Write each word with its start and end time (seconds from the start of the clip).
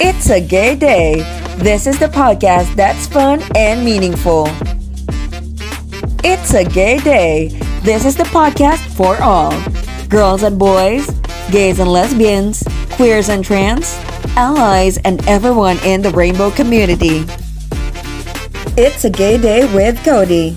It's 0.00 0.30
a 0.30 0.40
gay 0.40 0.74
day. 0.74 1.16
This 1.58 1.86
is 1.86 1.98
the 1.98 2.06
podcast 2.06 2.74
that's 2.76 3.06
fun 3.06 3.42
and 3.54 3.84
meaningful. 3.84 4.46
It's 6.24 6.54
a 6.54 6.64
gay 6.64 6.98
day. 7.00 7.48
This 7.82 8.06
is 8.06 8.16
the 8.16 8.24
podcast 8.24 8.78
for 8.96 9.22
all 9.22 9.52
girls 10.08 10.44
and 10.44 10.58
boys, 10.58 11.06
gays 11.50 11.78
and 11.78 11.92
lesbians, 11.92 12.64
queers 12.92 13.28
and 13.28 13.44
trans, 13.44 13.94
allies, 14.34 14.96
and 15.04 15.22
everyone 15.28 15.76
in 15.84 16.00
the 16.00 16.10
rainbow 16.10 16.50
community. 16.52 17.26
It's 18.78 19.04
a 19.04 19.10
gay 19.10 19.36
day 19.36 19.70
with 19.74 20.02
Cody. 20.02 20.56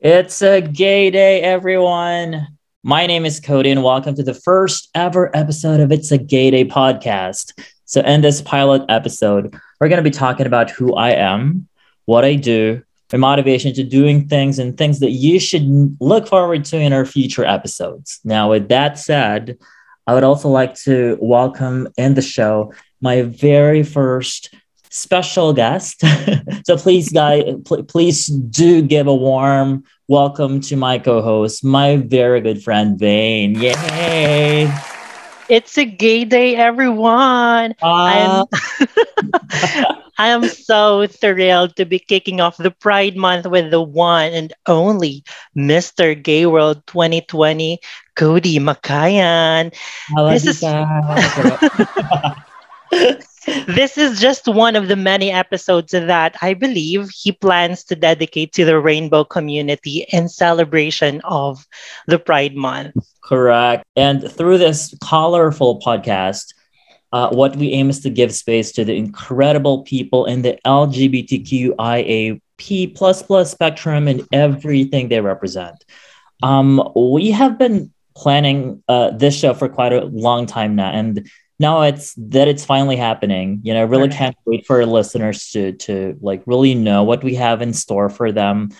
It's 0.00 0.42
a 0.42 0.60
gay 0.60 1.12
day, 1.12 1.40
everyone. 1.42 2.48
My 2.82 3.06
name 3.06 3.26
is 3.26 3.40
Cody, 3.40 3.70
and 3.70 3.82
welcome 3.82 4.14
to 4.14 4.22
the 4.22 4.32
first 4.32 4.88
ever 4.94 5.30
episode 5.36 5.80
of 5.80 5.92
It's 5.92 6.10
a 6.12 6.16
Gay 6.16 6.50
Day 6.50 6.64
podcast. 6.64 7.52
So, 7.84 8.00
in 8.00 8.22
this 8.22 8.40
pilot 8.40 8.86
episode, 8.88 9.54
we're 9.78 9.88
going 9.88 10.02
to 10.02 10.10
be 10.10 10.16
talking 10.16 10.46
about 10.46 10.70
who 10.70 10.94
I 10.94 11.10
am, 11.10 11.68
what 12.06 12.24
I 12.24 12.36
do, 12.36 12.82
my 13.12 13.18
motivation 13.18 13.74
to 13.74 13.84
doing 13.84 14.26
things, 14.28 14.58
and 14.58 14.78
things 14.78 15.00
that 15.00 15.10
you 15.10 15.38
should 15.38 15.94
look 16.00 16.26
forward 16.26 16.64
to 16.66 16.78
in 16.78 16.94
our 16.94 17.04
future 17.04 17.44
episodes. 17.44 18.18
Now, 18.24 18.48
with 18.48 18.70
that 18.70 18.98
said, 18.98 19.58
I 20.06 20.14
would 20.14 20.24
also 20.24 20.48
like 20.48 20.74
to 20.76 21.18
welcome 21.20 21.86
in 21.98 22.14
the 22.14 22.22
show 22.22 22.72
my 23.02 23.20
very 23.20 23.82
first 23.82 24.54
special 24.88 25.52
guest. 25.52 26.02
so 26.64 26.78
please, 26.78 27.10
guys, 27.10 27.44
pl- 27.66 27.84
please 27.84 28.26
do 28.26 28.80
give 28.80 29.06
a 29.06 29.14
warm 29.14 29.84
welcome 30.10 30.60
to 30.60 30.74
my 30.74 30.98
co-host, 30.98 31.62
my 31.62 31.96
very 31.96 32.40
good 32.40 32.60
friend 32.60 32.98
Vane. 32.98 33.54
Yay! 33.54 34.68
It's 35.48 35.78
a 35.78 35.84
gay 35.84 36.24
day, 36.24 36.56
everyone. 36.56 37.76
Uh... 37.80 38.44
I 40.18 40.28
am 40.28 40.48
so 40.48 41.06
thrilled 41.06 41.76
to 41.76 41.84
be 41.84 42.00
kicking 42.00 42.40
off 42.40 42.56
the 42.56 42.72
Pride 42.72 43.16
Month 43.16 43.46
with 43.46 43.70
the 43.70 43.80
one 43.80 44.32
and 44.32 44.52
only 44.66 45.22
Mr. 45.56 46.20
Gay 46.20 46.44
World 46.44 46.84
2020, 46.88 47.78
Cody 48.16 48.58
Makayan. 48.58 49.72
This 50.16 50.44
is 50.44 50.60
this 53.66 53.96
is 53.96 54.20
just 54.20 54.46
one 54.46 54.76
of 54.76 54.88
the 54.88 54.96
many 54.96 55.30
episodes 55.30 55.92
that 55.92 56.36
I 56.42 56.54
believe 56.54 57.10
he 57.10 57.32
plans 57.32 57.84
to 57.84 57.96
dedicate 57.96 58.52
to 58.54 58.64
the 58.64 58.78
rainbow 58.78 59.24
community 59.24 60.06
in 60.10 60.28
celebration 60.28 61.20
of 61.24 61.66
the 62.06 62.18
Pride 62.18 62.54
Month. 62.54 62.94
Correct. 63.22 63.84
And 63.96 64.30
through 64.30 64.58
this 64.58 64.94
colorful 65.02 65.80
podcast, 65.80 66.54
uh, 67.12 67.30
what 67.30 67.56
we 67.56 67.72
aim 67.72 67.90
is 67.90 68.00
to 68.00 68.10
give 68.10 68.32
space 68.34 68.72
to 68.72 68.84
the 68.84 68.94
incredible 68.94 69.82
people 69.82 70.26
in 70.26 70.42
the 70.42 70.58
LGBTQIA 70.64 72.40
plus 72.94 73.50
spectrum 73.50 74.06
and 74.06 74.26
everything 74.32 75.08
they 75.08 75.20
represent. 75.20 75.84
Um, 76.42 76.90
we 76.94 77.30
have 77.30 77.58
been 77.58 77.92
planning 78.16 78.82
uh, 78.88 79.10
this 79.10 79.36
show 79.38 79.54
for 79.54 79.68
quite 79.68 79.92
a 79.92 80.04
long 80.04 80.46
time 80.46 80.76
now, 80.76 80.90
and 80.90 81.28
now 81.60 81.82
it's 81.82 82.14
that 82.16 82.48
it's 82.48 82.64
finally 82.64 82.96
happening. 82.96 83.60
You 83.62 83.74
know, 83.74 83.80
I 83.80 83.84
really 83.84 84.08
right. 84.08 84.16
can't 84.16 84.36
wait 84.46 84.66
for 84.66 84.80
our 84.80 84.86
listeners 84.86 85.50
to 85.50 85.72
to 85.72 86.16
like 86.22 86.42
really 86.46 86.74
know 86.74 87.04
what 87.04 87.22
we 87.22 87.34
have 87.34 87.60
in 87.60 87.74
store 87.74 88.08
for 88.08 88.32
them. 88.32 88.70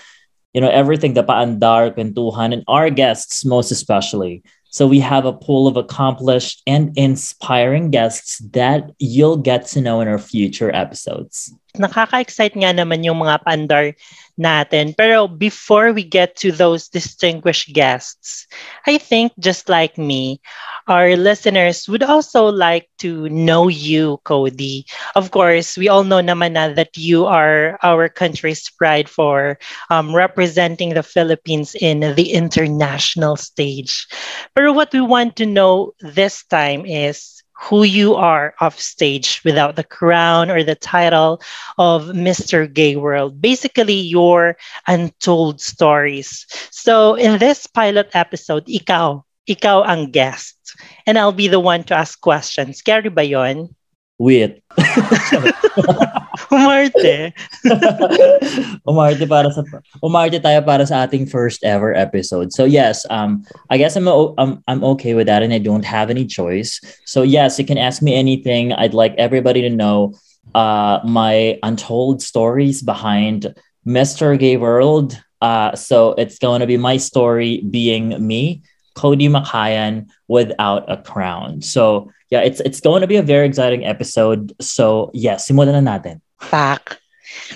You 0.54 0.62
know, 0.62 0.70
everything 0.70 1.12
the 1.12 1.22
paandar, 1.22 1.90
kwentuhan, 1.90 2.54
and 2.54 2.64
our 2.66 2.88
guests 2.88 3.44
most 3.44 3.70
especially. 3.70 4.42
So 4.70 4.86
we 4.86 5.00
have 5.00 5.26
a 5.26 5.32
pool 5.32 5.66
of 5.66 5.76
accomplished 5.76 6.62
and 6.66 6.96
inspiring 6.96 7.90
guests 7.90 8.38
that 8.52 8.90
you'll 8.98 9.36
get 9.36 9.66
to 9.66 9.80
know 9.82 10.00
in 10.00 10.08
our 10.08 10.18
future 10.18 10.74
episodes. 10.74 11.52
Nakaka-excite 11.78 12.58
nga 12.58 12.74
naman 12.74 13.06
yung 13.06 13.22
mga 13.22 13.44
pandar 13.46 13.94
natin. 14.40 14.96
Pero 14.96 15.28
before 15.28 15.92
we 15.92 16.02
get 16.02 16.34
to 16.40 16.50
those 16.50 16.88
distinguished 16.88 17.76
guests, 17.76 18.48
I 18.88 18.96
think 18.96 19.36
just 19.38 19.68
like 19.68 20.00
me, 20.00 20.40
our 20.88 21.14
listeners 21.14 21.86
would 21.86 22.02
also 22.02 22.48
like 22.48 22.88
to 23.04 23.28
know 23.28 23.68
you, 23.68 24.18
Cody. 24.24 24.86
Of 25.14 25.30
course, 25.30 25.76
we 25.76 25.88
all 25.88 26.02
know 26.02 26.24
naman 26.24 26.56
na 26.56 26.72
that 26.72 26.96
you 26.96 27.26
are 27.26 27.78
our 27.84 28.08
country's 28.08 28.64
pride 28.72 29.08
for 29.08 29.60
um, 29.92 30.16
representing 30.16 30.96
the 30.96 31.04
Philippines 31.04 31.76
in 31.76 32.00
the 32.16 32.32
international 32.32 33.36
stage. 33.36 34.08
But 34.56 34.74
what 34.74 34.92
we 34.92 35.04
want 35.04 35.36
to 35.36 35.46
know 35.46 35.92
this 36.00 36.42
time 36.48 36.86
is 36.86 37.39
who 37.60 37.84
you 37.84 38.14
are 38.14 38.54
off 38.60 38.80
stage 38.80 39.42
without 39.44 39.76
the 39.76 39.84
crown 39.84 40.50
or 40.50 40.64
the 40.64 40.74
title 40.74 41.42
of 41.76 42.08
Mr. 42.16 42.64
Gay 42.64 42.96
World. 42.96 43.40
Basically, 43.40 44.00
your 44.00 44.56
untold 44.88 45.60
stories. 45.60 46.46
So, 46.72 47.14
in 47.14 47.38
this 47.38 47.66
pilot 47.66 48.08
episode, 48.14 48.64
ikaw, 48.64 49.22
ikaw 49.44 49.84
ang 49.84 50.10
guest. 50.10 50.56
And 51.04 51.18
I'll 51.18 51.36
be 51.36 51.48
the 51.48 51.60
one 51.60 51.84
to 51.92 51.94
ask 51.94 52.18
questions. 52.20 52.80
Carry 52.80 53.10
ba 53.10 53.24
yon? 53.24 53.76
Wait. 54.16 54.64
umarte. 56.48 57.32
umarte 58.88 59.28
para 59.28 59.52
sa 59.52 59.62
umarte 60.02 60.40
tayo 60.40 60.64
para 60.64 60.86
sa 60.86 61.04
ating 61.04 61.26
first 61.28 61.64
ever 61.64 61.92
episode. 61.94 62.52
So 62.52 62.64
yes, 62.64 63.04
um 63.10 63.44
I 63.68 63.76
guess 63.76 63.96
I'm 63.96 64.08
I'm 64.08 64.62
I'm 64.66 64.82
okay 64.96 65.14
with 65.14 65.26
that 65.26 65.42
and 65.42 65.52
I 65.52 65.58
don't 65.58 65.84
have 65.84 66.10
any 66.10 66.24
choice. 66.24 66.80
So 67.04 67.22
yes, 67.22 67.58
you 67.58 67.66
can 67.66 67.78
ask 67.78 68.02
me 68.02 68.14
anything. 68.14 68.72
I'd 68.72 68.94
like 68.94 69.14
everybody 69.18 69.60
to 69.62 69.70
know 69.70 70.14
uh 70.54 71.00
my 71.04 71.58
untold 71.62 72.22
stories 72.22 72.82
behind 72.82 73.54
Mr. 73.86 74.38
Gay 74.38 74.56
World. 74.56 75.18
Uh 75.40 75.74
so 75.76 76.14
it's 76.16 76.38
going 76.38 76.60
to 76.60 76.68
be 76.68 76.76
my 76.76 76.96
story 76.96 77.60
being 77.68 78.14
me, 78.20 78.62
Cody 78.94 79.28
Makayan 79.28 80.08
without 80.28 80.88
a 80.90 80.96
crown. 80.96 81.62
So 81.62 82.12
yeah, 82.30 82.40
it's 82.46 82.60
it's 82.60 82.80
going 82.80 83.02
to 83.02 83.10
be 83.10 83.16
a 83.16 83.22
very 83.22 83.46
exciting 83.46 83.84
episode. 83.84 84.54
So 84.62 85.10
yeah, 85.12 85.34
simulan 85.34 85.82
na 85.82 85.98
natin. 85.98 86.22
Back. 86.48 86.98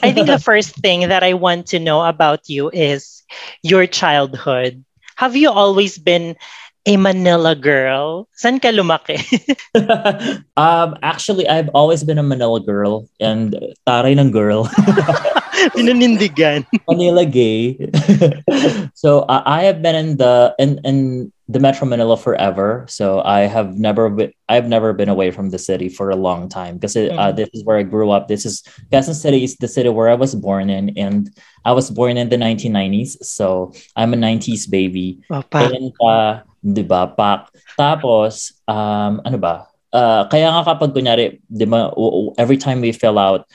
I 0.02 0.12
think 0.12 0.26
the 0.26 0.38
first 0.38 0.76
thing 0.76 1.08
that 1.08 1.22
I 1.22 1.34
want 1.34 1.66
to 1.72 1.78
know 1.78 2.04
about 2.04 2.48
you 2.48 2.70
is 2.72 3.22
your 3.62 3.86
childhood. 3.86 4.84
Have 5.16 5.36
you 5.36 5.50
always 5.50 5.98
been 5.98 6.36
a 6.86 6.96
Manila 6.96 7.54
girl? 7.54 8.28
San 8.34 8.60
ka 8.60 8.68
lumaki? 8.68 9.18
um, 10.56 10.96
actually, 11.02 11.48
I've 11.48 11.70
always 11.74 12.04
been 12.04 12.18
a 12.18 12.22
Manila 12.22 12.60
girl 12.60 13.08
and 13.20 13.56
taray 13.86 14.18
ng 14.18 14.30
girl. 14.30 14.68
Pinanindigan. 15.74 16.66
Manila 16.88 17.24
gay. 17.24 17.78
so 18.94 19.20
uh, 19.30 19.42
I 19.46 19.62
have 19.64 19.82
been 19.82 19.94
in 19.94 20.16
the 20.16 20.54
in 20.58 20.80
in 20.84 21.32
the 21.48 21.60
Metro 21.60 21.86
Manila 21.86 22.16
forever. 22.16 22.84
So 22.88 23.20
I 23.22 23.46
have 23.46 23.78
never 23.78 24.10
been 24.10 24.32
I've 24.48 24.66
never 24.66 24.92
been 24.92 25.08
away 25.08 25.30
from 25.30 25.50
the 25.50 25.58
city 25.58 25.88
for 25.88 26.10
a 26.10 26.16
long 26.16 26.48
time 26.48 26.76
because 26.76 26.96
uh, 26.96 27.12
mm-hmm. 27.12 27.36
this 27.36 27.50
is 27.54 27.64
where 27.64 27.78
I 27.78 27.84
grew 27.84 28.10
up. 28.10 28.28
This 28.28 28.44
is 28.44 28.62
Quezon 28.90 29.14
City 29.14 29.44
is 29.44 29.56
the 29.56 29.68
city 29.68 29.88
where 29.88 30.08
I 30.08 30.18
was 30.18 30.34
born 30.34 30.70
in, 30.70 30.90
and 30.98 31.30
I 31.64 31.72
was 31.72 31.90
born 31.90 32.16
in 32.16 32.28
the 32.28 32.36
1990s. 32.36 33.22
So 33.22 33.72
I'm 33.96 34.12
a 34.14 34.18
90s 34.18 34.68
baby. 34.68 35.22
Oh, 35.30 35.44
and 35.52 35.92
uh, 36.02 36.42
diba, 36.64 37.14
pak. 37.14 37.52
Tapos, 37.78 38.56
um, 38.66 39.20
ano 39.24 39.38
ba? 39.38 39.68
Uh, 39.94 40.26
kaya 40.26 40.50
nga 40.50 40.66
kapag 40.66 40.90
kunyari, 40.90 41.38
di 41.46 41.64
ba, 41.68 41.94
every 42.34 42.58
time 42.58 42.82
we 42.82 42.90
fill 42.90 43.14
out 43.14 43.46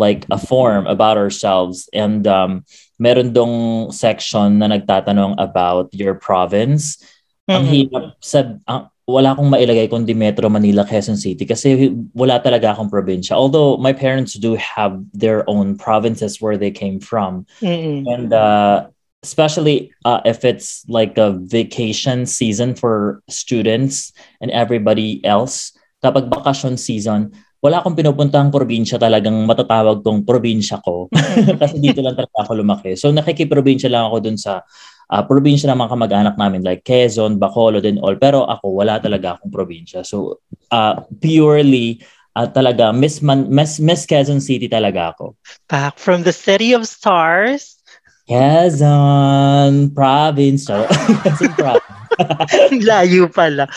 like 0.00 0.24
a 0.32 0.40
form 0.40 0.88
about 0.88 1.20
ourselves 1.20 1.84
and 1.92 2.24
um, 2.24 2.64
meron 2.96 3.36
dong 3.36 3.92
section 3.92 4.64
na 4.64 4.72
nagtatanong 4.72 5.36
about 5.36 5.92
your 5.92 6.16
province. 6.16 7.04
Mm-hmm. 7.44 7.52
Ang 7.52 7.64
hirap 7.68 8.04
sa 8.24 8.56
uh, 8.64 8.88
wala 9.04 9.34
akong 9.36 9.50
mailagay 9.52 9.90
kundi 9.90 10.16
Metro 10.16 10.48
Manila, 10.48 10.86
Quezon 10.88 11.20
City 11.20 11.44
kasi 11.44 11.92
wala 12.16 12.40
talaga 12.40 12.72
akong 12.72 12.88
probinsya. 12.88 13.36
Although 13.36 13.76
my 13.76 13.92
parents 13.92 14.38
do 14.40 14.56
have 14.56 14.96
their 15.12 15.44
own 15.50 15.76
provinces 15.76 16.40
where 16.40 16.56
they 16.56 16.70
came 16.70 17.02
from. 17.02 17.44
Mm-hmm. 17.60 18.08
And 18.08 18.30
uh, 18.32 18.88
especially 19.26 19.92
uh, 20.08 20.22
if 20.24 20.46
it's 20.46 20.86
like 20.88 21.18
a 21.18 21.36
vacation 21.36 22.24
season 22.24 22.72
for 22.72 23.20
students 23.28 24.14
and 24.40 24.48
everybody 24.54 25.20
else, 25.26 25.76
kapag 26.00 26.32
vacation 26.32 26.78
season, 26.80 27.34
wala 27.60 27.84
akong 27.84 27.96
pinupuntahang 27.96 28.48
probinsya 28.48 28.96
talagang 28.96 29.36
matatawag 29.44 30.00
kong 30.00 30.24
probinsya 30.24 30.80
ko. 30.80 31.12
Kasi 31.60 31.76
dito 31.76 32.00
lang 32.00 32.16
talaga 32.16 32.40
ako 32.40 32.52
lumaki. 32.56 32.96
So 32.96 33.12
nakikiprobinsya 33.12 33.92
lang 33.92 34.08
ako 34.08 34.16
dun 34.24 34.40
sa 34.40 34.64
uh, 35.12 35.22
probinsya 35.28 35.68
ng 35.68 35.78
mga 35.78 35.92
kamag-anak 35.92 36.34
namin 36.40 36.64
like 36.64 36.88
Quezon, 36.88 37.36
Bacolod 37.36 37.84
and 37.84 38.00
all. 38.00 38.16
Pero 38.16 38.48
ako, 38.48 38.80
wala 38.80 38.96
talaga 38.96 39.36
akong 39.36 39.52
probinsya. 39.52 40.00
So 40.08 40.40
uh, 40.72 41.04
purely 41.20 42.00
uh, 42.32 42.48
talaga, 42.48 42.96
Miss, 42.96 43.20
Man- 43.20 43.52
Miss, 43.52 43.76
Miss 43.76 44.08
Quezon 44.08 44.40
City 44.40 44.64
talaga 44.64 45.12
ako. 45.12 45.36
Back 45.68 46.00
from 46.00 46.24
the 46.24 46.32
City 46.32 46.72
of 46.72 46.88
Stars. 46.88 47.76
Quezon 48.24 49.92
Province. 49.92 50.64
Quezon 51.28 51.52
Province. 51.60 51.88
Layo 52.88 53.28
pala. 53.28 53.68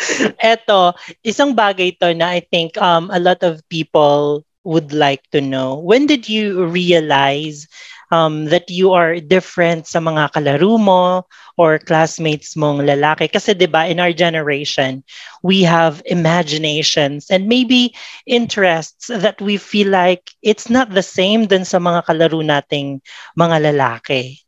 Eto, 0.42 0.96
isang 1.24 1.52
bagay 1.52 1.96
to 2.00 2.12
na 2.16 2.32
I 2.32 2.40
think 2.40 2.76
um, 2.80 3.10
a 3.12 3.20
lot 3.20 3.42
of 3.42 3.60
people 3.68 4.44
would 4.64 4.92
like 4.92 5.24
to 5.32 5.40
know. 5.40 5.80
When 5.80 6.06
did 6.06 6.28
you 6.28 6.64
realize 6.68 7.68
um, 8.10 8.46
that 8.50 8.68
you 8.68 8.92
are 8.92 9.22
different 9.22 9.86
sa 9.86 10.02
mga 10.02 10.34
kalaro 10.34 10.78
mo 10.78 11.24
or 11.56 11.78
classmates 11.78 12.58
mong 12.58 12.82
lalaki. 12.82 13.30
Kasi 13.30 13.54
'di 13.54 13.70
ba 13.70 13.86
in 13.86 14.02
our 14.02 14.12
generation, 14.12 15.02
we 15.46 15.62
have 15.62 16.02
imaginations 16.06 17.30
and 17.30 17.46
maybe 17.46 17.94
interests 18.26 19.08
that 19.08 19.38
we 19.38 19.56
feel 19.56 19.88
like 19.88 20.34
it's 20.42 20.68
not 20.68 20.90
the 20.90 21.06
same 21.06 21.46
than 21.46 21.62
sa 21.62 21.78
mga 21.78 22.04
kalaro 22.06 22.42
nating 22.42 22.98
mga 23.38 23.70
lalaki. 23.70 24.42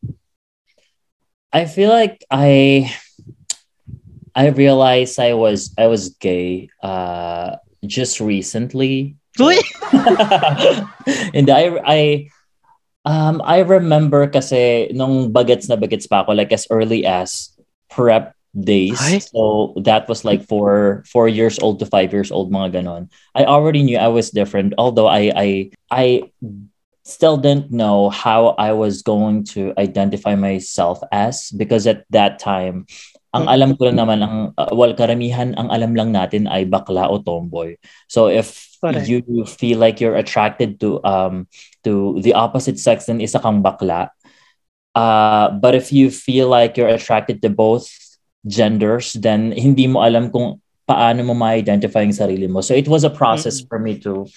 I 1.52 1.68
feel 1.68 1.92
like 1.92 2.24
I 2.32 2.88
I 4.34 4.48
realized 4.48 5.20
I 5.20 5.34
was 5.34 5.74
I 5.76 5.86
was 5.86 6.16
gay 6.20 6.70
uh 6.82 7.56
just 7.84 8.20
recently. 8.20 9.16
Uy! 9.38 9.58
and 11.34 11.48
I 11.48 11.62
I 11.84 12.00
Um, 13.02 13.42
I 13.42 13.66
remember 13.66 14.30
kasi 14.30 14.86
nung 14.94 15.34
bagets 15.34 15.66
na 15.66 15.74
bagets 15.74 16.06
pa 16.06 16.22
ako, 16.22 16.38
like 16.38 16.54
as 16.54 16.70
early 16.70 17.02
as 17.02 17.50
prep 17.90 18.34
days. 18.54 19.00
Ay? 19.02 19.18
So 19.18 19.74
that 19.82 20.06
was 20.06 20.24
like 20.24 20.46
four 20.46 21.02
four 21.10 21.26
years 21.26 21.58
old 21.58 21.82
to 21.82 21.86
five 21.86 22.14
years 22.14 22.30
old, 22.30 22.54
mga 22.54 22.78
ganon. 22.78 23.10
I 23.34 23.44
already 23.44 23.82
knew 23.82 23.98
I 23.98 24.06
was 24.06 24.30
different, 24.30 24.78
although 24.78 25.10
I 25.10 25.34
I 25.34 25.48
I 25.90 26.04
still 27.02 27.36
didn't 27.36 27.74
know 27.74 28.10
how 28.10 28.54
I 28.54 28.70
was 28.70 29.02
going 29.02 29.42
to 29.58 29.74
identify 29.74 30.38
myself 30.38 31.02
as 31.10 31.50
because 31.50 31.90
at 31.90 32.06
that 32.14 32.38
time 32.38 32.86
ang 33.32 33.48
alam 33.48 33.72
ko 33.76 33.88
lang 33.88 33.96
naman 33.96 34.20
ang 34.20 34.36
uh, 34.56 34.72
well 34.76 34.92
karamihan 34.92 35.56
ang 35.56 35.72
alam 35.72 35.96
lang 35.96 36.12
natin 36.12 36.44
ay 36.44 36.68
bakla 36.68 37.08
o 37.08 37.16
tomboy. 37.18 37.76
So 38.08 38.28
if 38.28 38.68
Correct. 38.84 39.08
you 39.08 39.22
feel 39.48 39.80
like 39.80 40.00
you're 40.04 40.16
attracted 40.20 40.76
to 40.84 41.00
um 41.02 41.48
to 41.84 42.20
the 42.20 42.36
opposite 42.36 42.76
sex 42.76 43.08
then 43.08 43.24
isa 43.24 43.40
kang 43.40 43.64
bakla. 43.64 44.12
Uh 44.92 45.48
but 45.56 45.72
if 45.72 45.88
you 45.92 46.12
feel 46.12 46.52
like 46.52 46.76
you're 46.76 46.92
attracted 46.92 47.40
to 47.40 47.48
both 47.48 47.88
genders 48.44 49.16
then 49.16 49.52
hindi 49.56 49.88
mo 49.88 50.04
alam 50.04 50.28
kung 50.28 50.60
paano 50.84 51.24
mo 51.24 51.32
ma-identify 51.32 52.04
yung 52.04 52.12
sarili 52.12 52.50
mo. 52.50 52.60
So 52.60 52.76
it 52.76 52.90
was 52.90 53.00
a 53.06 53.12
process 53.12 53.64
Mm. 53.64 53.66
for 53.70 53.78
me 53.80 53.92
to 54.04 54.28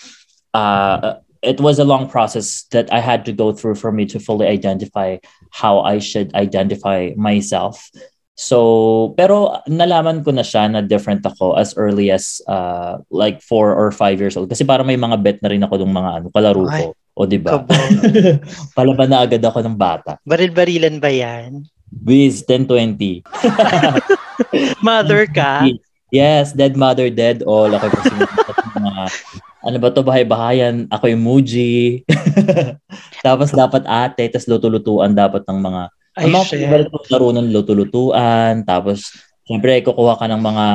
uh 0.56 1.19
it 1.45 1.59
was 1.62 1.77
a 1.77 1.86
long 1.86 2.09
process 2.09 2.63
that 2.71 2.89
I 2.89 3.00
had 3.00 3.25
to 3.30 3.33
go 3.33 3.53
through 3.53 3.75
for 3.75 3.92
me 3.92 4.06
to 4.09 4.18
fully 4.24 4.47
identify 4.47 5.21
how 5.51 5.81
I 5.86 6.00
should 6.00 6.33
identify 6.33 7.12
myself. 7.15 7.92
So, 8.35 9.15
pero 9.15 9.63
nalaman 9.63 10.19
ko 10.19 10.35
na 10.35 10.43
siya 10.43 10.67
na 10.67 10.83
different 10.83 11.23
ako 11.23 11.55
as 11.55 11.71
early 11.79 12.11
as 12.11 12.43
uh, 12.51 12.99
like 13.07 13.39
four 13.39 13.71
or 13.71 13.95
five 13.95 14.19
years 14.19 14.35
old. 14.35 14.51
Kasi 14.51 14.67
parang 14.67 14.83
may 14.83 14.99
mga 14.99 15.17
bet 15.23 15.39
na 15.39 15.47
rin 15.47 15.63
ako 15.63 15.79
ng 15.79 15.95
mga 15.95 16.11
ano, 16.19 16.27
kalaro 16.35 16.67
ko. 16.67 16.85
O 17.15 17.23
di 17.23 17.39
ba? 17.39 17.63
Palaban 18.77 19.07
na 19.07 19.23
agad 19.23 19.39
ako 19.39 19.63
ng 19.63 19.79
bata. 19.79 20.19
Baril-barilan 20.27 20.99
ba 20.99 21.07
yan? 21.07 21.63
Wiz, 22.03 22.43
1020. 22.43 23.23
Mother 24.85 25.23
ka? 25.31 25.63
Yes, 26.11 26.51
dead 26.51 26.75
mother, 26.75 27.07
dead 27.07 27.39
all. 27.47 27.71
Ako 27.71 27.87
kasi 27.87 28.11
mga, 28.75 28.93
ano 29.63 29.77
ba 29.79 29.87
to, 29.95 30.03
bahay-bahayan. 30.03 30.91
Ako 30.91 31.07
yung 31.07 31.23
Muji. 31.23 32.03
tapos 33.25 33.55
dapat 33.55 33.87
ate, 33.87 34.27
tapos 34.27 34.51
luto-lutuan 34.51 35.15
dapat 35.15 35.47
ng 35.47 35.59
mga 35.59 35.81
Ay, 36.15 36.31
mga 36.31 36.47
shit. 36.47 36.63
favorite 36.63 36.89
kong 36.91 37.07
laro 37.12 37.27
ng 37.35 37.51
luto-lutuan. 37.51 38.63
Tapos, 38.63 39.12
syempre, 39.44 39.83
kukuha 39.83 40.15
ka 40.15 40.25
ng 40.31 40.39
mga, 40.39 40.65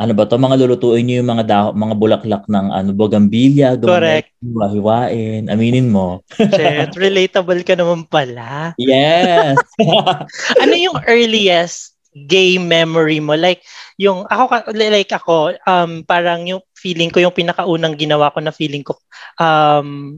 ano 0.00 0.12
ba 0.16 0.24
to, 0.24 0.38
mga 0.38 0.56
lulutuin 0.62 1.04
nyo 1.04 1.16
yung 1.20 1.30
mga, 1.34 1.44
daho, 1.44 1.68
mga 1.74 1.94
bulaklak 1.98 2.44
ng 2.46 2.66
ano, 2.70 2.88
bogambilya. 2.94 3.74
Correct. 3.82 4.30
Hiwa-hiwain. 4.40 5.50
Aminin 5.50 5.90
mo. 5.90 6.22
Shit, 6.38 6.94
relatable 6.94 7.66
ka 7.66 7.74
naman 7.74 8.06
pala. 8.06 8.72
Yes! 8.78 9.58
Ano 10.62 10.74
yung 10.78 11.02
earliest 11.04 11.98
gay 12.14 12.56
memory 12.56 13.18
mo? 13.18 13.34
Like, 13.34 13.66
yung, 13.98 14.24
ako, 14.30 14.70
like 14.72 15.10
ako, 15.10 15.58
um, 15.66 16.06
parang 16.06 16.46
yung 16.46 16.62
feeling 16.78 17.10
ko, 17.10 17.20
yung 17.20 17.34
pinakaunang 17.34 17.98
ginawa 17.98 18.32
ko 18.32 18.40
na 18.40 18.54
feeling 18.54 18.86
ko, 18.86 18.96
um, 19.36 20.16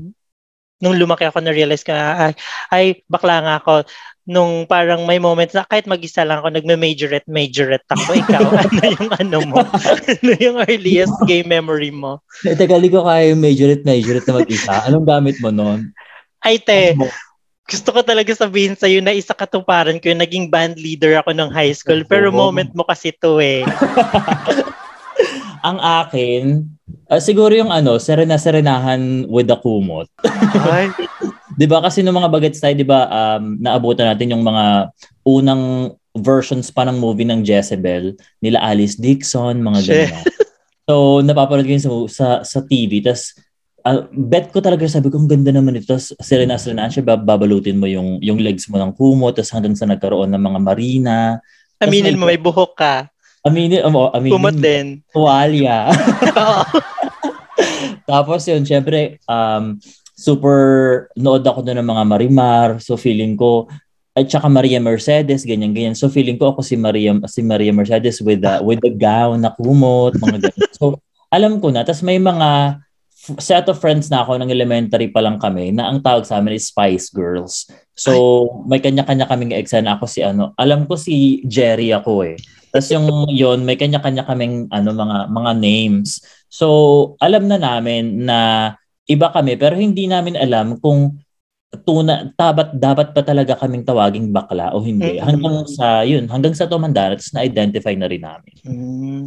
nung 0.82 0.98
lumaki 0.98 1.26
ako 1.26 1.38
na-realize 1.38 1.87
ko, 1.87 1.94
na, 1.94 2.31
ay, 2.31 2.32
ay, 2.75 2.84
bakla 3.06 3.38
nga 3.38 3.55
ako. 3.62 3.87
Nung 4.22 4.70
parang 4.70 5.02
may 5.02 5.19
moments 5.19 5.50
na 5.50 5.66
kahit 5.66 5.90
mag-isa 5.90 6.22
lang 6.22 6.38
ako, 6.38 6.54
nagme-majorette, 6.54 7.26
majorette 7.26 7.90
ako. 7.90 8.22
Ikaw, 8.22 8.42
ano 8.62 8.82
yung 8.86 9.10
ano 9.19 9.38
mo? 9.50 9.56
ano 10.14 10.30
yung 10.38 10.58
earliest 10.62 11.19
gay 11.26 11.42
memory 11.42 11.90
mo? 11.90 12.22
Eh, 12.46 12.54
Teka, 12.54 12.78
ko 12.78 13.02
kaya 13.02 13.34
yung 13.34 13.42
majorette, 13.42 13.82
majorette 13.82 14.26
na 14.30 14.38
mag-isa. 14.38 14.72
Anong 14.86 15.06
gamit 15.06 15.42
mo 15.42 15.50
nun? 15.50 15.90
Ay, 16.38 16.62
te, 16.62 16.94
gusto 17.66 17.94
ko 17.94 18.02
talaga 18.02 18.34
sabihin 18.34 18.74
sa'yo 18.78 19.02
na 19.02 19.14
isa 19.14 19.34
katuparan 19.34 19.98
ko 20.02 20.10
yung 20.10 20.22
naging 20.22 20.50
band 20.50 20.78
leader 20.78 21.19
ako 21.19 21.34
ng 21.34 21.50
high 21.50 21.72
school. 21.74 22.02
Pero 22.06 22.30
Oo. 22.30 22.36
moment 22.36 22.70
mo 22.74 22.84
kasi 22.86 23.10
to 23.14 23.42
eh. 23.42 23.66
Ang 25.66 25.78
akin, 25.78 26.66
ah, 27.06 27.22
siguro 27.22 27.54
yung 27.54 27.70
ano, 27.70 27.98
serena-serenahan 27.98 29.30
with 29.30 29.46
the 29.46 29.54
kumot. 29.54 30.10
Ay, 30.66 30.90
'Di 31.56 31.66
ba 31.69 31.84
kasi 31.84 32.00
nung 32.00 32.16
mga 32.16 32.32
bagets 32.32 32.60
tayo, 32.60 32.75
'di 32.76 32.87
ba, 32.87 33.08
um, 33.08 33.56
naabutan 33.60 34.12
natin 34.12 34.32
yung 34.32 34.44
mga 34.44 34.93
unang 35.26 35.94
versions 36.12 36.69
pa 36.69 36.84
ng 36.84 37.00
movie 37.00 37.25
ng 37.25 37.40
Jezebel, 37.40 38.12
nila 38.44 38.60
Alice 38.60 39.00
Dixon, 39.00 39.64
mga 39.64 39.81
ganyan. 39.88 40.25
So, 40.84 41.25
napapanood 41.25 41.64
ko 41.64 41.72
yun 41.72 41.81
sa, 41.81 41.90
sa, 42.10 42.26
sa 42.44 42.58
TV, 42.66 43.00
tas 43.00 43.32
ah, 43.87 44.04
bet 44.12 44.52
ko 44.52 44.60
talaga 44.60 44.84
sabi 44.84 45.08
ko, 45.08 45.16
ang 45.16 45.31
ganda 45.31 45.49
naman 45.54 45.78
ito. 45.78 45.88
Tapos 45.88 46.12
serena 46.20 46.60
serena 46.60 46.90
siya, 46.90 47.06
bab- 47.06 47.25
babalutin 47.25 47.81
mo 47.81 47.88
yung, 47.88 48.20
yung 48.20 48.37
legs 48.43 48.69
mo 48.69 48.76
ng 48.76 48.93
kumot, 48.93 49.32
tapos 49.32 49.55
hanggang 49.56 49.78
sa 49.78 49.88
nagkaroon 49.88 50.28
ng 50.28 50.43
mga 50.43 50.58
marina. 50.60 51.16
aminin 51.81 52.19
mo, 52.19 52.28
may 52.28 52.37
buhok 52.37 52.76
ka. 52.76 52.94
Aminin, 53.43 53.82
um, 53.82 54.10
aminin 54.12 54.34
Kumot 54.37 54.55
mo, 54.55 54.62
din. 54.62 54.87
tuwalya. 55.10 55.90
Tapos 58.10 58.43
yun, 58.46 58.62
syempre, 58.66 59.19
um, 59.26 59.78
super 60.12 61.09
nood 61.17 61.43
ako 61.43 61.64
doon 61.64 61.81
ng 61.82 61.88
mga 61.88 62.05
Marimar. 62.06 62.69
So 62.79 63.00
feeling 63.00 63.35
ko, 63.37 63.69
at 64.12 64.29
saka 64.29 64.44
Maria 64.53 64.76
Mercedes, 64.76 65.49
ganyan-ganyan. 65.49 65.97
So 65.97 66.12
feeling 66.12 66.37
ko 66.37 66.53
ako 66.53 66.61
si 66.61 66.76
Maria, 66.76 67.17
si 67.32 67.41
Maria 67.41 67.72
Mercedes 67.72 68.20
with 68.20 68.44
the, 68.44 68.60
with 68.60 68.84
the 68.84 68.93
gown 68.93 69.41
na 69.41 69.56
kumot, 69.56 70.13
mga 70.20 70.53
ganyan. 70.53 70.70
So 70.77 71.01
alam 71.32 71.65
ko 71.65 71.72
na. 71.72 71.81
Tapos 71.81 72.05
may 72.05 72.20
mga 72.20 72.81
set 73.39 73.65
of 73.70 73.79
friends 73.79 74.10
na 74.10 74.27
ako 74.27 74.36
ng 74.43 74.51
elementary 74.51 75.06
pa 75.08 75.22
lang 75.22 75.39
kami 75.39 75.70
na 75.70 75.89
ang 75.89 76.03
tawag 76.03 76.27
sa 76.27 76.43
amin 76.43 76.58
is 76.58 76.69
Spice 76.69 77.08
Girls. 77.08 77.70
So 77.94 78.13
may 78.67 78.82
kanya-kanya 78.82 79.31
kaming 79.31 79.56
eksena 79.56 79.96
ako 79.96 80.05
si 80.10 80.20
ano. 80.20 80.53
Alam 80.58 80.84
ko 80.84 80.98
si 80.98 81.41
Jerry 81.48 81.94
ako 81.94 82.27
eh. 82.27 82.36
Tapos 82.69 82.89
yung 82.93 83.08
yon 83.41 83.63
may 83.65 83.79
kanya-kanya 83.79 84.27
kaming 84.29 84.69
ano 84.69 84.91
mga 84.93 85.31
mga 85.32 85.53
names. 85.56 86.20
So 86.51 86.67
alam 87.22 87.48
na 87.48 87.56
namin 87.56 88.27
na 88.27 88.75
iba 89.11 89.32
kami 89.35 89.59
pero 89.59 89.75
hindi 89.75 90.06
namin 90.06 90.39
alam 90.39 90.79
kung 90.79 91.19
tuna 91.82 92.29
dapat 92.37 92.77
dapat 92.77 93.17
pa 93.17 93.25
talaga 93.25 93.56
kaming 93.56 93.89
tawaging 93.89 94.29
bakla 94.29 94.77
o 94.77 94.85
hindi. 94.85 95.17
Mm. 95.17 95.25
Hanggang 95.25 95.56
sa 95.65 96.05
yun, 96.05 96.29
hanggang 96.29 96.53
sa 96.53 96.69
tumanda 96.69 97.17
tapos 97.17 97.32
na-identify 97.32 97.97
na 97.97 98.06
rin 98.13 98.21
namin. 98.21 98.55
Mm. 98.69 99.27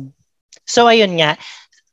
So, 0.66 0.86
ayun 0.86 1.18
nga. 1.18 1.42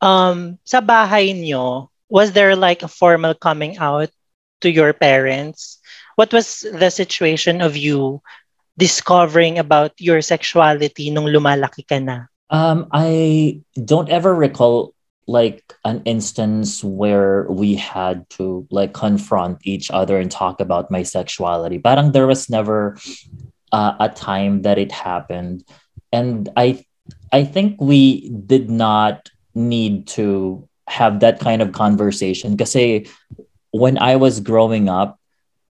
Um, 0.04 0.60
sa 0.68 0.84
bahay 0.84 1.32
nyo, 1.32 1.88
was 2.12 2.36
there 2.36 2.52
like 2.52 2.84
a 2.84 2.90
formal 2.90 3.32
coming 3.32 3.80
out 3.80 4.12
to 4.60 4.68
your 4.68 4.92
parents? 4.92 5.80
What 6.20 6.32
was 6.32 6.68
the 6.68 6.92
situation 6.92 7.64
of 7.64 7.76
you 7.76 8.20
discovering 8.76 9.56
about 9.56 9.96
your 9.96 10.20
sexuality 10.20 11.08
nung 11.08 11.32
lumalaki 11.32 11.88
ka 11.88 11.96
na? 11.96 12.28
Um, 12.52 12.92
I 12.92 13.64
don't 13.72 14.12
ever 14.12 14.36
recall 14.36 14.92
like 15.26 15.62
an 15.84 16.02
instance 16.04 16.82
where 16.82 17.46
we 17.48 17.74
had 17.74 18.28
to 18.30 18.66
like 18.70 18.92
confront 18.92 19.58
each 19.64 19.90
other 19.90 20.18
and 20.18 20.30
talk 20.30 20.60
about 20.60 20.90
my 20.90 21.02
sexuality. 21.02 21.78
Parang 21.78 22.12
there 22.12 22.26
was 22.26 22.50
never 22.50 22.98
uh, 23.70 23.94
a 24.00 24.08
time 24.08 24.62
that 24.62 24.78
it 24.78 24.92
happened, 24.92 25.64
and 26.12 26.48
I 26.56 26.84
I 27.32 27.44
think 27.44 27.80
we 27.80 28.28
did 28.30 28.70
not 28.70 29.30
need 29.54 30.06
to 30.08 30.68
have 30.88 31.20
that 31.20 31.40
kind 31.40 31.62
of 31.62 31.72
conversation 31.72 32.56
because 32.56 32.76
when 33.70 33.98
I 33.98 34.16
was 34.16 34.40
growing 34.40 34.88
up, 34.88 35.18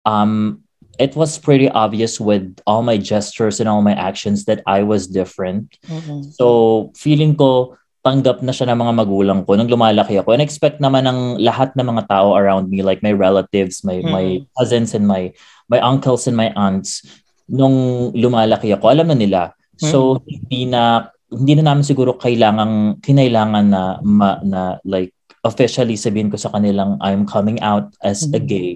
um, 0.05 0.63
it 0.99 1.17
was 1.17 1.39
pretty 1.39 1.69
obvious 1.69 2.21
with 2.21 2.59
all 2.67 2.83
my 2.83 2.97
gestures 2.99 3.61
and 3.61 3.69
all 3.69 3.83
my 3.83 3.95
actions 3.95 4.45
that 4.45 4.63
I 4.67 4.83
was 4.83 5.07
different. 5.07 5.79
So, 6.35 6.93
feeling 6.97 7.37
ko, 7.37 7.79
tanggap 8.03 8.43
na 8.43 8.51
siya 8.51 8.67
ng 8.71 8.79
mga 8.83 8.93
magulang 8.99 9.41
ko 9.47 9.55
nung 9.55 9.71
lumalaki 9.71 10.19
ako. 10.19 10.35
And 10.35 10.43
expect 10.43 10.83
naman 10.83 11.07
ng 11.07 11.39
lahat 11.39 11.75
ng 11.79 11.87
mga 11.87 12.11
tao 12.11 12.35
around 12.35 12.67
me, 12.71 12.83
like 12.83 12.99
my 13.03 13.15
relatives, 13.15 13.87
my 13.87 14.03
my 14.03 14.43
Mhm. 14.43 14.47
cousins 14.59 14.91
and 14.95 15.07
my 15.07 15.31
my 15.71 15.79
uncles 15.79 16.27
and 16.27 16.35
my 16.35 16.51
aunts, 16.59 17.03
nung 17.47 18.11
lumalaki 18.15 18.75
ako, 18.75 18.91
alam 18.91 19.09
na 19.11 19.19
nila 19.19 19.43
So 19.81 20.23
hindi 20.29 20.69
na 20.71 21.11
hindi 21.33 21.59
na 21.59 21.73
namin 21.73 21.83
siguro 21.83 22.15
kailangan 22.15 23.01
kinailangan 23.03 23.67
na 23.73 23.83
ma, 24.05 24.39
na 24.45 24.79
like 24.87 25.11
officially 25.43 25.97
sabihin 25.99 26.31
ko 26.31 26.39
sa 26.39 26.53
kanilang 26.55 27.01
I'm 27.03 27.27
coming 27.27 27.59
out 27.65 27.91
as 28.05 28.29
a 28.31 28.39
Mhm. 28.39 28.47
gay 28.47 28.71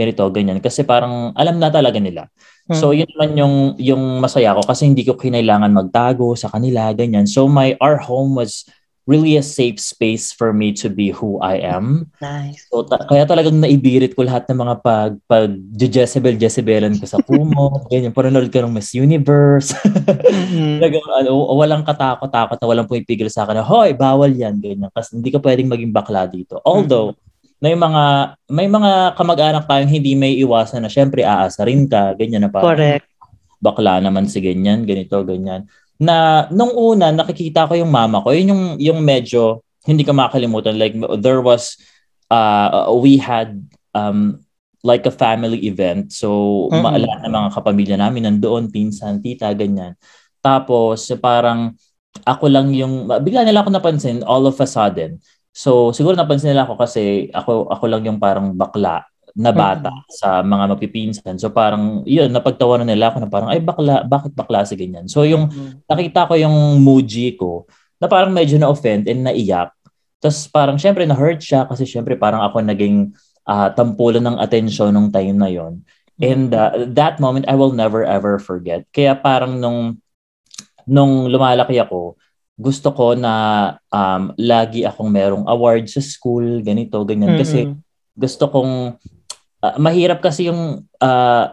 ganito 0.00 0.24
ganyan 0.32 0.64
kasi 0.64 0.80
parang 0.88 1.36
alam 1.36 1.60
na 1.60 1.68
talaga 1.68 2.00
nila. 2.00 2.32
So 2.72 2.96
Mm. 2.96 2.96
yun 3.04 3.10
naman 3.12 3.30
yung 3.36 3.54
yung 3.76 4.02
masaya 4.24 4.56
ko 4.56 4.64
kasi 4.64 4.88
hindi 4.88 5.04
ko 5.04 5.20
kinailangan 5.20 5.68
magtago 5.68 6.32
sa 6.32 6.48
kanila 6.48 6.88
ganyan. 6.96 7.28
So 7.28 7.44
my 7.44 7.76
our 7.84 8.00
home 8.00 8.32
was 8.32 8.64
really 9.10 9.34
a 9.34 9.42
safe 9.42 9.82
space 9.82 10.30
for 10.30 10.54
me 10.54 10.70
to 10.70 10.86
be 10.86 11.10
who 11.10 11.42
I 11.42 11.58
am. 11.58 12.14
Nice. 12.22 12.70
So, 12.70 12.86
ta- 12.86 13.02
kaya 13.10 13.26
talagang 13.26 13.58
naibirit 13.58 14.14
ko 14.14 14.22
lahat 14.22 14.46
ng 14.46 14.54
mga 14.54 14.74
pag 14.86 15.18
pag 15.26 15.50
Jezebel 15.74 16.38
Jezebelan 16.38 16.94
ko 16.94 17.10
sa 17.10 17.18
Kumo, 17.18 17.74
ganyan 17.90 18.14
panonood 18.14 18.46
ko 18.54 18.62
ng 18.62 18.70
Miss 18.70 18.94
Universe. 18.94 19.74
Talagang 20.78 21.06
ano, 21.10 21.30
walang 21.58 21.82
katakot-takot 21.82 22.54
na 22.60 22.66
walang 22.70 22.86
pumipigil 22.86 23.26
sa 23.26 23.42
akin 23.42 23.58
na, 23.58 23.66
hoy, 23.66 23.98
bawal 23.98 24.30
yan, 24.30 24.62
ganyan. 24.62 24.92
Kasi 24.94 25.18
hindi 25.18 25.34
ka 25.34 25.42
pwedeng 25.42 25.66
maging 25.66 25.90
bakla 25.90 26.30
dito. 26.30 26.62
Although, 26.62 27.16
may 27.60 27.76
mga 27.76 28.04
may 28.48 28.66
mga 28.66 29.14
kamag-anak 29.20 29.64
tayong 29.68 29.92
hindi 29.92 30.16
may 30.16 30.32
iwasan 30.40 30.80
na 30.80 30.90
syempre 30.90 31.22
aasarin 31.22 31.84
ka, 31.84 32.16
ganyan 32.16 32.48
na 32.48 32.50
parang 32.50 32.72
Correct. 32.72 33.04
bakla 33.60 34.00
naman 34.00 34.24
si 34.24 34.40
ganyan, 34.40 34.88
ganito, 34.88 35.20
ganyan. 35.22 35.68
Na 36.00 36.48
nung 36.48 36.72
una 36.72 37.12
nakikita 37.12 37.68
ko 37.68 37.76
yung 37.76 37.92
mama 37.92 38.24
ko, 38.24 38.32
yun 38.32 38.56
yung 38.56 38.64
yung 38.80 39.00
medyo 39.04 39.60
hindi 39.84 40.04
ko 40.04 40.16
makalimutan 40.16 40.80
like 40.80 40.96
there 41.20 41.44
was 41.44 41.76
uh 42.32 42.88
we 42.96 43.20
had 43.20 43.60
um 43.92 44.40
like 44.80 45.04
a 45.04 45.12
family 45.12 45.68
event. 45.68 46.08
So 46.16 46.28
Mm-mm. 46.72 46.80
ma- 46.80 46.96
lahat 46.96 47.28
ng 47.28 47.32
mga 47.36 47.50
kapamilya 47.52 47.96
namin 48.00 48.24
nandoon, 48.24 48.72
pinsan, 48.72 49.20
tita, 49.20 49.52
ganyan. 49.52 50.00
Tapos 50.40 51.04
parang 51.20 51.76
ako 52.24 52.48
lang 52.48 52.72
yung 52.72 53.04
bigla 53.20 53.44
nila 53.44 53.60
ako 53.60 53.70
napansin 53.70 54.24
all 54.24 54.48
of 54.48 54.56
a 54.56 54.64
sudden. 54.64 55.20
So 55.50 55.90
siguro 55.90 56.14
napansin 56.14 56.54
nila 56.54 56.64
ako 56.66 56.78
kasi 56.78 57.28
ako 57.34 57.68
ako 57.68 57.84
lang 57.90 58.02
yung 58.06 58.18
parang 58.22 58.54
bakla 58.54 59.02
na 59.34 59.54
bata 59.54 59.90
sa 60.10 60.42
mga 60.42 60.74
mapipinsan. 60.74 61.38
So 61.38 61.54
parang 61.54 62.02
yun 62.06 62.30
napagtawanan 62.34 62.86
nila 62.86 63.10
ako 63.14 63.16
na 63.22 63.28
parang 63.30 63.50
ay 63.50 63.62
bakla 63.62 64.02
bakit 64.02 64.34
bakla 64.34 64.66
si 64.66 64.74
ganyan. 64.74 65.06
So 65.06 65.22
yung 65.22 65.50
Mm. 65.50 65.86
nakita 65.86 66.26
ko 66.26 66.34
yung 66.34 66.82
muji 66.82 67.38
ko 67.38 67.66
na 68.02 68.10
parang 68.10 68.34
medyo 68.34 68.58
na-offend 68.58 69.06
and 69.06 69.22
naiyak. 69.26 69.70
Tapos 70.18 70.50
parang 70.50 70.76
syempre 70.76 71.06
na-hurt 71.06 71.40
siya 71.40 71.66
kasi 71.66 71.86
syempre 71.86 72.18
parang 72.18 72.42
ako 72.42 72.62
naging 72.62 73.14
ah, 73.46 73.70
tampulan 73.74 74.22
ng 74.26 74.36
atensyon 74.38 74.94
nung 74.94 75.10
time 75.10 75.34
na 75.34 75.50
yon. 75.50 75.82
And 76.20 76.52
uh, 76.52 76.84
that 76.92 77.16
moment 77.16 77.48
I 77.48 77.56
will 77.56 77.72
never 77.72 78.04
ever 78.04 78.36
forget. 78.36 78.84
Kaya 78.92 79.16
parang 79.16 79.56
nung 79.56 79.96
nung 80.84 81.32
lumalaki 81.32 81.80
ako, 81.80 82.20
gusto 82.60 82.92
ko 82.92 83.16
na 83.16 83.32
um, 83.88 84.36
lagi 84.36 84.84
akong 84.84 85.08
merong 85.08 85.48
award 85.48 85.88
sa 85.88 86.04
school, 86.04 86.60
ganito, 86.60 87.00
ganyan. 87.08 87.40
Kasi 87.40 87.72
Mm-mm. 87.72 87.80
gusto 88.12 88.52
kong 88.52 89.00
ah, 89.64 89.76
mahirap 89.80 90.20
kasi 90.20 90.52
yung 90.52 90.84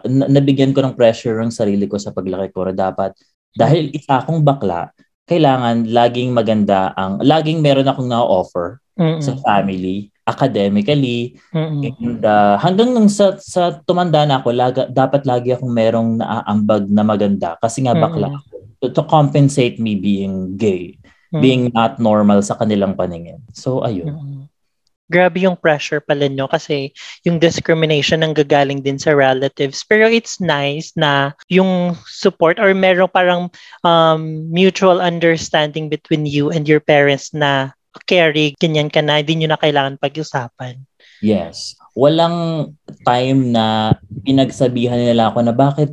na- 0.04 0.28
nabigyan 0.28 0.76
ko 0.76 0.84
ng 0.84 0.92
pressure 0.92 1.40
ng 1.40 1.48
sarili 1.48 1.88
ko 1.88 1.96
sa 1.96 2.12
paglaki 2.12 2.52
ko 2.52 2.68
na 2.68 2.76
dapat 2.76 3.16
dahil 3.56 3.88
isa 3.96 4.20
akong 4.20 4.44
bakla 4.44 4.92
kailangan 5.28 5.88
laging 5.88 6.32
maganda 6.32 6.92
ang 6.96 7.20
laging 7.20 7.60
meron 7.60 7.88
akong 7.88 8.08
na-offer 8.08 8.80
Mm-mm. 8.96 9.20
sa 9.20 9.36
family 9.44 10.08
academically 10.28 11.36
Mm-mm. 11.52 11.88
and 11.88 12.20
ah, 12.24 12.60
hanggang 12.60 12.92
nung 12.92 13.08
sa, 13.08 13.36
sa 13.40 13.80
tumanda 13.84 14.28
na 14.28 14.40
ako 14.40 14.48
laga, 14.52 14.82
dapat 14.88 15.24
lagi 15.24 15.56
akong 15.56 15.72
merong 15.72 16.20
naaambag 16.20 16.84
na 16.92 17.04
maganda 17.04 17.56
kasi 17.60 17.84
nga 17.84 17.96
bakla 17.96 18.28
Mm-mm. 18.28 18.40
ako 18.40 18.57
to, 18.80 18.90
to 18.90 19.02
compensate 19.06 19.78
me 19.80 19.94
being 19.94 20.56
gay 20.56 20.96
Mm-mm. 21.32 21.42
being 21.42 21.64
not 21.74 21.98
normal 22.00 22.40
sa 22.40 22.56
kanilang 22.56 22.94
paningin 22.96 23.42
so 23.52 23.82
ayun 23.84 24.14
Mm. 24.14 24.48
Grabe 25.08 25.40
yung 25.40 25.56
pressure 25.56 26.04
pala 26.04 26.28
nyo 26.28 26.44
kasi 26.52 26.92
yung 27.24 27.40
discrimination 27.40 28.20
ang 28.20 28.36
gagaling 28.36 28.84
din 28.84 29.00
sa 29.00 29.16
relatives. 29.16 29.80
Pero 29.80 30.04
it's 30.04 30.36
nice 30.36 30.92
na 31.00 31.32
yung 31.48 31.96
support 32.04 32.60
or 32.60 32.76
meron 32.76 33.08
parang 33.08 33.48
um, 33.88 34.44
mutual 34.52 35.00
understanding 35.00 35.88
between 35.88 36.28
you 36.28 36.52
and 36.52 36.68
your 36.68 36.76
parents 36.76 37.32
na 37.32 37.72
carry, 38.04 38.52
ganyan 38.60 38.92
ka 38.92 39.00
na, 39.00 39.24
hindi 39.24 39.42
nyo 39.42 39.56
na 39.56 39.60
kailangan 39.60 39.96
pag-usapan. 39.96 40.84
Yes. 41.24 41.74
Walang 41.96 42.70
time 43.02 43.50
na 43.50 43.96
pinagsabihan 44.22 45.00
nila 45.00 45.32
ako 45.32 45.38
na 45.42 45.54
bakit 45.56 45.90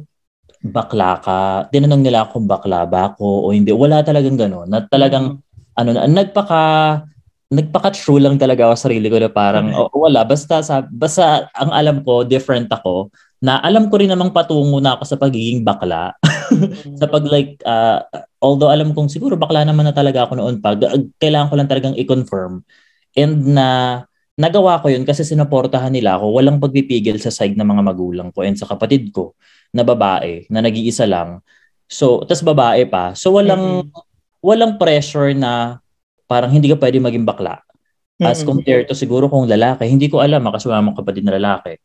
bakla 0.66 1.22
ka. 1.22 1.70
Tinanong 1.70 2.02
nila 2.02 2.26
ako 2.26 2.42
kung 2.42 2.48
bakla 2.50 2.80
ba 2.90 3.14
ako 3.14 3.50
o 3.50 3.54
hindi. 3.54 3.70
Wala 3.70 4.02
talagang 4.02 4.38
gano'n. 4.38 4.68
Na 4.70 4.82
talagang, 4.86 5.38
ano 5.78 5.90
na, 5.94 6.10
nagpaka, 6.10 6.64
nagpaka-true 7.54 8.18
lang 8.18 8.42
talaga 8.42 8.70
ako 8.70 8.74
sa 8.74 8.84
sarili 8.90 9.08
ko 9.08 9.22
na 9.22 9.30
parang, 9.30 9.70
Correct. 9.70 9.94
oh, 9.94 10.02
wala. 10.02 10.22
Basta, 10.26 10.66
sa, 10.66 10.82
basta 10.82 11.48
ang 11.54 11.70
alam 11.70 12.02
ko, 12.02 12.26
different 12.26 12.68
ako, 12.74 13.14
na 13.46 13.62
alam 13.62 13.94
ko 13.94 14.02
rin 14.02 14.10
namang 14.10 14.34
patungo 14.34 14.82
na 14.82 14.98
ako 14.98 15.04
sa 15.06 15.18
pagiging 15.22 15.62
bakla. 15.62 16.18
Mm. 16.50 16.98
sa 17.00 17.06
pag 17.06 17.24
like, 17.30 17.62
uh, 17.62 18.02
although 18.42 18.74
alam 18.74 18.98
kong 18.98 19.12
siguro 19.12 19.38
bakla 19.38 19.62
naman 19.62 19.86
na 19.86 19.94
talaga 19.94 20.26
ako 20.26 20.42
noon 20.42 20.58
pa, 20.64 20.74
g- 20.74 21.14
kailangan 21.22 21.54
ko 21.54 21.56
lang 21.60 21.70
talagang 21.70 21.96
i-confirm. 21.96 22.66
And 23.14 23.54
na, 23.54 23.68
nagawa 24.36 24.84
ko 24.84 24.92
yun 24.92 25.08
kasi 25.08 25.24
sinuportahan 25.24 25.94
nila 25.94 26.20
ako. 26.20 26.36
Walang 26.36 26.60
pagpipigil 26.60 27.22
sa 27.22 27.32
side 27.32 27.56
ng 27.56 27.68
mga 27.68 27.84
magulang 27.86 28.30
ko 28.36 28.44
and 28.44 28.60
sa 28.60 28.68
kapatid 28.68 29.14
ko 29.16 29.38
na 29.76 29.84
babae, 29.84 30.48
na 30.48 30.64
nag-iisa 30.64 31.04
lang. 31.04 31.44
So, 31.92 32.24
tas 32.24 32.40
babae 32.40 32.88
pa. 32.88 33.12
So, 33.14 33.36
walang, 33.36 33.92
walang 34.40 34.80
pressure 34.80 35.36
na 35.36 35.84
parang 36.26 36.50
hindi 36.50 36.72
ka 36.72 36.80
pwede 36.80 37.04
maging 37.04 37.28
bakla. 37.28 37.60
As 38.16 38.42
Mm-mm. 38.42 38.56
compared 38.56 38.88
to 38.88 38.96
siguro 38.96 39.28
kung 39.28 39.44
lalaki, 39.44 39.84
hindi 39.92 40.08
ko 40.08 40.24
alam 40.24 40.40
ah, 40.48 40.56
kasi 40.56 40.72
wala 40.72 40.80
akong 40.80 41.00
kapatid 41.04 41.28
na 41.28 41.36
lalaki. 41.36 41.76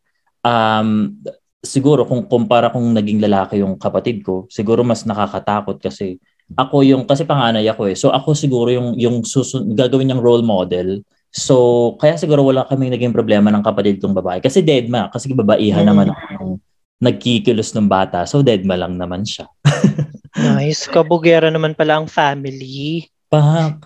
Um, 0.47 1.19
siguro 1.61 2.07
kung 2.09 2.25
kumpara 2.31 2.71
kung 2.73 2.95
naging 2.95 3.21
lalaki 3.21 3.61
yung 3.61 3.77
kapatid 3.77 4.23
ko, 4.25 4.47
siguro 4.49 4.81
mas 4.87 5.05
nakakatakot 5.05 5.83
kasi 5.83 6.17
ako 6.57 6.87
yung 6.87 7.03
kasi 7.05 7.27
panganay 7.27 7.67
ako 7.69 7.91
eh. 7.91 7.97
So 7.99 8.15
ako 8.15 8.33
siguro 8.39 8.71
yung 8.73 8.97
yung 8.97 9.27
susun, 9.27 9.75
gagawin 9.75 10.09
niyang 10.09 10.23
role 10.23 10.47
model. 10.47 11.03
So 11.31 11.95
kaya 12.01 12.15
siguro 12.15 12.47
wala 12.47 12.63
kaming 12.67 12.95
naging 12.95 13.15
problema 13.15 13.51
ng 13.51 13.63
kapatid 13.63 13.99
kong 14.03 14.17
babae 14.17 14.39
kasi 14.43 14.63
dead 14.63 14.91
ma 14.91 15.11
kasi 15.13 15.31
babaihan 15.35 15.83
Mm. 15.87 15.89
naman 15.91 16.07
ako 16.11 16.59
nagkikilos 17.01 17.73
ng 17.75 17.89
bata. 17.89 18.29
So 18.29 18.45
dead 18.45 18.63
ma 18.69 18.77
lang 18.77 19.01
naman 19.01 19.25
siya. 19.25 19.49
Nice. 20.39 20.87
Kabugera 20.87 21.51
naman 21.51 21.75
pala 21.75 21.99
ang 21.99 22.07
family. 22.07 23.11
Pak. 23.35 23.83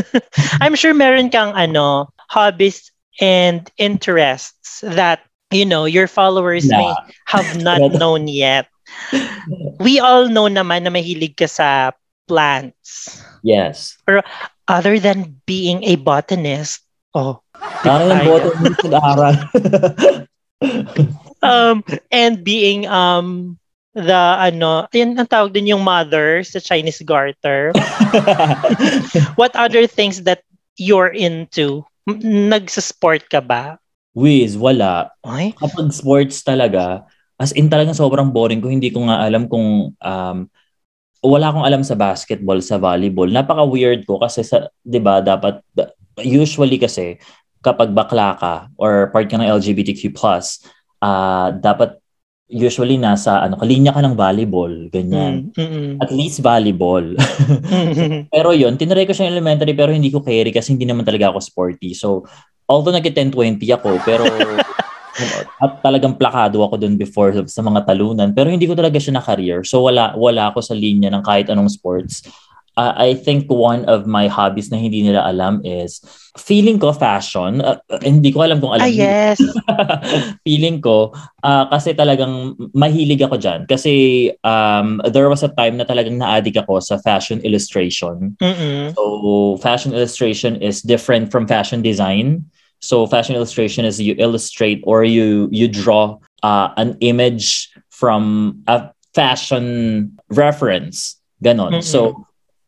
I'm 0.64 0.72
sure 0.72 0.96
meron 0.96 1.28
kang 1.28 1.52
ano, 1.52 2.08
hobbies 2.32 2.88
and 3.20 3.68
interests 3.76 4.80
that 4.80 5.20
you 5.52 5.68
know 5.68 5.84
your 5.84 6.08
followers 6.08 6.64
may 6.64 6.80
Na. 6.80 6.96
have 7.28 7.60
not 7.60 7.92
known 8.00 8.24
yet. 8.24 8.72
We 9.84 10.00
all 10.00 10.32
know 10.32 10.48
naman 10.48 10.88
na 10.88 10.92
mahilig 10.92 11.36
ka 11.36 11.46
sa 11.48 11.92
plants. 12.24 13.20
Yes. 13.44 14.00
Other 14.68 14.96
than 14.96 15.44
being 15.44 15.84
a 15.84 16.00
botanist, 16.00 16.80
oh, 17.12 17.44
Parang 17.82 18.10
yung 18.10 18.26
mo 18.26 18.36
nag-aaral. 18.64 19.36
Um, 21.42 21.84
and 22.10 22.42
being 22.46 22.86
um 22.86 23.58
the 23.92 24.22
ano, 24.40 24.88
yun 24.94 25.18
ang 25.20 25.28
tawag 25.28 25.52
din 25.52 25.68
yung 25.68 25.84
mother 25.84 26.40
sa 26.42 26.58
Chinese 26.62 27.04
garter. 27.04 27.76
What 29.40 29.52
other 29.52 29.84
things 29.84 30.24
that 30.24 30.46
you're 30.80 31.12
into? 31.12 31.84
Nagsa-sport 32.08 33.28
ka 33.28 33.44
ba? 33.44 33.76
Wiz, 34.16 34.56
wala. 34.56 35.12
Ay, 35.24 35.52
kapag 35.56 35.92
sports 35.92 36.40
talaga, 36.40 37.04
as 37.40 37.52
in 37.52 37.68
talagang 37.68 37.96
sobrang 37.96 38.32
boring 38.32 38.60
ko. 38.60 38.68
Hindi 38.72 38.92
ko 38.92 39.08
nga 39.08 39.24
alam 39.24 39.48
kung 39.48 39.92
um, 39.92 40.38
wala 41.22 41.46
akong 41.48 41.66
alam 41.66 41.82
sa 41.86 41.94
basketball, 41.94 42.58
sa 42.64 42.76
volleyball. 42.80 43.30
Napaka-weird 43.30 44.04
ko 44.08 44.18
kasi 44.18 44.42
sa, 44.42 44.68
'di 44.82 44.98
ba, 44.98 45.22
dapat 45.22 45.62
usually 46.20 46.76
kasi 46.76 47.16
kapag 47.62 47.94
bakla 47.94 48.34
ka 48.36 48.54
or 48.74 49.08
part 49.14 49.30
ka 49.30 49.38
ng 49.38 49.46
LGBTQ+, 49.46 50.10
ah 51.02 51.50
dapat 51.50 51.98
usually 52.52 53.00
nasa 53.00 53.40
ano, 53.40 53.56
kalinya 53.56 53.96
ka 53.96 54.04
ng 54.04 54.14
volleyball, 54.14 54.72
ganyan. 54.92 55.48
mm, 55.56 55.56
mm, 55.56 55.92
At 56.04 56.12
least 56.12 56.44
volleyball. 56.44 57.16
pero 58.34 58.52
yun, 58.52 58.76
tinry 58.76 59.08
ko 59.08 59.16
siya 59.16 59.32
elementary 59.32 59.72
pero 59.72 59.88
hindi 59.88 60.12
ko 60.12 60.20
carry 60.20 60.52
kasi 60.52 60.76
hindi 60.76 60.84
naman 60.84 61.08
talaga 61.08 61.32
ako 61.32 61.40
sporty. 61.40 61.96
So, 61.96 62.28
although 62.68 62.92
nag-10-20 62.92 63.56
ako, 63.72 63.90
pero 64.04 64.28
at 65.64 65.72
talagang 65.80 66.16
plakado 66.20 66.60
ako 66.60 66.76
dun 66.76 67.00
before 67.00 67.32
sa 67.48 67.64
mga 67.64 67.88
talunan. 67.88 68.32
Pero 68.36 68.52
hindi 68.52 68.68
ko 68.68 68.76
talaga 68.76 69.00
siya 69.00 69.16
na-career. 69.16 69.64
So, 69.64 69.88
wala, 69.88 70.12
wala 70.16 70.52
ako 70.52 70.60
sa 70.60 70.76
linya 70.76 71.08
ng 71.08 71.24
kahit 71.24 71.48
anong 71.48 71.72
sports. 71.72 72.24
Uh, 72.76 72.94
I 72.96 73.14
think 73.14 73.50
one 73.50 73.84
of 73.84 74.06
my 74.06 74.28
hobbies 74.28 74.70
na 74.70 74.78
hindi 74.78 75.02
nila 75.02 75.24
alam 75.26 75.60
is 75.64 76.00
feeling 76.38 76.78
ko 76.80 76.92
fashion. 76.92 77.60
Uh, 77.60 77.78
hindi 78.00 78.32
ko 78.32 78.42
alam 78.42 78.60
kung 78.60 78.72
alam. 78.72 78.88
Ah, 78.88 78.92
yes. 78.92 79.38
feeling 80.46 80.80
ko 80.80 81.12
uh, 81.44 81.64
kasi 81.68 81.92
talagang 81.92 82.56
mahilig 82.72 83.20
ako 83.20 83.36
diyan 83.36 83.68
kasi 83.68 83.92
um, 84.44 85.00
there 85.12 85.28
was 85.28 85.44
a 85.44 85.52
time 85.52 85.76
na 85.76 85.84
talagang 85.84 86.16
na-addict 86.16 86.56
ako 86.56 86.80
sa 86.80 86.96
fashion 87.00 87.40
illustration. 87.44 88.36
Mm-mm. 88.40 88.96
So 88.96 89.02
fashion 89.60 89.92
illustration 89.92 90.56
is 90.60 90.80
different 90.80 91.30
from 91.30 91.44
fashion 91.44 91.82
design. 91.84 92.48
So 92.82 93.06
fashion 93.06 93.36
illustration 93.36 93.84
is 93.84 94.00
you 94.00 94.16
illustrate 94.18 94.82
or 94.82 95.04
you 95.04 95.46
you 95.52 95.68
draw 95.68 96.18
uh, 96.42 96.74
an 96.76 96.98
image 96.98 97.70
from 97.92 98.58
a 98.66 98.90
fashion 99.14 100.16
reference. 100.32 101.20
Ganon. 101.44 101.78
Mm-mm. 101.78 101.84
So 101.84 102.26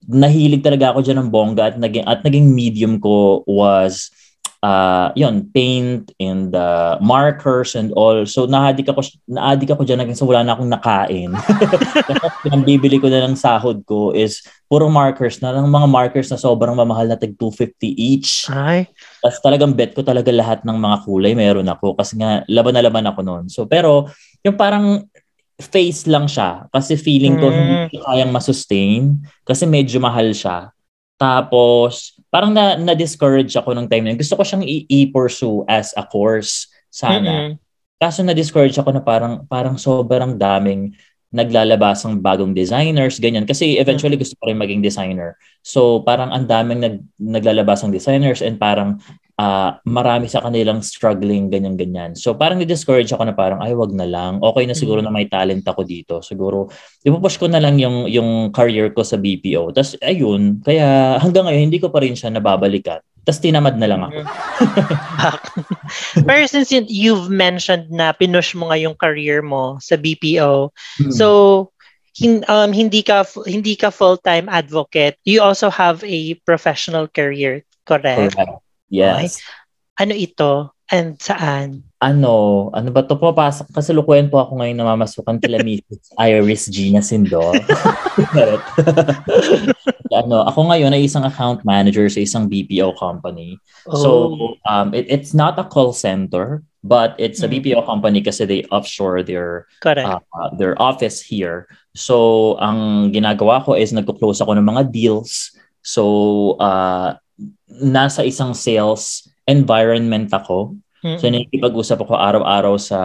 nahilig 0.09 0.65
talaga 0.65 0.93
ako 0.93 1.05
diyan 1.05 1.19
ng 1.25 1.31
bongga 1.33 1.75
at 1.75 1.77
naging 1.81 2.05
at 2.05 2.21
naging 2.23 2.53
medium 2.53 3.01
ko 3.01 3.43
was 3.49 4.13
uh 4.65 5.13
yon 5.13 5.45
paint 5.53 6.09
and 6.17 6.57
uh, 6.57 6.97
markers 7.05 7.77
and 7.77 7.93
all. 7.93 8.25
So 8.25 8.49
naadik 8.49 8.89
ako 8.89 9.05
naadik 9.29 9.77
ako 9.77 9.85
diyan 9.85 10.01
naging 10.01 10.17
so 10.17 10.25
wala 10.25 10.41
na 10.41 10.57
akong 10.57 10.73
nakain. 10.73 11.37
Ang 12.55 12.65
bibili 12.65 12.97
ko 12.97 13.13
na 13.13 13.29
ng 13.29 13.37
sahod 13.37 13.85
ko 13.85 14.17
is 14.17 14.41
puro 14.65 14.89
markers 14.89 15.45
na 15.45 15.53
ng 15.53 15.69
mga 15.69 15.89
markers 15.89 16.33
na 16.33 16.41
sobrang 16.41 16.73
mamahal 16.73 17.13
na 17.13 17.21
tag 17.21 17.37
250 17.37 17.93
each. 17.93 18.49
Ay. 18.49 18.89
tapos 19.21 19.41
talagang 19.41 19.73
bet 19.73 19.97
ko 19.97 20.05
talaga 20.05 20.29
lahat 20.29 20.65
ng 20.69 20.77
mga 20.77 20.97
kulay 21.05 21.33
meron 21.33 21.69
ako 21.69 21.97
kasi 21.97 22.21
nga 22.21 22.45
laban 22.45 22.77
na 22.77 22.85
laban 22.85 23.09
ako 23.09 23.21
noon 23.25 23.45
so 23.49 23.65
pero 23.65 24.09
yung 24.45 24.61
parang 24.61 25.09
face 25.55 26.11
lang 26.11 26.27
siya 26.27 26.67
kasi 26.75 26.99
feeling 26.99 27.39
ko 27.39 27.47
Mm. 27.47 27.57
hindi 27.57 27.95
ko 27.95 28.03
kayang 28.03 28.35
masustain 28.35 29.23
kasi 29.47 29.65
medyo 29.65 30.03
mahal 30.03 30.35
siya. 30.35 30.75
Tapos 31.15 32.19
parang 32.29 32.51
na 32.51 32.75
na-discourage 32.75 33.55
ako 33.55 33.71
ng 33.79 33.87
time 33.87 34.03
na 34.03 34.11
yun. 34.13 34.19
Gusto 34.19 34.35
ko 34.35 34.43
siyang 34.43 34.67
i-pursue 34.67 35.63
as 35.71 35.95
a 35.95 36.03
course 36.03 36.67
sana. 36.91 37.55
Mm-mm. 37.55 37.63
Kaso 38.03 38.27
na-discourage 38.27 38.75
ako 38.75 38.91
na 38.91 39.03
parang 39.03 39.47
parang 39.47 39.79
sobrang 39.79 40.35
daming 40.35 40.91
naglalabasang 41.35 42.23
bagong 42.23 42.55
designers, 42.55 43.19
ganyan. 43.19 43.43
Kasi 43.47 43.79
eventually 43.79 44.15
gusto 44.15 44.39
ko 44.39 44.51
rin 44.51 44.59
maging 44.59 44.83
designer. 44.83 45.35
So 45.67 46.03
parang 46.07 46.31
ang 46.31 46.47
daming 46.47 46.79
nag, 46.83 46.97
naglalabasang 47.19 47.91
designers 47.91 48.43
and 48.43 48.59
parang 48.59 49.03
ah, 49.39 49.83
marami 49.83 50.31
sa 50.31 50.43
kanilang 50.43 50.79
struggling, 50.83 51.51
ganyan-ganyan. 51.51 52.15
So 52.15 52.39
parang 52.39 52.63
ni-discourage 52.63 53.11
ako 53.11 53.27
na 53.27 53.35
parang, 53.35 53.59
ay 53.59 53.75
wag 53.75 53.91
na 53.91 54.07
lang. 54.07 54.39
Okay 54.39 54.65
na 54.67 54.75
siguro 54.79 55.03
na 55.03 55.11
may 55.11 55.27
talent 55.27 55.67
ako 55.67 55.83
dito. 55.83 56.23
Siguro, 56.23 56.71
ipupush 57.03 57.39
ko 57.39 57.51
na 57.51 57.59
lang 57.59 57.79
yung, 57.83 58.07
yung 58.07 58.55
career 58.55 58.95
ko 58.95 59.03
sa 59.03 59.19
BPO. 59.19 59.75
Tapos 59.75 59.99
ayun, 60.03 60.63
kaya 60.63 61.19
hanggang 61.19 61.51
ngayon 61.51 61.67
hindi 61.71 61.83
ko 61.83 61.91
pa 61.91 62.03
rin 62.03 62.15
siya 62.15 62.31
nababalikan. 62.31 63.03
Tapos 63.25 63.41
tinamad 63.41 63.81
na 63.81 63.89
lang 63.89 64.01
ako. 64.05 64.21
Pero 66.29 66.45
since 66.45 66.69
you've 66.93 67.33
mentioned 67.33 67.89
na 67.89 68.13
pinush 68.13 68.53
mo 68.53 68.69
nga 68.69 68.77
yung 68.77 68.95
career 68.95 69.41
mo 69.41 69.81
sa 69.81 69.97
BPO, 69.97 70.71
Hmm. 71.01 71.11
so 71.11 71.27
hin, 72.15 72.47
um, 72.47 72.71
hindi 72.71 73.03
ka 73.03 73.27
hindi 73.49 73.75
ka 73.75 73.91
full-time 73.91 74.47
advocate. 74.47 75.19
You 75.27 75.43
also 75.43 75.73
have 75.73 76.05
a 76.07 76.39
professional 76.47 77.11
career, 77.11 77.67
correct? 77.89 78.39
Correct. 78.39 78.64
Yes. 78.95 79.43
Ano 79.99 80.15
ito? 80.15 80.71
And 80.87 81.17
saan? 81.17 81.83
ano, 81.97 82.69
ano 82.77 82.93
ba 82.93 83.01
to 83.01 83.17
papasok? 83.17 83.73
Kasalukuyan 83.73 84.29
po 84.29 84.37
ako 84.37 84.61
ngayon 84.61 84.77
namamasukan 84.77 85.41
kila 85.41 85.57
Mrs. 85.67 86.13
Iris 86.21 86.69
Gina 86.69 87.01
Sindor. 87.01 87.57
ano, 90.13 90.45
ako 90.45 90.61
ngayon 90.69 90.93
ay 90.93 91.09
isang 91.09 91.25
account 91.25 91.65
manager 91.65 92.07
sa 92.13 92.21
isang 92.21 92.47
BPO 92.47 92.93
company. 92.95 93.57
So, 93.89 94.37
Oh. 94.37 94.69
um, 94.69 94.93
it, 94.93 95.09
it's 95.09 95.33
not 95.33 95.57
a 95.57 95.65
call 95.65 95.97
center, 95.97 96.61
but 96.85 97.17
it's 97.17 97.41
a 97.41 97.49
Mm. 97.49 97.65
BPO 97.65 97.81
company 97.89 98.21
kasi 98.21 98.45
they 98.45 98.63
offshore 98.69 99.25
their 99.25 99.65
correct. 99.81 100.07
uh, 100.37 100.51
their 100.61 100.77
office 100.77 101.25
here. 101.25 101.67
So, 101.97 102.55
ang 102.61 103.11
ginagawa 103.11 103.65
ko 103.65 103.75
is 103.75 103.97
nagko-close 103.97 104.45
ako 104.45 104.55
ng 104.61 104.69
mga 104.69 104.93
deals. 104.93 105.57
So, 105.81 106.05
uh, 106.61 107.17
nasa 107.69 108.23
isang 108.25 108.55
sales 108.55 109.27
environment 109.47 110.33
ako. 110.33 110.77
Mm-mm. 111.05 111.21
So, 111.21 111.29
nakikipag-usap 111.29 112.01
ako 112.01 112.17
araw-araw 112.17 112.75
sa 112.81 113.01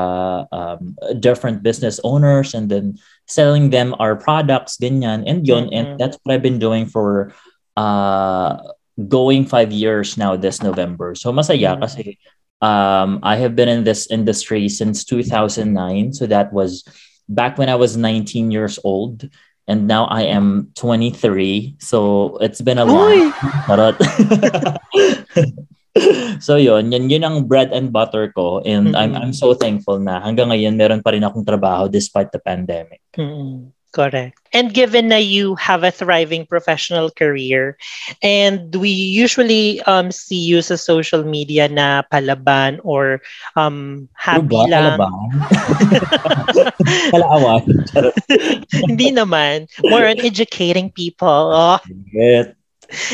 um, 0.56 0.96
different 1.20 1.60
business 1.60 2.00
owners 2.08 2.56
and 2.56 2.72
then 2.72 2.96
selling 3.28 3.76
them 3.76 3.92
our 4.00 4.16
products, 4.16 4.80
ganyan. 4.80 5.28
And 5.28 5.44
yun, 5.44 5.68
Mhm. 5.68 5.76
and 5.76 5.88
that's 6.00 6.16
what 6.24 6.32
I've 6.32 6.46
been 6.46 6.64
doing 6.64 6.88
for 6.88 7.36
uh, 7.76 8.56
going 8.96 9.44
five 9.48 9.72
years 9.72 10.16
now 10.16 10.36
this 10.40 10.64
November. 10.64 11.12
So, 11.16 11.32
masaya 11.36 11.76
Mhm. 11.76 11.82
kasi 11.84 12.04
um, 12.64 13.20
I 13.24 13.40
have 13.40 13.56
been 13.56 13.72
in 13.72 13.84
this 13.88 14.08
industry 14.12 14.68
since 14.68 15.04
2009. 15.04 16.12
So, 16.16 16.28
that 16.28 16.52
was 16.56 16.84
back 17.28 17.60
when 17.60 17.68
I 17.68 17.76
was 17.76 17.96
19 18.00 18.52
years 18.52 18.80
old. 18.84 19.28
And 19.70 19.86
now 19.86 20.10
I 20.10 20.26
am 20.26 20.74
23. 20.74 21.78
So, 21.78 22.42
it's 22.42 22.58
been 22.58 22.82
a 22.82 22.90
long! 22.90 23.30
Charot. 23.70 24.02
so 26.42 26.58
yun, 26.58 26.90
yun, 26.92 27.06
yun 27.10 27.24
ang 27.24 27.46
bread 27.46 27.70
and 27.70 27.94
butter 27.94 28.34
ko 28.34 28.66
and 28.66 28.98
I'm 28.98 29.14
Mhm. 29.14 29.22
I'm 29.22 29.34
so 29.34 29.54
thankful 29.54 30.02
na 30.02 30.22
hanggang 30.22 30.50
ngayon 30.50 30.74
meron 30.78 31.02
pa 31.06 31.14
rin 31.14 31.26
akong 31.26 31.46
trabaho 31.46 31.86
despite 31.86 32.34
the 32.34 32.42
pandemic. 32.42 33.02
Mm-mm. 33.14 33.70
Correct. 33.92 34.38
And 34.54 34.74
given 34.74 35.10
that 35.10 35.26
you 35.26 35.56
have 35.56 35.84
a 35.84 35.90
thriving 35.92 36.46
professional 36.46 37.10
career, 37.10 37.78
and 38.22 38.74
we 38.76 38.90
usually 38.90 39.82
um, 39.82 40.12
see 40.12 40.38
you 40.46 40.62
sa 40.62 40.76
social 40.76 41.24
media 41.24 41.68
na 41.68 42.02
palaban 42.06 42.80
or 42.84 43.22
um, 43.56 44.10
happy 44.14 44.62
Ano 44.62 44.70
ba? 44.70 44.70
lang. 44.70 45.00
Kalabahan? 45.00 45.30
Kalaawan. 47.12 47.64
Charot. 47.90 48.16
Hindi 48.88 49.10
naman. 49.12 49.66
More 49.90 50.06
on 50.06 50.20
educating 50.22 50.92
people. 50.92 51.50
Oh, 51.54 51.80
Shit. 52.14 52.56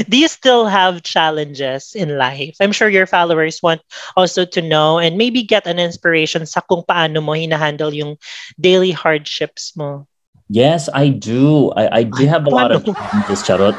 do 0.09 0.17
you 0.17 0.27
still 0.27 0.65
have 0.67 1.03
challenges 1.03 1.95
in 1.95 2.17
life? 2.17 2.55
I'm 2.59 2.71
sure 2.71 2.89
your 2.89 3.07
followers 3.07 3.61
want 3.61 3.81
also 4.15 4.45
to 4.45 4.61
know 4.61 4.99
and 4.99 5.17
maybe 5.17 5.43
get 5.43 5.67
an 5.67 5.79
inspiration 5.79 6.45
sa 6.45 6.61
kung 6.61 6.83
paano 6.83 7.21
mo 7.23 7.33
hinahandle 7.33 7.93
yung 7.95 8.15
daily 8.59 8.91
hardships 8.91 9.75
mo. 9.75 10.07
Yes, 10.49 10.89
I 10.93 11.10
do. 11.10 11.71
I, 11.71 11.99
I 11.99 12.03
do 12.03 12.27
have 12.27 12.45
a 12.45 12.49
lot 12.49 12.71
of 12.71 12.86
challenges, 12.86 13.41
Charot. 13.43 13.75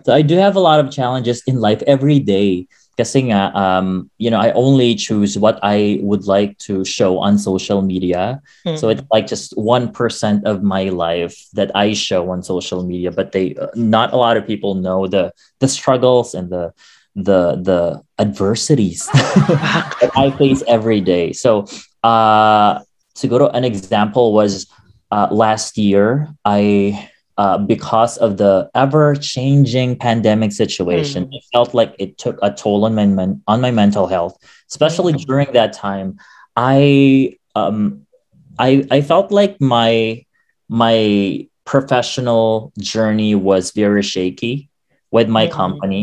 so 0.04 0.12
I 0.12 0.22
do 0.22 0.36
have 0.36 0.56
a 0.56 0.60
lot 0.60 0.80
of 0.80 0.90
challenges 0.90 1.42
in 1.46 1.60
life 1.60 1.82
every 1.86 2.18
day. 2.18 2.66
Kasi 2.96 3.30
nga, 3.30 3.50
um, 3.58 4.10
you 4.18 4.30
know, 4.30 4.38
I 4.38 4.52
only 4.52 4.94
choose 4.94 5.36
what 5.36 5.58
I 5.62 5.98
would 6.02 6.26
like 6.26 6.58
to 6.70 6.84
show 6.84 7.18
on 7.18 7.38
social 7.38 7.82
media. 7.82 8.40
So 8.78 8.88
it's 8.88 9.02
like 9.10 9.26
just 9.26 9.56
1% 9.56 10.44
of 10.44 10.62
my 10.62 10.90
life 10.90 11.34
that 11.54 11.74
I 11.74 11.92
show 11.94 12.30
on 12.30 12.42
social 12.42 12.86
media, 12.86 13.10
but 13.10 13.32
they 13.32 13.54
uh, 13.56 13.66
not 13.74 14.12
a 14.12 14.16
lot 14.16 14.36
of 14.36 14.46
people 14.46 14.74
know 14.74 15.06
the 15.06 15.32
the 15.58 15.66
struggles 15.66 16.34
and 16.34 16.50
the 16.50 16.72
the 17.14 17.58
the 17.62 18.02
adversities 18.18 19.06
that 19.12 20.10
I 20.14 20.30
face 20.38 20.62
every 20.66 21.00
day. 21.00 21.32
So 21.32 21.66
uh 22.02 22.78
siguro 23.16 23.50
an 23.54 23.64
example 23.64 24.32
was 24.32 24.66
uh, 25.10 25.28
last 25.30 25.78
year 25.78 26.28
I 26.44 27.08
uh, 27.36 27.58
because 27.58 28.16
of 28.18 28.36
the 28.36 28.70
ever 28.74 29.14
changing 29.16 29.96
pandemic 29.98 30.52
situation, 30.52 31.26
Mm. 31.26 31.34
it 31.34 31.42
felt 31.52 31.74
like 31.74 31.94
it 31.98 32.16
took 32.18 32.38
a 32.42 32.50
toll 32.52 32.84
on 32.84 32.94
my 32.94 33.06
men- 33.06 33.42
on 33.48 33.60
my 33.60 33.70
mental 33.70 34.06
health, 34.06 34.38
especially 34.70 35.14
Mm. 35.14 35.24
during 35.26 35.48
that 35.52 35.72
time. 35.72 36.18
I 36.56 37.34
um 37.56 38.06
I 38.58 38.86
I 38.90 39.00
felt 39.02 39.32
like 39.32 39.58
my 39.60 40.22
my 40.68 41.46
professional 41.64 42.72
journey 42.78 43.34
was 43.34 43.72
very 43.72 44.02
shaky 44.02 44.68
with 45.10 45.28
my 45.28 45.46
Mhm. 45.46 45.52
company. 45.52 46.02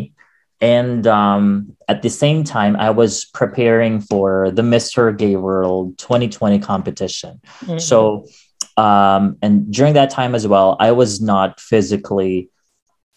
And 0.61 1.07
um, 1.07 1.75
at 1.87 2.03
the 2.03 2.09
same 2.09 2.43
time, 2.43 2.75
I 2.75 2.91
was 2.91 3.25
preparing 3.25 3.99
for 3.99 4.51
the 4.51 4.61
Mr. 4.61 5.15
Gay 5.17 5.35
World 5.35 5.97
2020 5.97 6.59
competition. 6.59 7.41
Mm. 7.65 7.81
So, 7.81 8.27
um, 8.77 9.37
and 9.41 9.71
during 9.73 9.95
that 9.95 10.11
time 10.11 10.35
as 10.35 10.47
well, 10.47 10.77
I 10.79 10.91
was 10.91 11.19
not 11.19 11.59
physically 11.59 12.49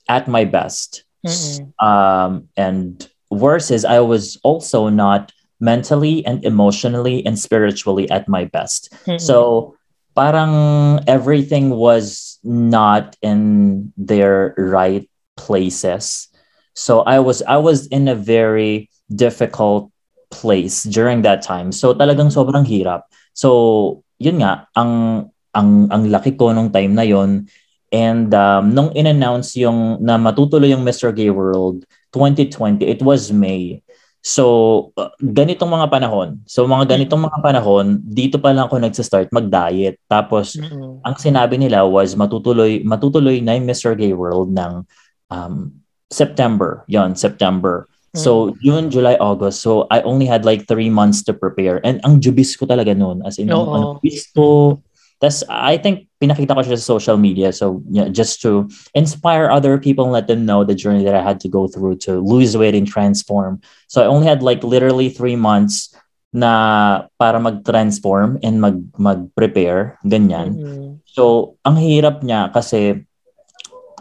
at 0.09 0.27
my 0.27 0.45
best. 0.45 1.05
Mm-mm. 1.27 1.83
Um, 1.83 2.49
and 2.57 3.07
worse 3.31 3.71
is, 3.71 3.85
I 3.85 4.01
was 4.01 4.39
also 4.43 4.89
not 4.89 5.31
mentally 5.61 6.25
and 6.25 6.43
emotionally 6.45 7.25
and 7.27 7.39
spiritually 7.39 8.11
at 8.11 8.27
my 8.27 8.47
best. 8.47 8.93
Mm-mm. 9.07 9.21
So, 9.21 9.77
parang 10.15 11.03
everything 11.07 11.71
was 11.71 12.39
not 12.43 13.17
in 13.21 13.93
their 13.97 14.55
right 14.57 15.09
places. 15.37 16.29
So 16.75 17.07
I 17.07 17.23
was 17.23 17.41
I 17.47 17.57
was 17.57 17.87
in 17.89 18.11
a 18.11 18.19
very 18.19 18.91
difficult 19.11 19.91
place 20.31 20.83
during 20.85 21.23
that 21.23 21.43
time. 21.43 21.71
So 21.71 21.95
talagang 21.95 22.35
sobrang 22.35 22.67
hirap. 22.67 23.07
So 23.33 24.03
yun 24.19 24.43
nga 24.43 24.67
ang 24.75 25.27
ang 25.55 25.89
ang 25.89 26.11
laki 26.11 26.35
ko 26.35 26.51
nung 26.51 26.75
time 26.75 26.99
na 26.99 27.07
yon 27.07 27.47
And 27.95 28.35
um, 28.35 28.75
nung 28.75 28.91
in-announce 28.91 29.55
yung 29.55 30.03
na 30.03 30.19
matutuloy 30.19 30.75
yung 30.75 30.83
Mr. 30.83 31.15
Gay 31.15 31.31
World 31.31 31.87
2020, 32.11 32.83
it 32.83 32.99
was 33.07 33.31
May. 33.31 33.87
So, 34.19 34.91
uh, 34.99 35.15
ganitong 35.21 35.71
mga 35.71 35.93
panahon. 35.95 36.43
So, 36.49 36.67
mga 36.67 36.97
ganitong 36.97 37.23
mga 37.23 37.39
panahon, 37.39 38.03
dito 38.03 38.43
pa 38.43 38.51
lang 38.51 38.67
ako 38.67 38.83
nagsa-start 38.83 39.31
mag-diet. 39.31 40.01
Tapos, 40.11 40.59
Mm-mm. 40.59 41.05
ang 41.07 41.15
sinabi 41.21 41.55
nila 41.55 41.87
was 41.87 42.17
matutuloy 42.19 42.83
matutuloy 42.83 43.39
na 43.39 43.55
yung 43.55 43.69
Mr. 43.69 43.95
Gay 43.95 44.11
World 44.17 44.51
ng 44.51 44.83
um, 45.31 45.71
September. 46.15 46.87
Yon, 46.87 47.19
September. 47.19 47.91
So, 48.15 48.55
June, 48.63 48.95
July, 48.95 49.19
August. 49.19 49.59
So, 49.59 49.91
I 49.91 49.99
only 50.07 50.23
had 50.23 50.47
like 50.47 50.71
three 50.71 50.87
months 50.87 51.27
to 51.27 51.35
prepare. 51.35 51.83
And 51.83 51.99
ang 52.07 52.23
jubis 52.23 52.55
ko 52.55 52.63
talaga 52.63 52.95
noon. 52.95 53.27
As 53.27 53.43
in, 53.43 53.51
Oo. 53.51 53.67
ano, 53.75 53.99
jubis 53.99 54.31
ko. 54.31 54.79
Tas, 55.19 55.43
I 55.51 55.83
think, 55.83 56.07
pinakita 56.23 56.55
ko 56.55 56.63
siya 56.63 56.79
sa 56.79 56.95
social 56.95 57.19
media. 57.19 57.51
So, 57.51 57.83
yeah, 57.91 58.07
just 58.07 58.39
to 58.47 58.71
inspire 58.95 59.51
other 59.51 59.83
people 59.83 60.07
and 60.07 60.15
let 60.15 60.31
them 60.31 60.47
know 60.47 60.63
the 60.63 60.79
journey 60.79 61.03
that 61.03 61.19
I 61.19 61.27
had 61.27 61.43
to 61.43 61.51
go 61.51 61.67
through 61.67 62.07
to 62.07 62.23
lose 62.23 62.55
weight 62.55 62.79
and 62.79 62.87
transform. 62.87 63.59
So, 63.91 63.99
I 63.99 64.07
only 64.07 64.31
had 64.31 64.47
like 64.47 64.63
literally 64.63 65.11
three 65.11 65.35
months 65.35 65.91
na 66.31 67.11
para 67.19 67.43
mag-transform 67.43 68.39
and 68.47 68.63
mag 68.63 68.79
mag-prepare, 68.95 69.99
ganyan. 70.07 70.55
Mm-mm. 70.55 70.91
So, 71.03 71.55
ang 71.67 71.83
hirap 71.83 72.23
niya 72.23 72.55
kasi 72.55 73.07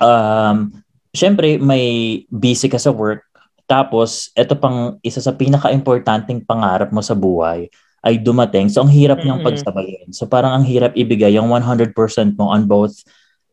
um 0.01 0.82
syempre 1.13 1.61
may 1.61 2.25
busy 2.27 2.67
ka 2.67 2.81
sa 2.81 2.89
work 2.89 3.23
tapos 3.69 4.33
ito 4.35 4.57
pang 4.59 4.99
isa 5.05 5.23
sa 5.23 5.31
pinaka-importanting 5.31 6.43
pangarap 6.43 6.91
mo 6.91 6.99
sa 6.99 7.15
buhay 7.15 7.71
ay 8.03 8.19
dumating. 8.19 8.67
So, 8.67 8.83
ang 8.83 8.91
hirap 8.91 9.23
niyang 9.23 9.39
Mm-mm. 9.39 9.47
pagsabayin. 9.47 10.07
So, 10.11 10.27
parang 10.27 10.51
ang 10.51 10.65
hirap 10.67 10.91
ibigay 10.91 11.39
yung 11.39 11.47
100% 11.47 11.95
mo 12.35 12.51
on 12.51 12.67
both 12.67 12.99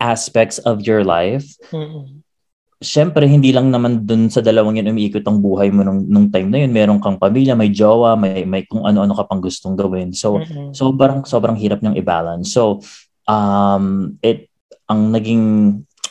aspects 0.03 0.59
of 0.67 0.83
your 0.83 1.07
life. 1.07 1.47
Mm-mm. 1.71 2.27
Syempre, 2.83 3.31
hindi 3.31 3.55
lang 3.55 3.71
naman 3.71 4.03
dun 4.09 4.27
sa 4.27 4.43
dalawang 4.43 4.81
yun 4.81 4.91
umiikot 4.91 5.23
ang 5.23 5.39
buhay 5.39 5.71
mo 5.71 5.87
nung, 5.87 6.03
nung 6.09 6.27
time 6.35 6.51
na 6.51 6.67
yun. 6.67 6.73
Meron 6.75 6.99
kang 6.99 7.21
pamilya, 7.21 7.55
may 7.55 7.71
jowa, 7.71 8.19
may, 8.19 8.43
may 8.43 8.67
kung 8.67 8.83
ano-ano 8.83 9.15
ka 9.15 9.31
pang 9.31 9.39
gustong 9.39 9.79
gawin. 9.79 10.11
So, 10.11 10.43
Mm-mm. 10.43 10.75
sobrang 10.75 11.23
sobrang 11.23 11.55
hirap 11.55 11.79
niyang 11.85 12.01
i-balance. 12.01 12.51
So, 12.51 12.83
um 13.31 14.19
it 14.25 14.51
ang 14.91 15.15
naging 15.15 15.45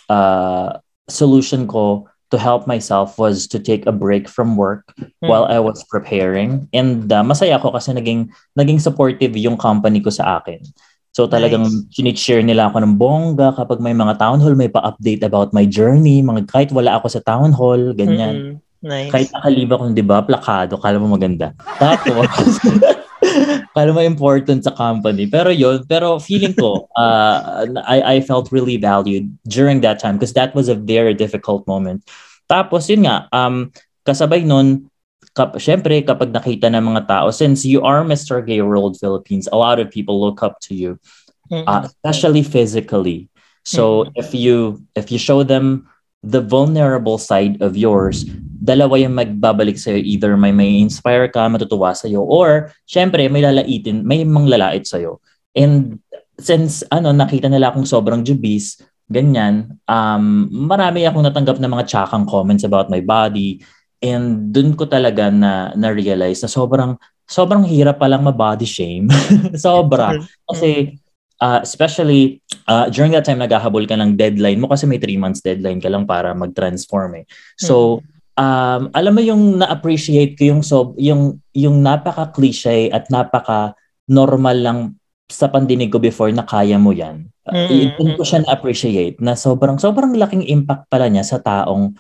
uh, 0.08 0.80
solution 1.12 1.68
ko 1.68 2.08
to 2.30 2.38
help 2.38 2.70
myself 2.70 3.18
was 3.18 3.50
to 3.50 3.58
take 3.58 3.90
a 3.90 3.92
break 3.92 4.30
from 4.30 4.54
work 4.54 4.86
while 5.26 5.50
I 5.50 5.58
was 5.58 5.82
preparing. 5.90 6.70
And 6.74 7.10
uh, 7.10 7.26
masaya 7.26 7.58
ako 7.58 7.74
kasi 7.74 7.90
naging 7.98 8.30
naging 8.54 8.78
supportive 8.78 9.34
yung 9.34 9.58
company 9.58 9.98
ko 10.00 10.14
sa 10.14 10.38
akin. 10.38 10.62
So 11.10 11.26
talagang 11.26 11.66
Nice. 11.66 12.22
share 12.22 12.46
nila 12.46 12.70
ako 12.70 12.86
ng 12.86 12.94
bongga 13.02 13.58
kapag 13.58 13.82
may 13.82 13.98
mga 13.98 14.22
town 14.22 14.38
hall, 14.38 14.54
may 14.54 14.70
pa-update 14.70 15.26
about 15.26 15.58
my 15.58 15.66
journey, 15.66 16.22
mga 16.22 16.46
kahit 16.46 16.70
wala 16.70 17.02
ako 17.02 17.10
sa 17.10 17.22
town 17.26 17.50
hall, 17.50 17.98
ganyan. 17.98 18.36
Mm-mm. 18.38 18.56
Nice. 18.80 19.12
Kahit 19.12 19.30
nakaliba 19.36 19.76
ko, 19.76 19.84
di 19.92 20.06
ba, 20.06 20.24
plakado, 20.24 20.80
kala 20.80 21.02
mo 21.02 21.12
maganda. 21.12 21.52
Tapos, 21.82 22.30
kala 23.76 23.94
mo 23.94 24.02
important 24.02 24.64
sa 24.64 24.72
company. 24.74 25.28
Pero 25.28 25.50
yun, 25.54 25.84
pero 25.88 26.20
feeling 26.20 26.54
ko, 26.56 26.88
uh, 27.00 27.66
I, 27.86 28.18
I 28.18 28.22
felt 28.22 28.52
really 28.52 28.78
valued 28.78 29.32
during 29.48 29.82
that 29.82 30.00
time 30.00 30.18
because 30.18 30.34
that 30.34 30.54
was 30.56 30.68
a 30.68 30.76
very 30.76 31.14
difficult 31.14 31.68
moment. 31.68 32.04
Tapos 32.50 32.90
yun 32.90 33.06
nga, 33.06 33.30
um, 33.32 33.72
kasabay 34.06 34.44
nun, 34.46 34.90
kap, 35.36 35.56
syempre 35.62 36.02
kapag 36.04 36.34
nakita 36.34 36.68
ng 36.74 36.84
mga 36.96 37.08
tao, 37.08 37.30
since 37.30 37.64
you 37.66 37.82
are 37.86 38.04
Mr. 38.04 38.42
Gay 38.42 38.62
World 38.62 38.98
Philippines, 38.98 39.48
a 39.52 39.58
lot 39.58 39.80
of 39.80 39.90
people 39.92 40.20
look 40.20 40.42
up 40.42 40.60
to 40.68 40.74
you 40.76 40.98
Mm-mm. 41.52 41.66
uh, 41.68 41.82
especially 41.86 42.44
physically. 42.44 43.30
So 43.64 44.06
Mhm. 44.06 44.12
if 44.16 44.34
you 44.34 44.82
if 44.96 45.12
you 45.12 45.20
show 45.20 45.44
them 45.44 45.88
the 46.24 46.42
vulnerable 46.42 47.18
side 47.18 47.62
of 47.62 47.78
yours, 47.78 48.26
dalawa 48.70 49.02
yung 49.02 49.18
magbabalik 49.18 49.82
sa'yo. 49.82 49.98
Either 49.98 50.38
may 50.38 50.54
may 50.54 50.78
inspire 50.78 51.26
ka, 51.34 51.50
matutuwa 51.50 51.98
sa'yo, 51.98 52.22
or 52.22 52.70
syempre 52.86 53.26
may 53.26 53.42
lalaitin, 53.42 54.06
may 54.06 54.22
manglalait 54.22 54.86
sa'yo. 54.86 55.18
And 55.58 55.98
since 56.38 56.86
ano 56.94 57.10
nakita 57.10 57.50
nila 57.50 57.74
akong 57.74 57.90
sobrang 57.90 58.22
jubis, 58.22 58.78
ganyan, 59.10 59.82
um, 59.90 60.46
marami 60.54 61.10
akong 61.10 61.26
natanggap 61.26 61.58
na 61.58 61.68
mga 61.74 61.90
tsakang 61.90 62.30
comments 62.30 62.62
about 62.62 62.94
my 62.94 63.02
body. 63.02 63.66
And 64.00 64.54
dun 64.54 64.78
ko 64.78 64.86
talaga 64.86 65.28
na 65.34 65.74
na-realize 65.76 66.46
na 66.46 66.48
sobrang 66.48 66.96
sobrang 67.26 67.66
hirap 67.68 68.00
palang 68.00 68.24
ma-body 68.24 68.70
shame. 68.70 69.10
Sobra. 69.66 70.16
Kasi 70.48 70.98
uh, 71.42 71.60
especially 71.64 72.40
uh, 72.70 72.88
during 72.88 73.12
that 73.12 73.26
time 73.26 73.42
naghahabol 73.42 73.84
ka 73.90 73.96
ng 73.98 74.16
deadline 74.16 74.60
mo 74.60 74.72
kasi 74.72 74.86
may 74.86 75.02
three 75.02 75.18
months 75.20 75.44
deadline 75.44 75.82
ka 75.82 75.90
lang 75.92 76.06
para 76.06 76.32
mag-transform 76.36 77.24
eh. 77.24 77.26
So, 77.60 78.06
um, 78.40 78.82
alam 78.96 79.14
mo 79.14 79.22
yung 79.22 79.60
na-appreciate 79.60 80.40
ko 80.40 80.56
yung 80.56 80.62
so 80.64 80.96
yung 80.96 81.44
yung 81.52 81.84
napaka-cliche 81.84 82.88
at 82.90 83.12
napaka-normal 83.12 84.58
lang 84.58 84.80
sa 85.30 85.52
pandinig 85.52 85.92
ko 85.92 86.02
before 86.02 86.32
na 86.34 86.48
kaya 86.48 86.80
mo 86.80 86.96
yan. 86.96 87.28
Uh, 87.46 87.68
Mm. 87.70 87.98
Doon 87.98 88.12
ko 88.18 88.24
siya 88.26 88.46
na-appreciate 88.46 89.18
na 89.22 89.34
sobrang 89.34 89.78
sobrang 89.78 90.16
laking 90.16 90.46
impact 90.48 90.86
pala 90.90 91.10
niya 91.10 91.26
sa 91.26 91.38
taong 91.42 91.94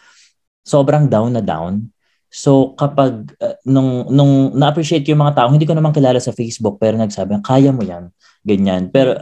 sobrang 0.63 1.10
down 1.10 1.36
na 1.36 1.43
down. 1.43 1.89
So 2.30 2.78
kapag 2.78 3.34
uh, 3.41 3.58
nung 3.65 4.06
nung 4.13 4.54
na-appreciate 4.54 5.06
ko 5.06 5.17
yung 5.17 5.25
mga 5.25 5.41
taong 5.41 5.54
hindi 5.58 5.65
ko 5.65 5.73
naman 5.73 5.93
kilala 5.93 6.21
sa 6.21 6.34
Facebook 6.34 6.78
pero 6.78 6.97
nagsabi, 6.97 7.41
kaya 7.41 7.73
mo 7.73 7.82
yan. 7.82 8.13
Ganyan. 8.45 8.93
Pero 8.93 9.17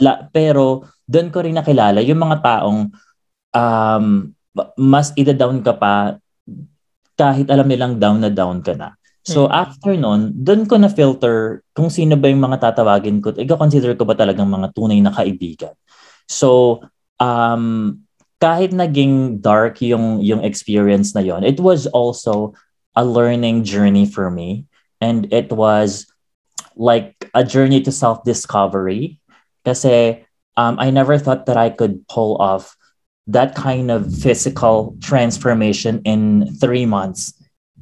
la, 0.00 0.28
pero 0.28 0.84
doon 1.08 1.28
ko 1.32 1.44
rin 1.44 1.56
nakilala 1.56 2.04
yung 2.04 2.20
mga 2.20 2.38
taong 2.40 2.92
um, 3.52 4.06
mas 4.76 5.12
ida-down 5.16 5.64
ka 5.64 5.72
pa 5.76 6.20
kahit 7.16 7.48
alam 7.52 7.68
nilang 7.68 8.00
down 8.00 8.20
na 8.20 8.32
down 8.32 8.64
ka 8.64 8.72
na. 8.76 8.96
So 9.22 9.46
Mm. 9.46 9.52
after 9.54 9.92
nun, 9.94 10.20
doon 10.34 10.66
ko 10.66 10.74
na 10.82 10.90
filter 10.90 11.62
kung 11.78 11.86
sino 11.86 12.18
ba 12.18 12.26
yung 12.26 12.42
mga 12.42 12.58
tatawagin 12.58 13.22
ko. 13.22 13.30
Ika-consider 13.30 13.94
ko 13.94 14.02
ba 14.02 14.18
talagang 14.18 14.50
mga 14.50 14.74
tunay 14.74 14.98
na 14.98 15.14
kaibigan. 15.14 15.78
So 16.26 16.82
um, 17.22 18.02
kahit 18.42 18.74
naging 18.74 19.38
dark 19.38 19.78
yung 19.78 20.18
yung 20.18 20.42
experience 20.42 21.14
na 21.14 21.22
yon, 21.22 21.46
it 21.46 21.62
was 21.62 21.86
also 21.94 22.58
a 22.98 23.06
learning 23.06 23.62
journey 23.62 24.04
for 24.10 24.26
me 24.26 24.66
and 24.98 25.30
it 25.30 25.54
was 25.54 26.10
like 26.74 27.14
a 27.38 27.46
journey 27.46 27.78
to 27.78 27.94
self-discovery 27.94 29.22
kasi 29.62 30.26
um, 30.58 30.76
I 30.82 30.90
never 30.90 31.16
thought 31.16 31.46
that 31.46 31.56
I 31.56 31.70
could 31.70 32.02
pull 32.10 32.36
off 32.42 32.74
that 33.26 33.54
kind 33.54 33.90
of 33.90 34.10
physical 34.12 34.96
transformation 35.00 36.02
in 36.04 36.50
three 36.58 36.86
months. 36.86 37.34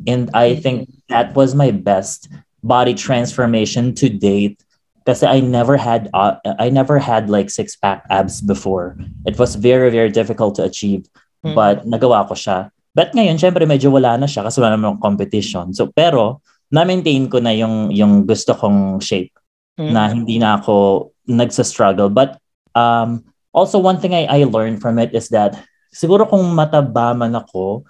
And 0.06 0.30
I 0.34 0.56
think 0.56 0.88
that 1.08 1.34
was 1.36 1.54
my 1.54 1.70
best 1.70 2.28
body 2.62 2.92
transformation 2.94 3.94
to 3.96 4.08
date 4.08 4.60
kasi 5.08 5.24
I 5.24 5.40
never 5.40 5.76
had 5.80 6.12
uh, 6.12 6.36
I 6.60 6.68
never 6.68 7.00
had 7.00 7.32
like 7.32 7.48
six 7.48 7.74
pack 7.76 8.04
abs 8.12 8.40
before. 8.44 8.96
It 9.24 9.40
was 9.40 9.56
very 9.56 9.88
very 9.88 10.12
difficult 10.12 10.56
to 10.60 10.64
achieve 10.64 11.08
Mm. 11.40 11.56
but 11.56 11.88
nagawa 11.88 12.28
ko 12.28 12.36
siya. 12.36 12.68
But 12.92 13.16
ngayon 13.16 13.40
syempre 13.40 13.64
medyo 13.64 13.88
wala 13.88 14.20
na 14.20 14.28
siya 14.28 14.44
kasi 14.44 14.60
wala 14.60 14.76
naman 14.76 14.92
akong 15.00 15.16
competition. 15.16 15.72
So 15.72 15.88
pero 15.88 16.44
na-maintain 16.68 17.32
ko 17.32 17.40
na 17.40 17.48
yung 17.56 17.88
yung 17.88 18.28
gusto 18.28 18.52
kong 18.52 19.00
shape 19.00 19.32
Mm. 19.80 19.92
na 19.96 20.02
hindi 20.12 20.36
na 20.36 20.60
ako 20.60 21.08
nagsa-struggle. 21.24 22.12
But 22.12 22.36
um, 22.76 23.24
also 23.52 23.78
one 23.78 23.98
thing 24.00 24.14
I, 24.14 24.26
I 24.26 24.44
learned 24.44 24.80
from 24.80 24.98
it 24.98 25.14
is 25.14 25.28
that 25.30 25.58
siguro 25.94 26.28
kung 26.28 26.42
mataba 26.54 27.16
man 27.16 27.34
ako 27.34 27.84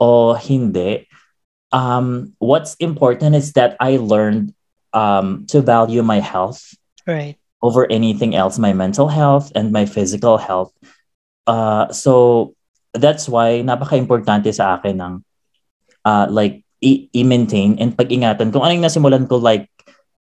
o 0.00 0.34
hindi, 0.34 1.06
um, 1.72 2.32
what's 2.38 2.74
important 2.80 3.34
is 3.34 3.52
that 3.54 3.76
I 3.80 3.96
learned 4.00 4.54
um, 4.92 5.46
to 5.50 5.60
value 5.60 6.02
my 6.02 6.20
health 6.20 6.74
Right. 7.06 7.36
over 7.60 7.84
anything 7.90 8.34
else, 8.34 8.58
my 8.58 8.72
mental 8.72 9.08
health 9.08 9.52
and 9.54 9.72
my 9.72 9.84
physical 9.84 10.38
health. 10.38 10.72
Uh, 11.46 11.92
so 11.92 12.54
that's 12.94 13.28
why 13.28 13.60
napaka-importante 13.60 14.48
sa 14.54 14.78
akin 14.80 14.96
ng 15.02 15.14
uh, 16.06 16.26
like 16.30 16.64
i- 16.80 17.08
i-maintain 17.12 17.76
and 17.82 17.92
pag-ingatan 17.96 18.52
kung 18.52 18.62
ano 18.62 18.72
yung 18.72 18.86
nasimulan 18.86 19.28
ko 19.28 19.36
like 19.36 19.68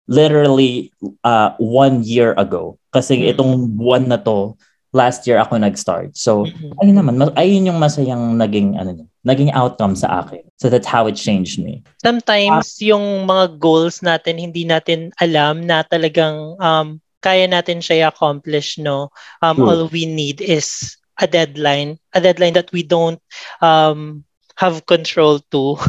literally 0.08 0.92
uh, 1.24 1.54
one 1.58 2.02
year 2.06 2.34
ago. 2.38 2.78
Kasi 2.94 3.26
Mm. 3.26 3.30
itong 3.36 3.54
buwan 3.76 4.06
na 4.08 4.18
to, 4.22 4.56
last 4.96 5.28
year 5.28 5.36
ako 5.44 5.60
nag-start. 5.60 6.16
So, 6.16 6.48
Mhm. 6.48 6.72
ayun 6.80 6.96
naman, 6.96 7.16
mas- 7.20 7.36
ayun 7.36 7.68
yung 7.68 7.80
masayang 7.84 8.40
naging, 8.40 8.80
ano, 8.80 9.04
naging 9.28 9.52
outcome 9.52 9.92
sa 9.92 10.24
akin. 10.24 10.46
So 10.56 10.72
that's 10.72 10.88
how 10.88 11.04
it 11.12 11.20
changed 11.20 11.60
me. 11.60 11.84
Sometimes 12.00 12.80
yung 12.80 13.28
mga 13.28 13.60
goals 13.60 14.00
natin 14.00 14.40
hindi 14.40 14.64
natin 14.64 15.12
alam 15.20 15.66
na 15.68 15.84
talagang 15.84 16.56
um 16.64 17.02
kaya 17.20 17.50
natin 17.50 17.82
siya 17.84 18.14
accomplish 18.14 18.78
no. 18.80 19.10
Um 19.44 19.58
True. 19.60 19.68
all 19.68 19.82
we 19.92 20.06
need 20.08 20.40
is 20.40 20.96
a 21.20 21.28
deadline, 21.28 21.98
a 22.16 22.22
deadline 22.24 22.54
that 22.56 22.70
we 22.72 22.86
don't 22.86 23.20
um 23.60 24.24
have 24.56 24.86
control 24.86 25.40
too. 25.52 25.78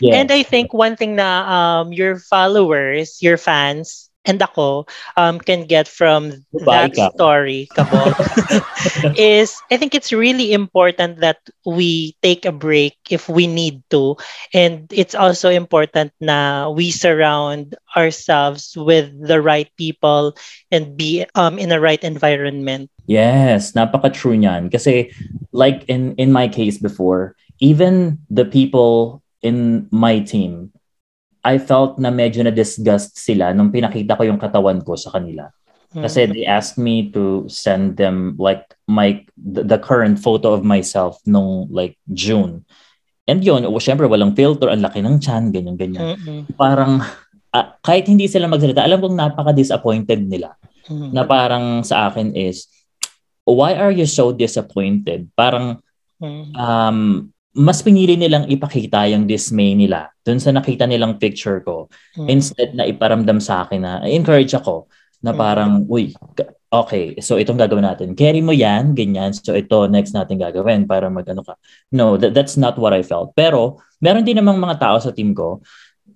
Yeah. 0.00 0.16
And 0.16 0.32
I 0.32 0.42
think 0.42 0.74
one 0.74 0.96
thing 0.96 1.16
na 1.16 1.46
um 1.46 1.92
your 1.92 2.18
followers, 2.18 3.22
your 3.22 3.36
fans 3.36 4.10
and 4.24 4.40
ako 4.40 4.86
um, 5.16 5.38
can 5.38 5.64
get 5.68 5.86
from 5.86 6.32
that 6.64 6.96
story, 6.96 7.68
Kabog, 7.76 8.16
is 9.16 9.60
I 9.70 9.76
think 9.76 9.94
it's 9.94 10.12
really 10.12 10.52
important 10.52 11.20
that 11.20 11.38
we 11.64 12.16
take 12.22 12.44
a 12.44 12.52
break 12.52 12.96
if 13.10 13.28
we 13.28 13.46
need 13.46 13.82
to. 13.90 14.16
And 14.52 14.88
it's 14.90 15.14
also 15.14 15.50
important 15.50 16.12
na 16.20 16.68
we 16.70 16.90
surround 16.90 17.76
ourselves 17.96 18.72
with 18.76 19.12
the 19.12 19.40
right 19.40 19.68
people 19.76 20.34
and 20.72 20.96
be 20.96 21.24
um, 21.34 21.58
in 21.58 21.68
the 21.68 21.80
right 21.80 22.02
environment. 22.02 22.90
Yes, 23.06 23.72
napaka-true 23.72 24.40
niyan. 24.40 24.72
Kasi 24.72 25.12
like 25.52 25.84
in 25.92 26.16
in 26.16 26.32
my 26.32 26.48
case 26.48 26.80
before, 26.80 27.36
even 27.60 28.18
the 28.30 28.44
people 28.44 29.22
in 29.42 29.86
my 29.90 30.20
team, 30.20 30.72
I 31.44 31.60
felt 31.60 32.00
na 32.00 32.08
medyo 32.08 32.40
na-disgust 32.40 33.20
sila 33.20 33.52
nung 33.52 33.68
pinakita 33.68 34.16
ko 34.16 34.24
yung 34.24 34.40
katawan 34.40 34.80
ko 34.80 34.96
sa 34.96 35.12
kanila. 35.12 35.52
Kasi 35.94 36.26
they 36.26 36.42
asked 36.42 36.74
me 36.74 37.14
to 37.14 37.46
send 37.46 37.94
them 37.94 38.34
like 38.34 38.66
my 38.90 39.22
the, 39.38 39.62
the 39.62 39.78
current 39.78 40.18
photo 40.18 40.50
of 40.50 40.66
myself 40.66 41.22
nung 41.22 41.70
like 41.70 41.94
June. 42.10 42.66
And 43.30 43.38
yun, 43.46 43.62
oh, 43.62 43.78
syempre 43.78 44.10
walang 44.10 44.34
filter, 44.34 44.74
ang 44.74 44.82
laki 44.82 44.98
ng 45.06 45.22
chan, 45.22 45.54
ganyan 45.54 45.78
ganyan. 45.78 46.18
Mm-mm. 46.18 46.50
Parang 46.58 46.98
ah, 47.54 47.78
kahit 47.78 48.10
hindi 48.10 48.26
sila 48.26 48.50
magsalita, 48.50 48.82
alam 48.82 48.98
kong 48.98 49.14
napaka-disappointed 49.14 50.26
nila. 50.26 50.58
Mm. 50.90 51.14
Na 51.14 51.22
parang 51.22 51.86
sa 51.86 52.10
akin 52.10 52.34
is 52.34 52.66
why 53.46 53.78
are 53.78 53.94
you 53.94 54.10
so 54.10 54.34
disappointed? 54.34 55.30
Parang 55.38 55.78
Mm. 56.22 56.54
um, 56.54 56.98
mas 57.54 57.80
pinili 57.80 58.18
nilang 58.18 58.50
ipakita 58.50 59.06
yung 59.14 59.30
dismay 59.30 59.78
nila 59.78 60.10
dun 60.26 60.42
sa 60.42 60.50
nakita 60.50 60.84
nilang 60.84 61.22
picture 61.22 61.62
ko 61.62 61.86
Mm. 62.18 62.26
instead 62.30 62.74
na 62.74 62.82
iparamdam 62.84 63.38
sa 63.38 63.62
akin 63.62 63.80
na 63.82 63.92
encourage 64.04 64.50
ako 64.52 64.90
na 65.22 65.30
Mm. 65.30 65.38
parang 65.38 65.72
uy 65.86 66.10
ka- 66.34 66.50
okay 66.74 67.14
so 67.22 67.38
itong 67.38 67.54
gagawin 67.54 67.86
natin 67.86 68.18
carry 68.18 68.42
mo 68.42 68.50
yan 68.50 68.90
ganyan 68.92 69.30
so 69.30 69.54
ito 69.54 69.86
next 69.86 70.10
natin 70.12 70.38
gagawin 70.38 70.82
para 70.82 71.06
magano 71.06 71.46
ka 71.46 71.54
no 71.94 72.18
that, 72.18 72.34
that's 72.34 72.58
not 72.58 72.74
what 72.74 72.90
I 72.90 73.06
felt 73.06 73.30
pero 73.38 73.78
meron 74.02 74.26
din 74.26 74.34
namang 74.42 74.58
mga 74.58 74.82
tao 74.82 74.96
sa 74.98 75.14
team 75.14 75.30
ko 75.30 75.62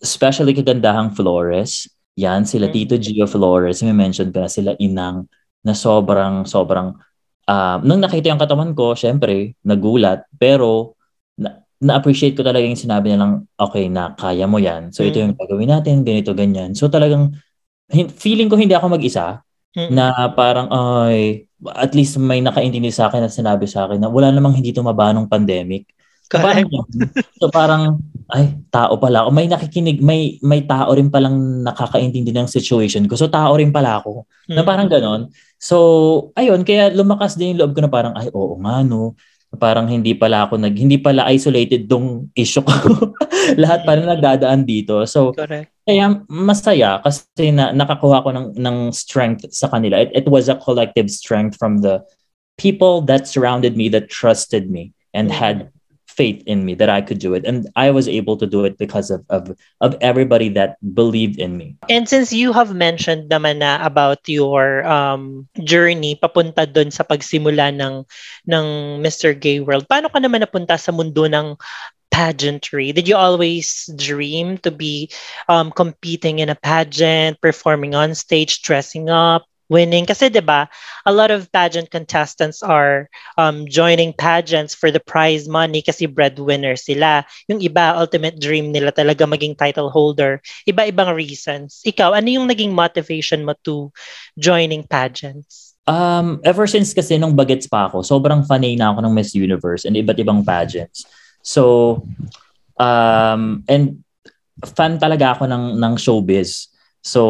especially 0.02 0.54
kagandahang 0.54 1.14
Flores 1.14 1.86
yan 2.18 2.42
sila 2.42 2.66
Mm. 2.66 2.74
Tito 2.74 2.94
Gio 2.98 3.26
Flores 3.30 3.78
may 3.86 3.94
mention 3.94 4.34
ka 4.34 4.42
na 4.42 4.50
sila 4.50 4.74
inang 4.82 5.30
na 5.62 5.70
sobrang 5.70 6.42
sobrang 6.42 6.98
um, 7.46 7.78
nung 7.80 8.02
nakita 8.02 8.28
yung 8.28 8.38
katawan 8.38 8.76
ko, 8.76 8.92
syempre, 8.92 9.56
nagulat. 9.64 10.20
Pero, 10.36 10.97
na, 11.38 11.62
na-appreciate 11.78 12.34
ko 12.34 12.42
talaga 12.42 12.66
yung 12.66 12.74
sinabi 12.76 13.14
nilang, 13.14 13.46
okay 13.54 13.86
na, 13.86 14.12
kaya 14.18 14.44
mo 14.50 14.58
yan. 14.58 14.90
So, 14.90 15.06
ito 15.06 15.22
Mm. 15.22 15.24
yung 15.30 15.34
gagawin 15.38 15.70
natin, 15.70 15.94
ganito, 16.02 16.34
ganyan. 16.34 16.74
So, 16.74 16.90
talagang, 16.90 17.38
feeling 18.18 18.50
ko 18.50 18.58
hindi 18.58 18.74
ako 18.76 18.98
mag-isa 18.98 19.40
Mm. 19.78 19.90
na 19.94 20.04
parang, 20.34 20.66
ay, 20.68 21.46
at 21.78 21.94
least 21.94 22.18
may 22.18 22.42
nakaintindi 22.42 22.90
sa 22.90 23.08
akin 23.08 23.24
at 23.24 23.32
sinabi 23.32 23.64
sa 23.70 23.86
akin 23.86 24.02
na 24.02 24.10
wala 24.10 24.28
namang 24.34 24.58
hindi 24.58 24.74
tumaba 24.74 25.14
ng 25.14 25.30
pandemic. 25.30 25.86
So, 26.28 26.36
parang, 26.42 26.68
so 27.40 27.48
parang, 27.48 27.82
ay, 28.28 28.58
tao 28.68 29.00
pala 29.00 29.24
ako. 29.24 29.30
May 29.32 29.48
nakikinig, 29.48 30.04
may 30.04 30.36
may 30.44 30.60
tao 30.68 30.92
rin 30.92 31.08
palang 31.08 31.64
nakakaintindi 31.64 32.36
ng 32.36 32.44
situation 32.44 33.08
ko. 33.08 33.16
So, 33.16 33.32
tao 33.32 33.56
rin 33.56 33.72
pala 33.72 34.02
ako. 34.04 34.28
Na 34.52 34.60
Mm. 34.60 34.68
parang 34.68 34.88
ganon. 34.92 35.20
So, 35.56 35.76
ayun, 36.36 36.68
kaya 36.68 36.92
lumakas 36.92 37.40
din 37.40 37.56
yung 37.56 37.64
loob 37.64 37.72
ko 37.72 37.80
na 37.80 37.88
parang, 37.88 38.12
ay, 38.12 38.28
oo 38.34 38.60
nga, 38.60 38.84
no. 38.84 39.16
Parang 39.56 39.88
hindi 39.88 40.12
pala 40.12 40.44
ako 40.44 40.60
nag, 40.60 40.76
hindi 40.76 41.00
pala 41.00 41.24
isolated 41.32 41.88
dong 41.88 42.28
issue 42.36 42.60
ko. 42.60 42.72
Lahat 43.62 43.88
pala 43.88 44.04
nagdadaan 44.04 44.68
dito. 44.68 45.08
So, 45.08 45.32
Correct. 45.32 45.72
kaya 45.88 46.20
masaya 46.28 47.00
kasi 47.00 47.48
na, 47.48 47.72
nakakuha 47.72 48.20
ko 48.20 48.28
ng, 48.28 48.46
ng 48.60 48.76
strength 48.92 49.48
sa 49.48 49.72
kanila. 49.72 50.04
It, 50.04 50.12
it 50.12 50.26
was 50.28 50.52
a 50.52 50.60
collective 50.60 51.08
strength 51.08 51.56
from 51.56 51.80
the 51.80 52.04
people 52.60 53.00
that 53.08 53.24
surrounded 53.24 53.72
me, 53.72 53.88
that 53.88 54.12
trusted 54.12 54.68
me, 54.68 54.92
and 55.16 55.32
had 55.32 55.72
faith 56.18 56.42
in 56.50 56.66
me 56.66 56.74
that 56.74 56.90
I 56.90 56.98
could 56.98 57.22
do 57.22 57.38
it. 57.38 57.46
And 57.46 57.70
I 57.78 57.94
was 57.94 58.10
able 58.10 58.34
to 58.42 58.46
do 58.50 58.66
it 58.66 58.74
because 58.74 59.14
of, 59.14 59.22
of, 59.30 59.54
of 59.78 59.94
everybody 60.02 60.50
that 60.58 60.82
believed 60.82 61.38
in 61.38 61.54
me. 61.54 61.78
And 61.86 62.10
since 62.10 62.34
you 62.34 62.50
have 62.50 62.74
mentioned 62.74 63.30
naman 63.30 63.62
na 63.62 63.78
about 63.86 64.26
your 64.26 64.82
um, 64.82 65.46
journey 65.62 66.18
papunta 66.18 66.66
doon 66.66 66.90
sa 66.90 67.06
pagsimula 67.06 67.70
ng 67.78 68.02
ng 68.50 68.66
Mr. 68.98 69.30
Gay 69.38 69.62
World, 69.62 69.86
paano 69.86 70.10
ka 70.10 70.18
naman 70.18 70.42
napunta 70.42 70.74
sa 70.74 70.90
mundo 70.90 71.30
ng 71.30 71.54
pageantry? 72.10 72.90
Did 72.90 73.06
you 73.06 73.14
always 73.14 73.86
dream 73.94 74.58
to 74.66 74.74
be 74.74 75.14
um, 75.46 75.70
competing 75.70 76.42
in 76.42 76.50
a 76.50 76.58
pageant, 76.58 77.38
performing 77.38 77.94
on 77.94 78.18
stage, 78.18 78.66
dressing 78.66 79.06
up, 79.06 79.46
winning? 79.68 80.04
Kasi 80.04 80.28
'di 80.28 80.44
ba, 80.44 80.68
a 81.04 81.12
lot 81.12 81.32
of 81.32 81.48
pageant 81.52 81.92
contestants 81.92 82.60
are 82.60 83.08
um, 83.40 83.64
joining 83.68 84.12
pageants 84.12 84.74
for 84.74 84.92
the 84.92 85.00
prize 85.00 85.48
money 85.48 85.80
kasi 85.80 86.04
breadwinner 86.04 86.76
sila. 86.76 87.24
Yung 87.48 87.64
iba, 87.64 87.96
ultimate 87.96 88.36
dream 88.36 88.72
nila 88.72 88.92
talaga 88.92 89.24
maging 89.24 89.56
title 89.56 89.88
holder 89.88 90.40
iba-ibang 90.68 91.12
reasons. 91.16 91.80
Ikaw, 91.84 92.12
ano 92.16 92.28
yung 92.28 92.46
naging 92.48 92.72
motivation 92.76 93.44
mo 93.44 93.56
to 93.64 93.88
joining 94.36 94.84
pageants? 94.84 95.76
Um, 95.88 96.44
ever 96.44 96.68
since 96.68 96.92
kasi 96.92 97.16
nung 97.16 97.32
bagets 97.32 97.64
pa 97.64 97.88
ako, 97.88 98.04
sobrang 98.04 98.44
fanay 98.44 98.76
na 98.76 98.92
ako 98.92 99.00
ng 99.08 99.14
Miss 99.16 99.32
Universe 99.32 99.88
and 99.88 99.96
iba't 99.96 100.20
ibang 100.20 100.44
pageants. 100.44 101.08
So, 101.40 102.04
um, 102.76 103.64
and 103.64 104.04
fan 104.76 105.00
talaga 105.00 105.38
ako 105.38 105.48
ng, 105.48 105.80
ng 105.80 105.94
showbiz. 105.96 106.68
So, 107.08 107.22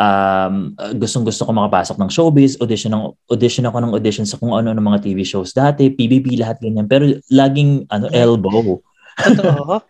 um, 0.00 0.72
gustong 0.96 1.28
gusto 1.28 1.44
ko 1.44 1.52
makapasok 1.52 2.00
ng 2.00 2.08
showbiz, 2.08 2.56
audition, 2.56 2.96
ng, 2.96 3.12
audition 3.28 3.68
ako 3.68 3.76
ng 3.84 3.92
audition 3.92 4.24
sa 4.24 4.40
kung 4.40 4.56
ano 4.56 4.72
ng 4.72 4.80
mga 4.80 5.04
TV 5.04 5.28
shows 5.28 5.52
dati, 5.52 5.92
PBB, 5.92 6.40
lahat 6.40 6.56
ganyan. 6.56 6.88
Pero 6.88 7.20
laging 7.28 7.84
ano, 7.92 8.08
elbow. 8.16 8.80
Totoo? 9.28 9.84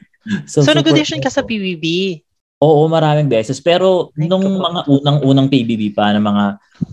so, 0.51 0.67
super- 0.67 0.83
nag-audition 0.83 1.23
ka 1.23 1.31
sa 1.31 1.47
PBB? 1.47 2.19
Oo, 2.59 2.91
maraming 2.91 3.31
beses. 3.31 3.63
Pero 3.63 4.11
Ay, 4.19 4.27
nung 4.27 4.43
ko. 4.43 4.59
mga 4.59 4.81
unang-unang 4.91 5.47
PBB 5.47 5.95
pa, 5.95 6.11
ng 6.11 6.27
mga 6.27 6.45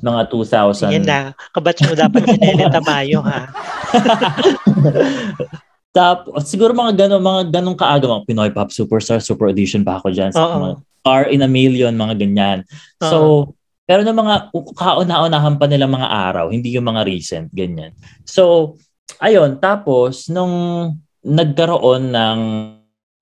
mga 0.05 0.21
2000, 0.29 0.93
Yan 0.93 1.09
na. 1.09 1.19
Kabatch 1.51 1.89
mo 1.89 1.97
dapat 1.97 2.21
si 2.23 2.37
Nene 2.37 2.69
Tamayo, 2.69 3.19
ha? 3.25 3.49
Tap, 5.97 6.29
siguro 6.45 6.77
mga 6.77 6.93
ganun, 6.93 7.25
mga 7.25 7.41
ganung 7.49 7.73
kaaga, 7.73 8.05
mga 8.05 8.29
Pinoy 8.29 8.53
Pop 8.53 8.69
Superstar, 8.69 9.17
Super 9.17 9.49
Audition 9.49 9.81
pa 9.81 9.97
ako 9.97 10.13
dyan. 10.13 10.29
Sa 10.29 10.45
Oo. 10.45 10.55
mga 10.55 10.69
Star 11.07 11.31
in 11.31 11.39
a 11.39 11.47
Million, 11.47 11.95
mga 11.95 12.19
ganyan. 12.19 12.67
So, 12.99 13.55
pero 13.87 14.03
ng 14.03 14.19
mga 14.19 14.35
kauna-unahan 14.75 15.55
pa 15.55 15.63
nilang 15.71 15.95
mga 15.95 16.11
araw, 16.11 16.51
hindi 16.51 16.75
yung 16.75 16.91
mga 16.91 17.07
recent, 17.07 17.47
ganyan. 17.55 17.95
So, 18.27 18.75
ayun, 19.23 19.63
tapos, 19.63 20.27
nung 20.27 20.91
nagkaroon 21.23 22.11
ng 22.11 22.39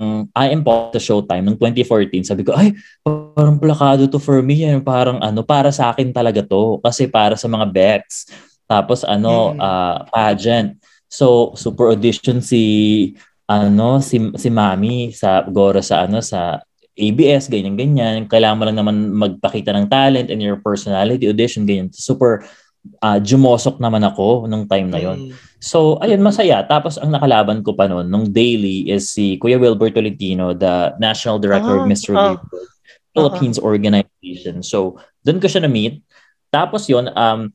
um, 0.01 0.25
I 0.33 0.49
Am 0.49 0.65
Pop 0.65 0.89
sa 0.89 0.97
Showtime 0.97 1.45
noong 1.45 1.61
2014, 1.61 2.25
sabi 2.25 2.41
ko, 2.41 2.57
ay, 2.57 2.73
parang 3.05 3.61
plakado 3.61 4.09
to 4.09 4.17
for 4.17 4.41
me. 4.41 4.65
Yan, 4.65 4.81
parang 4.81 5.21
ano, 5.21 5.45
para 5.45 5.69
sa 5.69 5.93
akin 5.93 6.09
talaga 6.09 6.41
to. 6.41 6.81
Kasi 6.81 7.05
para 7.05 7.37
sa 7.37 7.45
mga 7.45 7.69
bets. 7.69 8.25
Tapos 8.65 9.05
ano, 9.05 9.53
Mm. 9.53 9.61
ah, 9.61 9.97
pageant. 10.09 10.81
So, 11.05 11.53
super 11.53 11.93
audition 11.93 12.41
si 12.41 13.13
ano 13.45 14.01
si 14.01 14.17
si 14.41 14.49
Mami 14.49 15.13
sa 15.13 15.45
Goro 15.45 15.77
sa 15.77 16.09
ano 16.09 16.17
sa 16.17 16.57
ABS 16.95 17.51
ganyan 17.51 17.75
ganyan. 17.75 18.25
Kailangan 18.27 18.57
mo 18.57 18.63
lang 18.67 18.77
naman 18.79 18.95
magpakita 19.11 19.75
ng 19.75 19.91
talent 19.91 20.31
and 20.31 20.39
your 20.39 20.59
personality 20.59 21.27
audition 21.27 21.67
ganyan. 21.67 21.91
Super 21.91 22.47
ah, 23.01 23.19
jumosok 23.19 23.81
naman 23.81 24.03
ako 24.05 24.45
nung 24.47 24.65
time 24.69 24.89
na 24.89 25.01
yon. 25.01 25.29
Mm. 25.29 25.31
So, 25.57 25.97
ayun, 25.97 26.21
masaya. 26.21 26.61
Tapos, 26.61 27.01
ang 27.01 27.09
nakalaban 27.09 27.65
ko 27.65 27.73
pa 27.73 27.89
noon, 27.89 28.05
nung 28.05 28.29
daily, 28.29 28.85
is 28.85 29.09
si 29.09 29.41
Kuya 29.41 29.57
Wilbur 29.57 29.89
Tolentino, 29.89 30.53
the 30.53 30.93
National 31.01 31.41
Director 31.41 31.81
of 31.81 31.85
Ah, 31.85 31.89
Mr. 31.89 32.13
ah. 32.13 32.37
World 32.37 32.41
Philippines 33.15 33.57
Organization. 33.57 34.59
So, 34.61 34.99
doon 35.23 35.39
ko 35.39 35.47
siya 35.47 35.63
na-meet. 35.63 36.03
Tapos 36.51 36.85
yon 36.91 37.07
um, 37.09 37.49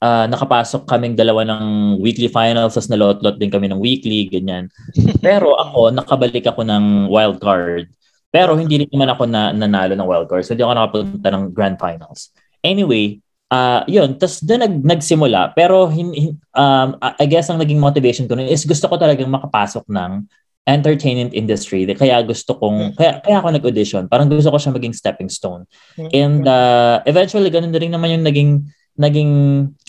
ah, 0.00 0.26
nakapasok 0.26 0.88
kaming 0.88 1.14
dalawa 1.14 1.44
ng 1.44 1.64
weekly 2.00 2.32
finals, 2.32 2.74
tapos 2.74 2.88
nalot-lot 2.88 3.36
din 3.36 3.52
kami 3.52 3.68
ng 3.68 3.78
weekly, 3.78 4.26
ganyan. 4.26 4.72
Pero 5.24 5.54
ako, 5.60 5.92
nakabalik 5.92 6.48
ako 6.48 6.64
ng 6.64 7.12
wild 7.12 7.38
card. 7.38 7.92
Pero 8.34 8.58
hindi 8.58 8.82
rin 8.82 8.90
naman 8.90 9.14
ako 9.14 9.30
na 9.30 9.54
nanalo 9.54 9.94
ng 9.94 10.08
wild 10.10 10.26
card. 10.26 10.42
So, 10.42 10.58
hindi 10.58 10.66
ako 10.66 10.74
nakapunta 10.74 11.28
ng 11.30 11.44
grand 11.54 11.78
finals. 11.78 12.34
Anyway, 12.66 13.22
ah 13.54 13.86
yun, 13.86 14.18
tapos 14.18 14.42
doon 14.42 14.60
nag, 14.66 14.74
nagsimula. 14.82 15.54
Pero 15.54 15.86
hin, 15.86 16.10
hin- 16.10 16.38
um, 16.50 16.98
I 16.98 17.30
guess 17.30 17.46
ang 17.46 17.62
naging 17.62 17.78
motivation 17.78 18.26
ko 18.26 18.34
nun 18.34 18.50
is 18.50 18.66
gusto 18.66 18.90
ko 18.90 18.98
talagang 18.98 19.30
makapasok 19.30 19.86
ng 19.86 20.26
entertainment 20.66 21.30
industry. 21.36 21.86
Kaya 21.94 22.24
gusto 22.24 22.56
kong, 22.58 22.96
kaya, 22.98 23.20
kaya 23.20 23.36
ako 23.38 23.48
nag-audition. 23.54 24.08
Parang 24.10 24.26
gusto 24.26 24.50
ko 24.50 24.58
siya 24.58 24.72
maging 24.74 24.96
stepping 24.96 25.30
stone. 25.30 25.68
And 26.10 26.42
uh, 26.48 27.04
eventually, 27.04 27.52
ganun 27.52 27.70
na 27.70 27.78
rin 27.78 27.92
naman 27.92 28.18
yung 28.18 28.24
naging, 28.24 28.50
naging 28.96 29.32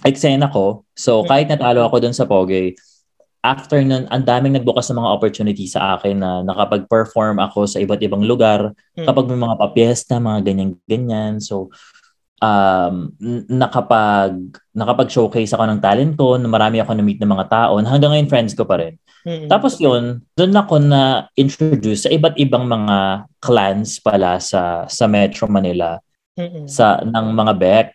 eksena 0.03 0.51
ko. 0.51 0.83
So, 0.93 1.23
kahit 1.23 1.47
natalo 1.47 1.87
ako 1.87 2.03
dun 2.03 2.11
sa 2.11 2.27
Poge, 2.27 2.75
after 3.53 3.77
nun, 3.85 4.09
ang 4.09 4.23
daming 4.25 4.57
nagbukas 4.57 4.89
ng 4.89 4.97
mga 4.97 5.13
opportunity 5.13 5.69
sa 5.69 5.99
akin 5.99 6.17
na 6.17 6.41
nakapag-perform 6.41 7.37
ako 7.37 7.69
sa 7.69 7.77
iba't 7.77 8.01
ibang 8.01 8.25
lugar 8.25 8.73
Mm. 8.97 9.05
kapag 9.05 9.25
may 9.29 9.39
mga 9.39 9.55
papiesta, 9.61 10.17
mga 10.17 10.39
ganyan-ganyan. 10.41 11.37
So, 11.37 11.69
um, 12.41 13.13
nakapag, 13.47 14.59
nakapag-showcase 14.73 15.53
ako 15.53 15.63
ng 15.69 15.79
talent 15.79 16.13
ko, 16.17 16.35
na 16.35 16.49
marami 16.49 16.81
ako 16.81 16.97
na-meet 16.97 17.21
ng 17.21 17.31
mga 17.31 17.47
tao, 17.47 17.77
hanggang 17.79 18.11
ngayon 18.11 18.31
friends 18.31 18.53
ko 18.57 18.65
pa 18.65 18.81
rin. 18.81 18.97
Mm-hmm. 19.25 19.49
Tapos 19.49 19.81
yun, 19.81 20.21
doon 20.37 20.53
ako 20.53 20.75
na 20.85 21.25
introduce 21.33 22.05
sa 22.05 22.13
iba't 22.13 22.37
ibang 22.37 22.69
mga 22.69 23.25
clans 23.41 23.97
pala 23.97 24.37
sa 24.37 24.85
sa 24.85 25.09
Metro 25.09 25.49
Manila 25.49 25.97
mm-hmm. 26.37 26.69
sa 26.69 27.01
ng 27.01 27.33
mga 27.33 27.53
Bex. 27.57 27.93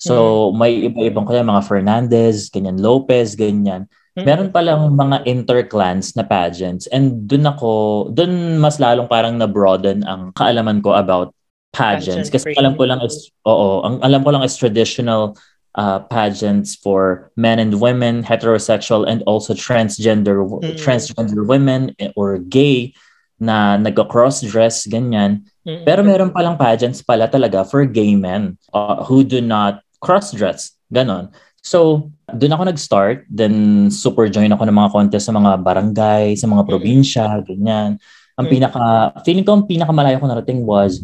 So 0.00 0.48
mm-hmm. 0.48 0.56
may 0.56 0.72
iba-ibang 0.88 1.28
kaya 1.28 1.44
mga 1.44 1.62
Fernandez, 1.68 2.48
ganyan 2.48 2.80
Lopez, 2.80 3.36
ganyan. 3.36 3.84
Meron 4.12 4.52
palang 4.52 4.92
mga 4.92 5.24
interclans 5.24 6.12
na 6.12 6.24
pageants 6.26 6.84
and 6.92 7.24
doon 7.24 7.48
ako 7.48 7.70
doon 8.12 8.60
mas 8.60 8.76
lalong 8.76 9.08
parang 9.08 9.40
na 9.40 9.48
broaden 9.48 10.04
ang 10.04 10.36
kaalaman 10.36 10.84
ko 10.84 10.92
about 10.92 11.32
pageants 11.72 12.28
kasi 12.28 12.52
alam 12.60 12.76
ko 12.76 12.84
lang 12.84 13.00
is 13.00 13.32
oo, 13.48 13.80
ang 13.80 14.04
alam 14.04 14.20
ko 14.20 14.36
lang 14.36 14.44
is 14.44 14.60
traditional 14.60 15.32
uh, 15.80 16.00
pageants 16.12 16.76
for 16.76 17.32
men 17.36 17.58
and 17.58 17.80
women, 17.80 18.20
heterosexual 18.22 19.08
and 19.08 19.24
also 19.24 19.56
transgender 19.56 20.44
mm-hmm. 20.44 20.76
transgender 20.76 21.48
women 21.48 21.96
eh, 21.96 22.12
or 22.12 22.36
gay 22.36 22.92
na 23.40 23.80
nagka-cross 23.80 24.44
dress 24.44 24.86
ganyan. 24.86 25.48
Mm-hmm. 25.64 25.88
Pero 25.88 26.04
meron 26.04 26.30
palang 26.30 26.60
pageants 26.60 27.00
pala 27.00 27.26
talaga 27.32 27.64
for 27.64 27.88
gay 27.88 28.14
men 28.14 28.60
uh, 28.76 29.02
who 29.08 29.24
do 29.24 29.40
not 29.40 29.80
cross 30.04 30.36
dress. 30.36 30.76
Ganon. 30.92 31.32
So, 31.62 32.10
doon 32.26 32.54
ako 32.58 32.62
nag-start. 32.68 33.30
Then, 33.30 33.88
super 33.94 34.26
join 34.26 34.50
ako 34.50 34.66
ng 34.66 34.76
mga 34.76 34.92
contest 34.92 35.30
sa 35.30 35.34
mga 35.34 35.62
barangay, 35.62 36.34
sa 36.34 36.50
mga 36.50 36.66
probinsya, 36.66 37.38
ganyan. 37.46 38.02
Ang 38.34 38.46
pinaka, 38.50 39.14
feeling 39.22 39.46
ko 39.46 39.54
ang 39.54 39.68
pinakamalayo 39.70 40.18
ko 40.18 40.26
narating 40.26 40.66
was 40.66 40.98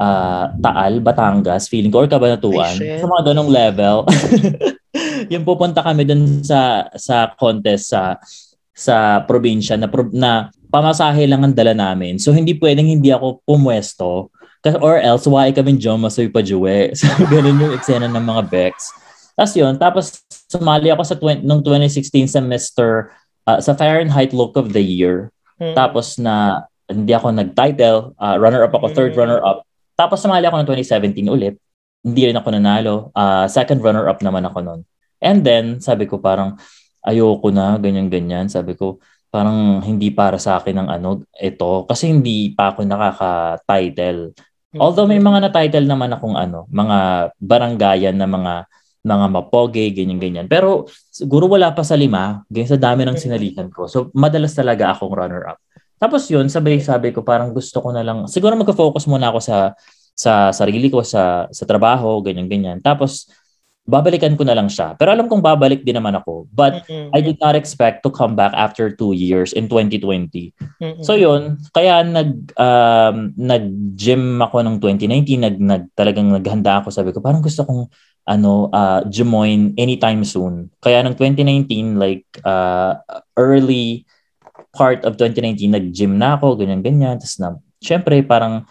uh, 0.00 0.48
Taal, 0.56 1.04
Batangas, 1.04 1.68
feeling 1.68 1.92
ko, 1.92 2.02
or 2.02 2.08
Cabanatuan. 2.08 2.80
Sa 2.80 3.06
mga 3.06 3.22
ganong 3.30 3.50
level. 3.52 4.08
yung 5.32 5.44
pupunta 5.46 5.84
kami 5.84 6.08
dun 6.08 6.42
sa 6.42 6.88
sa 6.96 7.30
contest 7.36 7.92
sa 7.94 8.16
sa 8.72 9.20
probinsya 9.28 9.76
na 9.76 9.86
na 10.10 10.32
pamasahe 10.72 11.28
lang 11.28 11.44
ang 11.44 11.54
dala 11.54 11.76
namin. 11.76 12.16
So 12.16 12.32
hindi 12.32 12.56
pwedeng 12.56 12.88
hindi 12.88 13.12
ako 13.12 13.44
pumwesto 13.44 14.32
or 14.80 14.96
else 15.00 15.28
why 15.28 15.52
kami 15.52 15.76
John 15.76 16.00
Masoy 16.00 16.32
pa 16.32 16.40
Juwe. 16.40 16.90
So 16.98 17.06
ganun 17.28 17.60
yung 17.60 17.74
eksena 17.76 18.08
ng 18.08 18.24
mga 18.24 18.42
Bex. 18.48 18.74
Tapos 19.40 19.56
yun, 19.56 19.74
tapos 19.80 20.20
sumali 20.52 20.92
ako 20.92 21.00
sa 21.00 21.16
20, 21.16 21.48
nung 21.48 21.64
2016 21.64 22.36
sa 22.36 22.44
Mr. 22.44 23.08
Uh, 23.48 23.56
sa 23.56 23.72
Fahrenheit 23.72 24.36
Look 24.36 24.60
of 24.60 24.76
the 24.76 24.84
Year. 24.84 25.32
Hmm. 25.56 25.72
Tapos 25.72 26.20
na 26.20 26.68
hindi 26.84 27.16
ako 27.16 27.32
nag-title, 27.32 28.12
uh, 28.20 28.36
runner-up 28.36 28.76
ako, 28.76 28.92
third 28.92 29.16
hmm. 29.16 29.20
runner-up. 29.24 29.64
Tapos 29.96 30.20
sumali 30.20 30.44
ako 30.44 30.60
ng 30.60 30.68
2017 30.84 31.32
ulit. 31.32 31.56
Hindi 32.04 32.28
rin 32.28 32.36
ako 32.36 32.48
nanalo. 32.52 33.08
Uh, 33.16 33.48
second 33.48 33.80
runner-up 33.80 34.20
naman 34.20 34.44
ako 34.44 34.60
noon. 34.60 34.80
And 35.24 35.40
then, 35.40 35.80
sabi 35.80 36.04
ko 36.04 36.20
parang, 36.20 36.60
ayoko 37.00 37.48
na, 37.48 37.80
ganyan-ganyan. 37.80 38.52
Sabi 38.52 38.76
ko, 38.76 39.00
parang 39.32 39.80
hindi 39.80 40.12
para 40.12 40.36
sa 40.36 40.60
akin 40.60 40.84
ang 40.84 40.88
ano, 40.92 41.24
ito. 41.40 41.88
Kasi 41.88 42.12
hindi 42.12 42.52
pa 42.52 42.76
ako 42.76 42.84
nakaka-title. 42.84 44.36
Hmm. 44.76 44.80
Although 44.84 45.08
may 45.08 45.16
mga 45.16 45.48
na-title 45.48 45.88
naman 45.88 46.12
akong 46.12 46.36
ano, 46.36 46.68
mga 46.68 47.32
baranggayan 47.40 48.20
na 48.20 48.28
mga 48.28 48.68
mga 49.00 49.26
mapoge, 49.32 49.84
ganyan-ganyan. 49.96 50.44
Pero 50.44 50.84
siguro 51.08 51.48
wala 51.48 51.72
pa 51.72 51.80
sa 51.80 51.96
lima, 51.96 52.44
ganyan 52.52 52.76
sa 52.76 52.80
dami 52.80 53.08
ng 53.08 53.16
sinalikan 53.16 53.72
ko. 53.72 53.88
So, 53.88 54.12
madalas 54.12 54.52
talaga 54.52 54.92
akong 54.92 55.12
runner-up. 55.12 55.56
Tapos 56.00 56.28
yun, 56.32 56.48
sabay 56.48 56.80
sabi 56.80 57.12
ko 57.12 57.20
parang 57.20 57.52
gusto 57.52 57.80
ko 57.84 57.92
na 57.92 58.00
lang, 58.00 58.24
siguro 58.24 58.56
magka-focus 58.56 59.04
muna 59.04 59.28
ako 59.28 59.40
sa 59.44 59.56
sa 60.16 60.52
sarili 60.52 60.88
ko, 60.88 61.04
sa 61.04 61.48
sa 61.52 61.64
trabaho, 61.68 62.20
ganyan-ganyan. 62.24 62.80
Tapos 62.80 63.28
babalikan 63.90 64.38
ko 64.38 64.46
na 64.46 64.54
lang 64.54 64.70
siya. 64.70 64.94
Pero 64.94 65.10
alam 65.10 65.26
kong 65.26 65.42
babalik 65.42 65.82
din 65.82 65.98
naman 65.98 66.14
ako. 66.14 66.46
But 66.54 66.86
mm-hmm. 66.86 67.10
I 67.10 67.20
did 67.24 67.42
not 67.42 67.58
expect 67.58 68.06
to 68.06 68.10
come 68.14 68.38
back 68.38 68.54
after 68.54 68.92
two 68.94 69.16
years 69.16 69.50
in 69.50 69.66
2020. 69.66 70.54
Mm-hmm. 70.54 71.02
So 71.02 71.18
yun, 71.18 71.58
kaya 71.74 72.06
nag 72.06 72.54
um, 72.54 73.34
nag-gym 73.34 74.38
ako 74.38 74.62
ng 74.62 74.76
2019, 74.78 75.42
nag, 75.42 75.56
nag 75.58 75.84
talagang 75.98 76.30
naghanda 76.30 76.84
ako. 76.84 76.94
Sabi 76.94 77.10
ko, 77.10 77.18
parang 77.18 77.42
gusto 77.42 77.66
kong 77.66 77.90
ano 78.28 78.68
uh, 78.70 79.04
join 79.08 79.74
anytime 79.76 80.22
soon. 80.24 80.68
Kaya 80.80 81.04
ng 81.04 81.16
2019 81.16 81.96
like 82.00 82.26
uh, 82.44 83.00
early 83.36 84.06
part 84.70 85.02
of 85.02 85.18
2019, 85.18 85.70
nag-gym 85.70 86.14
na 86.14 86.38
ako, 86.38 86.54
ganyan-ganyan. 86.58 87.18
Tapos 87.18 87.36
na, 87.42 87.58
syempre, 87.82 88.22
parang 88.22 88.64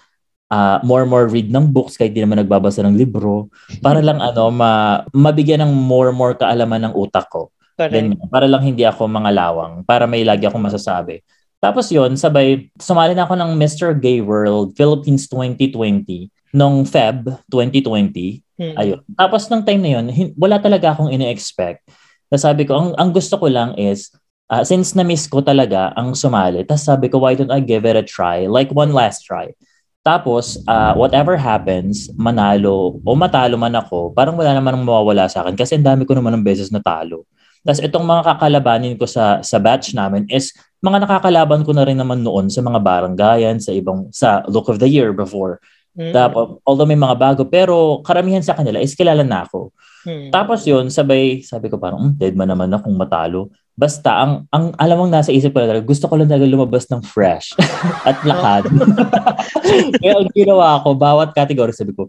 uh, 0.51 0.77
more 0.83 1.03
more 1.03 1.27
read 1.27 1.51
ng 1.51 1.69
books 1.69 1.99
kahit 1.99 2.15
di 2.15 2.23
naman 2.23 2.39
nagbabasa 2.39 2.83
ng 2.83 2.95
libro 2.95 3.51
para 3.83 3.99
lang 3.99 4.17
ano 4.17 4.49
ma 4.49 5.03
mabigyan 5.11 5.63
ng 5.67 5.71
more 5.75 6.11
more 6.15 6.33
kaalaman 6.35 6.89
ng 6.89 6.93
utak 6.95 7.27
ko. 7.29 7.51
Then, 7.79 8.19
para 8.27 8.43
lang 8.43 8.67
hindi 8.67 8.83
ako 8.83 9.07
mga 9.07 9.31
lawang, 9.31 9.87
para 9.87 10.03
may 10.03 10.27
lagi 10.27 10.43
akong 10.43 10.59
masasabi. 10.59 11.23
Tapos 11.63 11.87
yon 11.87 12.19
sabay, 12.19 12.67
sumali 12.75 13.15
na 13.15 13.23
ako 13.23 13.39
ng 13.39 13.51
Mr. 13.55 13.95
Gay 13.95 14.19
World 14.19 14.75
Philippines 14.75 15.31
2020 15.31 16.27
nung 16.53 16.83
Feb 16.85 17.29
2020. 17.47 18.41
Hmm. 18.59 18.75
Ayun. 18.75 18.99
Tapos 19.15 19.47
nung 19.47 19.63
time 19.63 19.81
na 19.81 19.91
yon, 19.99 20.05
wala 20.35 20.59
talaga 20.59 20.93
akong 20.93 21.13
ine-expect. 21.13 21.87
Nasabi 22.29 22.67
ko, 22.67 22.77
ang, 22.77 22.89
ang 22.99 23.09
gusto 23.09 23.39
ko 23.39 23.47
lang 23.49 23.73
is 23.79 24.13
uh, 24.49 24.65
since 24.65 24.93
na-miss 24.97 25.25
ko 25.29 25.41
talaga 25.41 25.93
ang 25.95 26.13
sumali, 26.13 26.65
tapos 26.65 26.85
sabi 26.85 27.07
ko, 27.07 27.21
why 27.21 27.33
don't 27.37 27.53
I 27.53 27.61
give 27.61 27.85
it 27.85 27.97
a 27.97 28.05
try? 28.05 28.49
Like 28.49 28.73
one 28.73 28.91
last 28.91 29.25
try. 29.25 29.53
Tapos, 29.99 30.57
uh, 30.65 30.95
whatever 30.95 31.35
happens, 31.35 32.09
manalo 32.15 32.97
o 33.03 33.09
matalo 33.13 33.59
man 33.59 33.75
ako, 33.75 34.15
parang 34.15 34.39
wala 34.39 34.55
naman 34.55 34.79
ang 34.79 34.83
mawawala 34.87 35.27
sa 35.27 35.43
akin 35.43 35.53
kasi 35.59 35.75
ang 35.75 35.85
dami 35.85 36.07
ko 36.07 36.15
naman 36.15 36.33
ng 36.39 36.45
beses 36.45 36.71
natalo. 36.71 37.27
Tapos 37.61 37.83
itong 37.83 38.07
mga 38.07 38.23
kakalabanin 38.23 38.95
ko 38.95 39.03
sa 39.03 39.43
sa 39.43 39.59
batch 39.59 39.91
namin 39.91 40.23
is 40.31 40.55
mga 40.79 41.03
nakakalaban 41.03 41.67
ko 41.67 41.75
na 41.75 41.83
rin 41.83 41.99
naman 41.99 42.23
noon 42.23 42.47
sa 42.47 42.63
mga 42.63 42.79
baranggayan, 42.79 43.59
sa 43.59 43.75
ibang 43.75 44.07
sa 44.15 44.47
look 44.47 44.71
of 44.71 44.79
the 44.79 44.87
year 44.87 45.11
before. 45.11 45.59
Mm. 45.99 46.15
Tapos, 46.15 46.63
although 46.63 46.87
may 46.87 46.95
mga 46.95 47.15
bago, 47.19 47.43
pero 47.43 47.99
karamihan 48.07 48.39
sa 48.39 48.55
kanila 48.55 48.79
is 48.79 48.95
kilala 48.95 49.19
na 49.19 49.43
ako. 49.43 49.75
Mm. 50.07 50.31
Tapos 50.31 50.63
yun, 50.63 50.87
sabay, 50.87 51.43
sabi 51.43 51.67
ko 51.67 51.75
parang, 51.75 51.99
hmm, 51.99 52.15
dead 52.15 52.39
man 52.39 52.47
naman 52.47 52.71
na 52.71 52.79
kung 52.79 52.95
matalo. 52.95 53.51
Basta, 53.75 54.23
ang, 54.23 54.47
ang 54.47 54.71
alam 54.79 54.95
mong 54.95 55.11
nasa 55.11 55.35
isip 55.35 55.51
ko 55.51 55.59
talaga, 55.59 55.83
gusto 55.83 56.07
ko 56.07 56.15
lang 56.15 56.31
talaga 56.31 56.47
lumabas 56.47 56.87
ng 56.87 57.03
fresh 57.03 57.51
at 58.07 58.15
lakad. 58.23 58.71
Kaya 59.99 60.23
ang 60.23 60.31
ginawa 60.31 60.79
ko, 60.87 60.95
bawat 60.95 61.35
category, 61.35 61.75
sabi 61.75 61.91
ko, 61.91 62.07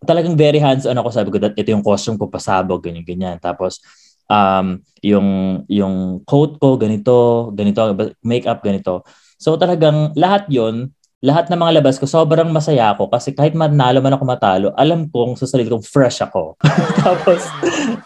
talagang 0.00 0.32
very 0.32 0.56
hands-on 0.56 0.96
ako. 0.96 1.08
Sabi 1.12 1.28
ko, 1.28 1.36
that 1.36 1.52
ito 1.60 1.68
yung 1.68 1.84
costume 1.84 2.16
ko, 2.16 2.32
pasabog, 2.32 2.80
ganyan, 2.80 3.04
ganyan. 3.04 3.36
Tapos, 3.36 3.84
um, 4.32 4.80
yung, 5.04 5.60
yung 5.68 6.24
coat 6.24 6.56
ko, 6.56 6.80
ganito, 6.80 7.48
ganito, 7.52 7.92
makeup, 8.24 8.64
ganito. 8.64 9.04
So 9.36 9.60
talagang 9.60 10.16
lahat 10.16 10.48
yon 10.48 10.95
lahat 11.26 11.50
ng 11.50 11.58
mga 11.58 11.82
labas 11.82 11.98
ko, 11.98 12.06
sobrang 12.06 12.46
masaya 12.54 12.94
ako 12.94 13.10
kasi 13.10 13.34
kahit 13.34 13.58
manalo 13.58 13.98
man 13.98 14.14
ako 14.14 14.22
matalo, 14.22 14.68
alam 14.78 15.10
kong 15.10 15.34
sa 15.34 15.50
sarili 15.50 15.66
kong 15.66 15.82
fresh 15.82 16.22
ako. 16.22 16.54
Tapos, 17.02 17.42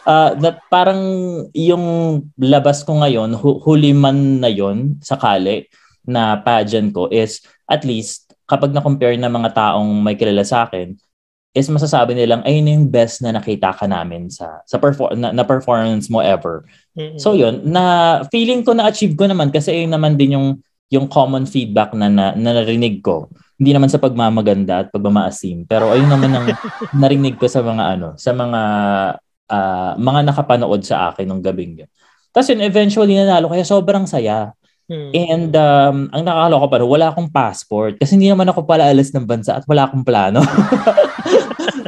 uh, 0.08 0.32
na, 0.40 0.56
parang 0.72 1.00
yung 1.52 1.84
labas 2.40 2.80
ko 2.80 2.96
ngayon, 2.96 3.36
hu- 3.36 3.60
huli 3.60 3.92
man 3.92 4.40
na 4.40 4.48
yon 4.48 4.96
sakali 5.04 5.68
na 6.08 6.40
pageant 6.40 6.96
ko 6.96 7.12
is 7.12 7.44
at 7.68 7.84
least 7.84 8.32
kapag 8.48 8.72
na-compare 8.72 9.20
ng 9.20 9.28
mga 9.28 9.52
taong 9.52 10.00
may 10.00 10.16
kilala 10.16 10.40
sa 10.40 10.64
akin, 10.64 10.96
is 11.52 11.68
masasabi 11.68 12.14
nilang 12.14 12.46
ayun 12.46 12.72
yung 12.72 12.86
best 12.88 13.20
na 13.20 13.34
nakita 13.34 13.74
ka 13.74 13.84
namin 13.84 14.30
sa 14.30 14.62
sa 14.64 14.78
perfor- 14.78 15.18
na, 15.18 15.34
na 15.34 15.42
performance 15.42 16.06
mo 16.06 16.22
ever. 16.22 16.62
Mm-hmm. 16.94 17.18
So 17.18 17.34
yun, 17.34 17.66
na 17.66 18.22
feeling 18.30 18.62
ko 18.62 18.72
na 18.72 18.86
achieve 18.86 19.18
ko 19.18 19.26
naman 19.26 19.50
kasi 19.50 19.74
ayun 19.74 19.92
naman 19.92 20.14
din 20.14 20.38
yung 20.38 20.48
yung 20.90 21.06
common 21.06 21.46
feedback 21.46 21.94
na, 21.94 22.10
na, 22.10 22.34
na 22.34 22.50
narinig 22.60 22.98
ko, 23.00 23.30
hindi 23.56 23.70
naman 23.70 23.86
sa 23.86 24.02
pagmamaganda 24.02 24.86
at 24.86 24.88
pagmamaasim, 24.90 25.64
pero 25.64 25.94
ayun 25.94 26.10
naman 26.10 26.34
ang 26.34 26.46
narinig 27.02 27.38
ko 27.38 27.46
sa 27.46 27.62
mga 27.62 27.84
ano, 27.96 28.08
sa 28.18 28.34
mga 28.34 28.60
uh, 29.46 29.92
mga 29.96 30.20
nakapanood 30.26 30.82
sa 30.82 31.14
akin 31.14 31.30
nung 31.30 31.44
gabing 31.44 31.86
yun. 31.86 31.90
Tapos 32.34 32.50
yun, 32.50 32.62
eventually 32.62 33.14
nanalo 33.14 33.50
kaya 33.50 33.62
sobrang 33.62 34.06
saya. 34.06 34.54
Hmm. 34.90 35.14
And 35.14 35.52
um, 35.54 35.96
ang 36.10 36.22
nakakaloka 36.26 36.66
pa 36.66 36.76
wala 36.82 37.06
akong 37.14 37.30
passport 37.30 37.94
kasi 37.94 38.18
hindi 38.18 38.26
naman 38.26 38.50
ako 38.50 38.66
pala 38.66 38.90
alas 38.90 39.14
ng 39.14 39.22
bansa 39.22 39.62
at 39.62 39.64
wala 39.70 39.86
akong 39.86 40.02
plano. 40.02 40.42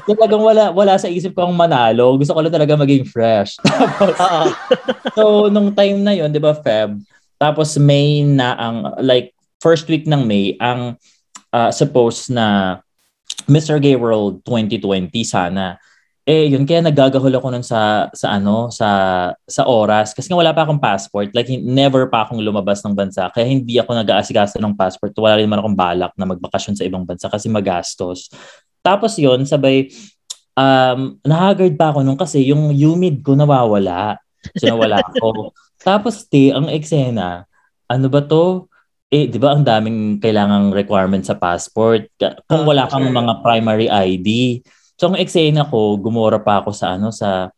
talagang 0.06 0.42
wala 0.42 0.64
wala 0.74 0.94
sa 0.98 1.10
isip 1.10 1.34
ko 1.34 1.46
ang 1.46 1.54
manalo. 1.54 2.14
Gusto 2.18 2.34
ko 2.34 2.40
lang 2.42 2.54
talaga 2.54 2.78
maging 2.78 3.06
fresh. 3.06 3.58
Tapos, 3.64 4.14
so 5.14 5.48
nung 5.50 5.74
time 5.74 5.98
na 6.02 6.12
yon, 6.14 6.30
'di 6.30 6.42
ba, 6.42 6.54
Feb, 6.54 7.00
tapos 7.42 7.74
May 7.82 8.22
na 8.22 8.54
ang 8.54 8.76
like 9.02 9.34
first 9.58 9.90
week 9.90 10.06
ng 10.06 10.22
May 10.22 10.54
ang 10.62 10.94
uh, 11.50 11.70
suppose 11.74 12.30
na 12.30 12.78
Mr. 13.50 13.82
Gay 13.82 13.98
World 13.98 14.46
2020 14.46 15.10
sana. 15.26 15.82
Eh 16.22 16.54
yun 16.54 16.62
kaya 16.62 16.78
nagagahol 16.86 17.34
ako 17.34 17.50
nun 17.50 17.66
sa 17.66 18.06
sa 18.14 18.38
ano 18.38 18.70
sa 18.70 18.86
sa 19.42 19.66
oras 19.66 20.14
kasi 20.14 20.30
nga 20.30 20.38
wala 20.38 20.54
pa 20.54 20.62
akong 20.62 20.78
passport 20.78 21.34
like 21.34 21.50
never 21.50 22.06
pa 22.06 22.22
akong 22.22 22.38
lumabas 22.38 22.78
ng 22.86 22.94
bansa 22.94 23.26
kaya 23.34 23.50
hindi 23.50 23.82
ako 23.82 23.90
nag-aasikaso 23.90 24.62
ng 24.62 24.78
passport 24.78 25.10
wala 25.18 25.42
rin 25.42 25.50
man 25.50 25.58
akong 25.58 25.74
balak 25.74 26.14
na 26.14 26.30
magbakasyon 26.30 26.78
sa 26.78 26.86
ibang 26.86 27.02
bansa 27.02 27.26
kasi 27.26 27.50
magastos 27.50 28.30
tapos 28.86 29.18
yun 29.18 29.42
sabay 29.42 29.90
um, 30.56 31.16
nahagard 31.24 31.74
pa 31.76 31.92
ako 31.92 32.04
nung 32.04 32.18
kasi 32.18 32.48
yung 32.52 32.72
humid 32.72 33.24
ko 33.24 33.36
nawawala. 33.36 34.20
So 34.58 34.70
nawala 34.70 35.02
ako. 35.02 35.54
Tapos 35.82 36.26
te, 36.26 36.50
ang 36.50 36.66
eksena, 36.70 37.46
ano 37.86 38.06
ba 38.10 38.20
to? 38.22 38.66
Eh, 39.12 39.28
di 39.28 39.36
ba 39.36 39.52
ang 39.52 39.60
daming 39.60 40.16
kailangang 40.18 40.72
requirement 40.72 41.20
sa 41.20 41.36
passport? 41.36 42.08
Kung 42.48 42.64
wala 42.64 42.88
kang 42.88 43.04
mga 43.12 43.44
primary 43.44 43.86
ID. 43.86 44.62
So 44.96 45.12
ang 45.12 45.20
eksena 45.20 45.68
ko, 45.68 46.00
gumora 46.00 46.40
pa 46.40 46.64
ako 46.64 46.72
sa 46.72 46.96
ano 46.96 47.12
sa 47.12 47.52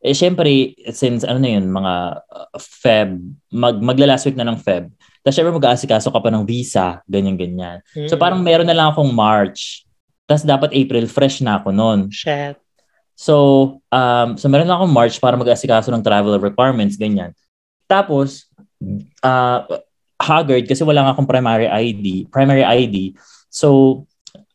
eh 0.00 0.16
syempre 0.16 0.72
since 0.96 1.28
ano 1.28 1.44
na 1.44 1.60
yun 1.60 1.68
mga 1.68 1.94
uh, 2.24 2.56
Feb 2.56 3.20
mag 3.52 3.76
magla 3.84 4.16
last 4.16 4.24
week 4.24 4.38
na 4.38 4.48
ng 4.48 4.56
Feb. 4.56 4.88
Tapos 5.20 5.36
syempre 5.36 5.52
mag-aasikaso 5.52 6.08
ka 6.08 6.20
pa 6.24 6.32
ng 6.32 6.48
visa, 6.48 7.04
ganyan 7.04 7.36
ganyan. 7.36 7.84
So 8.08 8.16
parang 8.16 8.40
meron 8.40 8.64
na 8.64 8.72
lang 8.72 8.96
akong 8.96 9.12
March. 9.12 9.84
Tapos 10.24 10.46
dapat 10.46 10.72
April 10.72 11.04
fresh 11.04 11.44
na 11.44 11.60
ako 11.60 11.68
noon. 11.74 12.08
Shit. 12.08 12.56
So, 13.20 13.76
um, 13.92 14.40
so 14.40 14.48
meron 14.48 14.72
akong 14.72 14.96
March 14.96 15.20
para 15.20 15.36
mag-asikaso 15.36 15.92
ng 15.92 16.00
travel 16.00 16.40
requirements, 16.40 16.96
ganyan. 16.96 17.36
Tapos, 17.84 18.48
uh, 19.20 19.60
haggard 20.16 20.64
kasi 20.64 20.80
wala 20.88 21.04
nga 21.04 21.12
akong 21.12 21.28
primary 21.28 21.68
ID, 21.68 22.32
primary 22.32 22.64
ID. 22.64 23.12
So, 23.52 24.02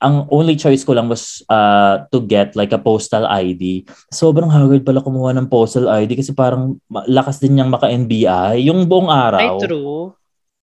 ang 0.02 0.26
only 0.34 0.58
choice 0.58 0.82
ko 0.82 0.98
lang 0.98 1.06
was 1.06 1.46
uh, 1.46 2.10
to 2.10 2.26
get 2.26 2.58
like 2.58 2.74
a 2.74 2.82
postal 2.82 3.30
ID. 3.30 3.86
Sobrang 4.10 4.50
haggard 4.50 4.82
pala 4.82 5.06
kumuha 5.06 5.38
ng 5.38 5.46
postal 5.46 5.86
ID 5.86 6.18
kasi 6.18 6.34
parang 6.34 6.82
lakas 7.06 7.38
din 7.38 7.62
niyang 7.62 7.70
maka-NBI 7.70 8.66
yung 8.66 8.90
buong 8.90 9.14
araw. 9.14 9.62
Ay, 9.62 9.62
true. 9.62 10.10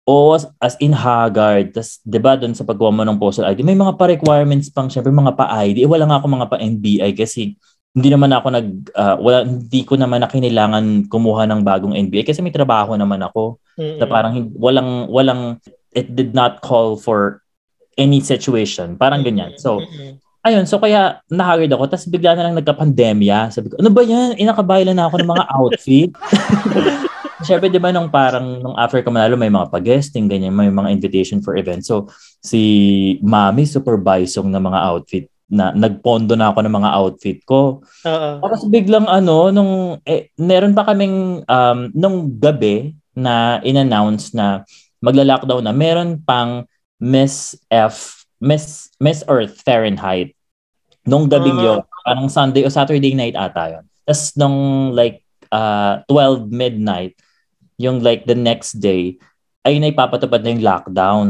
O 0.09 0.33
as, 0.39 0.47
as 0.63 0.79
in 0.79 0.95
haggard. 0.95 1.75
Tapos, 1.75 1.99
di 2.07 2.19
ba, 2.23 2.39
doon 2.39 2.55
sa 2.55 2.63
paggawa 2.63 2.95
mo 2.95 3.03
ng 3.03 3.19
postal 3.19 3.51
ID, 3.51 3.67
may 3.67 3.75
mga 3.75 3.99
pa-requirements 3.99 4.71
pang, 4.71 4.87
syempre, 4.87 5.11
mga 5.11 5.35
pa-ID. 5.35 5.83
Eh, 5.83 5.91
wala 5.91 6.07
nga 6.07 6.23
ako 6.23 6.27
mga 6.31 6.49
pa-NBI 6.49 7.11
kasi 7.19 7.59
hindi 7.97 8.09
naman 8.13 8.31
ako 8.31 8.47
nag 8.53 8.69
uh, 8.93 9.17
wala 9.17 9.39
hindi 9.49 9.81
ko 9.83 9.97
naman 9.97 10.21
na 10.21 10.29
kailangan 10.29 11.09
kumuha 11.09 11.49
ng 11.49 11.61
bagong 11.65 11.97
NBA 11.97 12.29
kasi 12.29 12.45
may 12.45 12.53
trabaho 12.53 12.95
naman 12.95 13.23
ako. 13.25 13.57
Mm-hmm. 13.79 13.99
na 14.03 14.07
parang 14.11 14.35
walang 14.59 15.07
walang 15.07 15.63
it 15.95 16.11
did 16.19 16.35
not 16.35 16.61
call 16.61 16.99
for 16.99 17.47
any 17.95 18.19
situation. 18.19 18.99
Parang 18.99 19.23
ganyan. 19.25 19.57
So 19.57 19.81
mm-hmm. 19.81 20.21
ayun. 20.45 20.65
So 20.69 20.83
kaya 20.83 21.23
nahagard 21.33 21.73
ako. 21.73 21.85
Tapos 21.89 22.07
bigla 22.11 22.37
na 22.37 22.51
lang 22.51 22.59
nagka-pandemya. 22.59 23.55
Sabi 23.55 23.73
ko 23.73 23.81
ano 23.81 23.91
ba 23.91 24.03
yan? 24.05 24.37
Inakabaylan 24.37 24.99
na 24.99 25.09
ako 25.09 25.17
ng 25.23 25.31
mga 25.33 25.47
outfit. 25.55 26.11
Siyempre, 27.39 27.71
di 27.71 27.79
ba, 27.79 27.95
nung 27.95 28.11
parang, 28.11 28.59
nung 28.59 28.75
after 28.75 28.99
ko 28.99 29.15
manalo, 29.15 29.39
may 29.39 29.47
mga 29.47 29.71
pag-guesting, 29.71 30.27
ganyan, 30.27 30.51
may 30.51 30.75
mga 30.75 30.91
invitation 30.91 31.39
for 31.39 31.55
events. 31.55 31.87
So, 31.87 32.11
si 32.43 33.15
Mami, 33.23 33.63
supervisong 33.63 34.51
ng 34.51 34.59
mga 34.59 34.79
outfit 34.91 35.31
na 35.49 35.73
nagpondo 35.73 36.37
na 36.37 36.53
ako 36.53 36.61
ng 36.65 36.75
mga 36.77 36.91
outfit 36.93 37.39
ko. 37.49 37.81
Oo. 38.05 38.31
Tapos 38.45 38.69
biglang 38.69 39.09
ano, 39.09 39.49
nung, 39.49 39.97
eh, 40.05 40.29
meron 40.37 40.77
pa 40.77 40.85
kaming, 40.85 41.41
um, 41.49 41.79
nung 41.97 42.29
gabi 42.37 42.93
na 43.17 43.59
in-announce 43.65 44.37
na 44.37 44.63
magla-lockdown 45.01 45.65
na, 45.65 45.73
meron 45.73 46.21
pang 46.21 46.69
Miss 47.01 47.57
F, 47.73 48.27
Miss, 48.39 48.93
Miss 49.01 49.25
Earth 49.27 49.65
Fahrenheit. 49.65 50.37
Nung 51.09 51.27
gabi 51.27 51.49
uh-huh. 51.49 51.65
yun, 51.65 51.79
parang 52.05 52.29
Sunday 52.29 52.69
o 52.69 52.71
Saturday 52.71 53.17
night 53.17 53.35
ata 53.35 53.81
yun. 53.81 53.85
Tapos 54.05 54.37
nung 54.37 54.93
like 54.93 55.25
uh, 55.49 56.05
12 56.09 56.53
midnight, 56.53 57.17
yung 57.81 58.05
like 58.05 58.29
the 58.29 58.37
next 58.37 58.83
day, 58.83 59.17
ay 59.65 59.79
na 59.81 59.89
ipapatupad 59.89 60.43
na 60.45 60.51
yung 60.53 60.65
lockdown. 60.65 61.27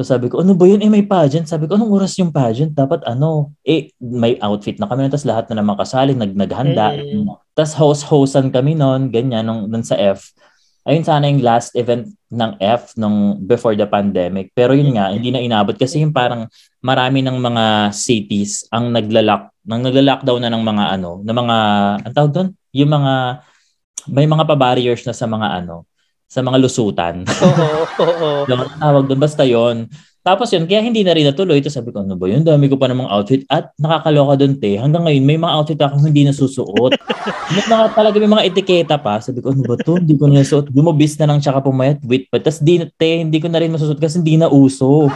So 0.00 0.16
sabi 0.16 0.32
ko, 0.32 0.40
ano 0.40 0.56
ba 0.56 0.64
yun? 0.64 0.80
Eh, 0.80 0.88
may 0.88 1.04
pageant. 1.04 1.44
Sabi 1.44 1.68
ko, 1.68 1.76
anong 1.76 1.92
oras 1.92 2.16
yung 2.16 2.32
pageant? 2.32 2.72
Dapat 2.72 3.04
ano? 3.04 3.52
Eh, 3.60 3.92
may 4.00 4.40
outfit 4.40 4.80
na 4.80 4.88
kami. 4.88 5.12
Tapos 5.12 5.28
lahat 5.28 5.52
na 5.52 5.60
naman 5.60 5.76
kasali, 5.76 6.16
nag 6.16 6.32
naghanda. 6.32 6.96
Mm. 6.96 7.28
Tapos 7.52 7.76
host-hostan 7.76 8.48
kami 8.48 8.72
noon, 8.72 9.12
ganyan, 9.12 9.44
nung, 9.44 9.68
nung 9.68 9.84
sa 9.84 10.00
F. 10.00 10.32
Ayun 10.88 11.04
sana 11.04 11.28
yung 11.28 11.44
last 11.44 11.76
event 11.76 12.08
ng 12.32 12.56
F 12.56 12.96
nung 12.96 13.44
before 13.44 13.76
the 13.76 13.84
pandemic. 13.84 14.56
Pero 14.56 14.72
yun 14.72 14.96
nga, 14.96 15.12
hindi 15.12 15.28
na 15.28 15.44
inabot 15.44 15.76
kasi 15.76 16.00
yung 16.00 16.16
parang 16.16 16.48
marami 16.80 17.20
ng 17.20 17.36
mga 17.36 17.92
cities 17.92 18.64
ang 18.72 18.88
naglalak 18.88 19.52
nang 19.68 19.84
nagla-lockdown 19.84 20.40
na 20.40 20.48
ng 20.48 20.64
mga 20.64 20.84
ano, 20.96 21.20
ng 21.20 21.36
mga 21.36 21.56
ang 22.08 22.14
tawag 22.16 22.32
doon, 22.32 22.48
yung 22.72 22.88
mga 22.88 23.12
may 24.08 24.24
mga 24.24 24.48
pa-barriers 24.48 25.04
na 25.04 25.12
sa 25.12 25.28
mga 25.28 25.60
ano, 25.60 25.84
sa 26.30 26.46
mga 26.46 26.62
lusutan. 26.62 27.26
Oo, 27.46 27.82
oo. 27.98 28.30
Tawag 28.78 29.10
doon, 29.10 29.18
basta 29.18 29.42
yon 29.42 29.90
tapos 30.20 30.52
yun, 30.52 30.68
kaya 30.68 30.84
hindi 30.84 31.00
na 31.00 31.16
rin 31.16 31.24
natuloy. 31.24 31.64
Ito 31.64 31.72
sabi 31.72 31.96
ko, 31.96 32.04
ano 32.04 32.12
ba 32.12 32.28
yun? 32.28 32.44
Dami 32.44 32.68
ko 32.68 32.76
pa 32.76 32.92
namang 32.92 33.08
outfit. 33.08 33.40
At 33.48 33.72
nakakaloka 33.80 34.44
doon, 34.44 34.60
te. 34.60 34.76
Hanggang 34.76 35.08
ngayon, 35.08 35.24
may 35.24 35.40
mga 35.40 35.54
outfit 35.56 35.80
akong 35.80 36.04
hindi 36.04 36.28
nasusuot. 36.28 36.92
may 37.56 37.64
mga 37.64 37.84
talaga, 37.96 38.16
may 38.20 38.28
mga 38.28 38.44
etiketa 38.52 39.00
pa. 39.00 39.16
Sabi 39.24 39.40
ko, 39.40 39.56
ano 39.56 39.64
ba 39.64 39.80
to? 39.80 39.96
Hindi 39.96 40.20
ko 40.20 40.28
na 40.28 40.44
nasuot. 40.44 40.68
Gumabis 40.76 41.16
na 41.16 41.24
lang 41.24 41.40
tsaka 41.40 41.64
pumayat. 41.64 42.04
Wait 42.04 42.28
pa. 42.28 42.36
Tapos 42.36 42.60
di, 42.60 42.84
te, 43.00 43.24
hindi 43.24 43.40
ko 43.40 43.48
na 43.48 43.64
rin 43.64 43.72
masusuot 43.72 43.96
kasi 43.96 44.20
hindi 44.20 44.36
na 44.36 44.52
uso. 44.52 45.08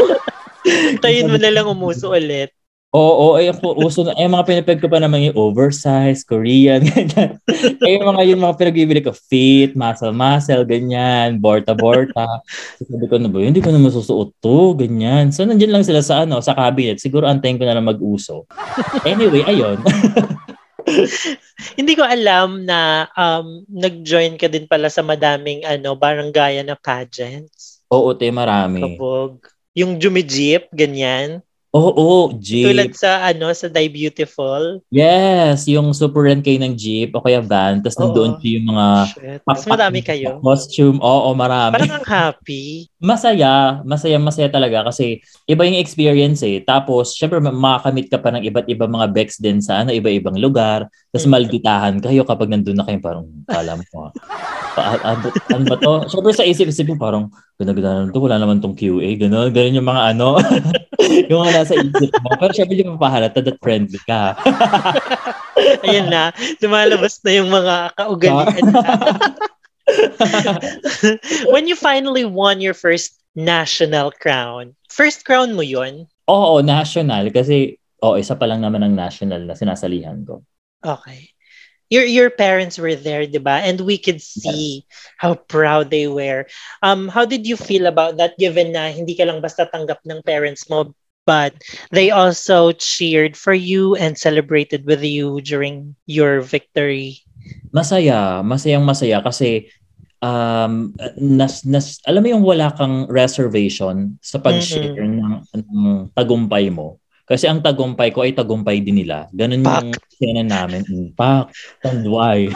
Tayin 1.02 1.26
mo 1.26 1.34
na 1.34 1.50
lang 1.50 1.66
umuso 1.66 2.14
ulit. 2.14 2.54
Oo, 2.90 3.38
ay 3.38 3.54
ako 3.54 3.86
uso 3.86 4.02
na, 4.02 4.18
ay 4.18 4.26
mga 4.26 4.46
pinapeg 4.50 4.82
ko 4.82 4.90
pa 4.90 4.98
naman 4.98 5.22
yung 5.22 5.38
oversized, 5.38 6.26
Korean, 6.26 6.82
ganyan. 6.90 7.38
ay 7.86 8.02
mga 8.02 8.22
yun 8.26 8.42
mga 8.42 8.58
pinagbibili 8.58 8.98
ko, 8.98 9.14
fit, 9.14 9.78
muscle, 9.78 10.10
muscle, 10.10 10.66
ganyan, 10.66 11.38
borta, 11.38 11.70
borta. 11.70 12.42
So, 12.82 12.90
sabi 12.90 13.06
ko 13.06 13.22
na 13.22 13.30
ba, 13.30 13.46
hindi 13.46 13.62
ko 13.62 13.70
na 13.70 13.78
masusuot 13.78 14.34
to, 14.42 14.74
ganyan. 14.74 15.30
So, 15.30 15.46
nandiyan 15.46 15.70
lang 15.70 15.86
sila 15.86 16.02
sa 16.02 16.26
ano, 16.26 16.42
sa 16.42 16.58
cabinet. 16.58 16.98
Siguro 16.98 17.30
antayin 17.30 17.62
ko 17.62 17.64
na 17.68 17.78
lang 17.78 17.86
mag-uso. 17.86 18.50
Anyway, 19.06 19.46
ayun. 19.46 19.78
hindi 21.78 21.94
ko 21.94 22.02
alam 22.02 22.66
na 22.66 23.06
um, 23.14 23.62
nag-join 23.70 24.34
ka 24.34 24.50
din 24.50 24.66
pala 24.66 24.90
sa 24.90 25.06
madaming 25.06 25.62
ano, 25.62 25.94
barangaya 25.94 26.66
na 26.66 26.74
pageants. 26.74 27.86
Oo, 27.86 28.18
te, 28.18 28.34
marami. 28.34 28.82
Kabog. 28.82 29.46
Yung 29.78 30.02
Jumijip, 30.02 30.74
ganyan. 30.74 31.38
Oo, 31.70 31.94
oh, 31.94 32.24
Jeep. 32.34 32.66
Tulad 32.66 32.90
sa 32.98 33.30
ano 33.30 33.46
sa 33.54 33.70
Die 33.70 33.86
Beautiful. 33.86 34.82
Yes, 34.90 35.70
yung 35.70 35.94
super 35.94 36.26
rent 36.26 36.42
kayo 36.42 36.58
ng 36.58 36.74
Jeep 36.74 37.14
o 37.14 37.22
kaya 37.22 37.38
van, 37.38 37.78
tapos 37.78 37.94
nandoon 37.94 38.42
yung 38.42 38.74
mga 38.74 38.86
Shit. 39.06 39.40
Mas 39.46 39.62
marami 39.70 40.02
kayo. 40.02 40.42
Costume, 40.42 40.98
oo, 40.98 41.30
marami. 41.30 41.78
Parang 41.78 42.02
ang 42.02 42.06
happy. 42.10 42.90
Masaya, 42.98 43.80
masaya, 43.86 44.18
masaya 44.20 44.50
talaga 44.50 44.90
kasi 44.90 45.22
iba 45.46 45.62
yung 45.62 45.78
experience 45.78 46.42
eh. 46.42 46.58
Tapos, 46.60 47.14
syempre 47.14 47.38
makakamit 47.38 48.10
ka 48.10 48.18
pa 48.18 48.34
ng 48.34 48.44
iba't 48.44 48.66
ibang 48.66 48.90
mga 48.90 49.08
Bex 49.14 49.38
din 49.38 49.62
sa 49.62 49.80
ano, 49.80 49.94
iba-ibang 49.94 50.36
lugar. 50.36 50.90
Tapos 51.08 51.24
mm. 51.24 51.32
malditahan 51.32 51.96
kayo 52.02 52.26
kapag 52.26 52.50
nandun 52.50 52.76
na 52.76 52.84
kayo 52.84 52.98
parang, 52.98 53.24
alam 53.46 53.80
ko, 53.88 54.10
pa, 54.74 55.00
ano, 55.00 55.32
ano 55.32 55.64
ba 55.64 55.76
to? 55.80 55.92
Syempre 56.12 56.34
sa 56.34 56.44
isip-isip 56.44 56.92
yung 56.92 57.00
parang, 57.00 57.32
ganda-ganda 57.56 58.12
to, 58.12 58.20
wala 58.20 58.36
naman 58.36 58.60
tong 58.60 58.76
QA, 58.76 59.16
gano'n, 59.16 59.48
gano'n 59.52 59.78
yung 59.80 59.88
mga 59.88 60.02
ano, 60.16 60.36
yung 61.30 61.40
mga 61.44 61.52
nasa 61.60 61.76
isip 61.76 62.10
mo. 62.24 62.32
Pero 62.40 62.52
syempre 62.56 62.80
yung 62.80 62.96
mapahalata 62.96 63.44
that 63.44 63.60
friendly 63.60 64.00
ka. 64.08 64.34
Ayun 65.86 66.08
na, 66.08 66.32
lumalabas 66.58 67.20
na 67.20 67.30
yung 67.36 67.52
mga 67.52 67.74
kaugalian 67.94 68.64
When 71.52 71.66
you 71.66 71.74
finally 71.76 72.24
won 72.24 72.62
your 72.62 72.74
first 72.74 73.18
national 73.34 74.14
crown, 74.16 74.72
first 74.88 75.28
crown 75.28 75.52
mo 75.52 75.62
yun? 75.62 76.06
Oo, 76.30 76.62
national. 76.64 77.34
Kasi, 77.34 77.76
oo, 78.00 78.16
isa 78.16 78.38
pa 78.38 78.46
lang 78.46 78.62
naman 78.64 78.86
ang 78.86 78.94
national 78.94 79.44
na 79.44 79.54
sinasalihan 79.58 80.22
ko. 80.24 80.40
Okay 80.80 81.30
your 81.90 82.06
your 82.06 82.30
parents 82.30 82.78
were 82.78 82.94
there, 82.94 83.26
diba? 83.26 83.60
And 83.60 83.82
we 83.82 83.98
could 83.98 84.22
see 84.22 84.86
how 85.18 85.34
proud 85.34 85.90
they 85.90 86.06
were. 86.06 86.46
Um, 86.86 87.10
how 87.10 87.26
did 87.26 87.44
you 87.44 87.58
feel 87.58 87.90
about 87.90 88.16
that 88.22 88.38
given 88.38 88.72
na 88.72 88.94
hindi 88.94 89.18
ka 89.18 89.26
lang 89.26 89.42
basta 89.42 89.66
tanggap 89.66 90.06
ng 90.06 90.22
parents 90.22 90.70
mo, 90.70 90.94
but 91.26 91.54
they 91.90 92.10
also 92.10 92.72
cheered 92.72 93.36
for 93.36 93.52
you 93.54 93.94
and 93.96 94.16
celebrated 94.16 94.86
with 94.86 95.02
you 95.04 95.40
during 95.40 95.94
your 96.06 96.40
victory? 96.40 97.20
Masaya, 97.72 98.44
masayang 98.44 98.84
masaya 98.84 99.22
kasi 99.24 99.70
um 100.20 100.92
nas, 101.16 101.64
nas 101.64 101.96
alam 102.04 102.20
mo 102.20 102.28
yung 102.28 102.44
wala 102.44 102.68
kang 102.76 103.08
reservation 103.08 104.20
sa 104.20 104.36
pag-share 104.36 104.92
mm-hmm. 105.00 105.16
ng, 105.56 105.64
ng 105.64 106.12
tagumpay 106.12 106.68
mo. 106.68 107.00
Kasi 107.30 107.46
ang 107.46 107.62
tagumpay 107.62 108.10
ko 108.10 108.26
ay 108.26 108.34
tagumpay 108.34 108.82
din 108.82 109.06
nila. 109.06 109.30
Ganun 109.30 109.62
Pak. 109.62 109.86
yung 109.86 109.90
sena 110.18 110.42
namin. 110.42 110.82
Impact. 110.90 111.54
And 111.86 112.02
why? 112.10 112.50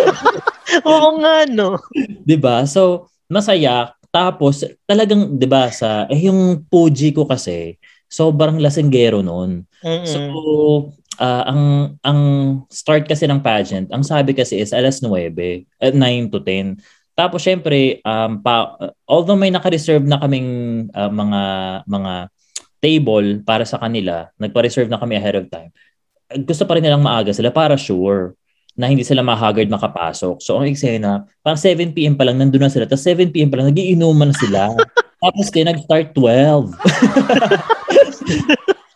Oo 0.88 1.20
nga, 1.20 1.44
no? 1.44 1.76
'Di 2.24 2.40
ba? 2.40 2.64
So, 2.64 3.12
masaya. 3.28 3.92
Tapos, 4.10 4.66
talagang, 4.86 5.38
'di 5.38 5.46
ba 5.46 5.70
sa, 5.70 6.06
eh 6.10 6.26
yung 6.26 6.66
Puji 6.66 7.14
ko 7.14 7.26
kasi, 7.26 7.78
sobrang 8.10 8.58
lasinggero 8.58 9.22
noon. 9.22 9.62
So, 10.02 10.18
uh, 11.22 11.44
ang 11.46 11.62
ang 12.02 12.20
start 12.72 13.06
kasi 13.06 13.30
ng 13.30 13.38
pageant, 13.38 13.86
ang 13.94 14.02
sabi 14.02 14.34
kasi 14.34 14.58
is 14.58 14.74
alas 14.74 14.98
9, 14.98 15.30
at 15.78 15.94
9 15.94 16.26
to 16.34 16.42
10. 16.42 16.74
Tapos 17.14 17.44
syempre, 17.44 18.00
um, 18.02 18.40
pa, 18.42 18.74
although 19.06 19.38
may 19.38 19.52
naka-reserve 19.54 20.02
na 20.08 20.18
kaming 20.18 20.88
uh, 20.96 21.10
mga 21.12 21.42
mga 21.86 22.12
table 22.80 23.28
para 23.44 23.62
sa 23.68 23.76
kanila, 23.76 24.26
nagpa-reserve 24.40 24.88
na 24.88 24.98
kami 24.98 25.14
ahead 25.20 25.36
of 25.38 25.46
time. 25.52 25.70
gusto 26.46 26.62
pa 26.62 26.78
rin 26.78 26.86
nilang 26.86 27.02
maaga 27.02 27.34
sila 27.34 27.50
para 27.50 27.74
sure 27.74 28.38
na 28.80 28.88
hindi 28.88 29.04
sila 29.04 29.20
mahagard 29.20 29.68
makapasok. 29.68 30.40
So, 30.40 30.56
ang 30.56 30.72
eksena, 30.72 31.28
parang 31.44 31.60
7pm 31.60 32.16
pa 32.16 32.24
lang, 32.24 32.40
nandun 32.40 32.64
na 32.64 32.72
sila. 32.72 32.88
Tapos 32.88 33.04
7pm 33.04 33.52
pa 33.52 33.60
lang, 33.60 33.68
nagiinuman 33.68 34.32
na 34.32 34.36
sila. 34.40 34.72
Tapos 35.20 35.52
kayo 35.52 35.68
nag-start 35.68 36.16
12. 36.16 36.72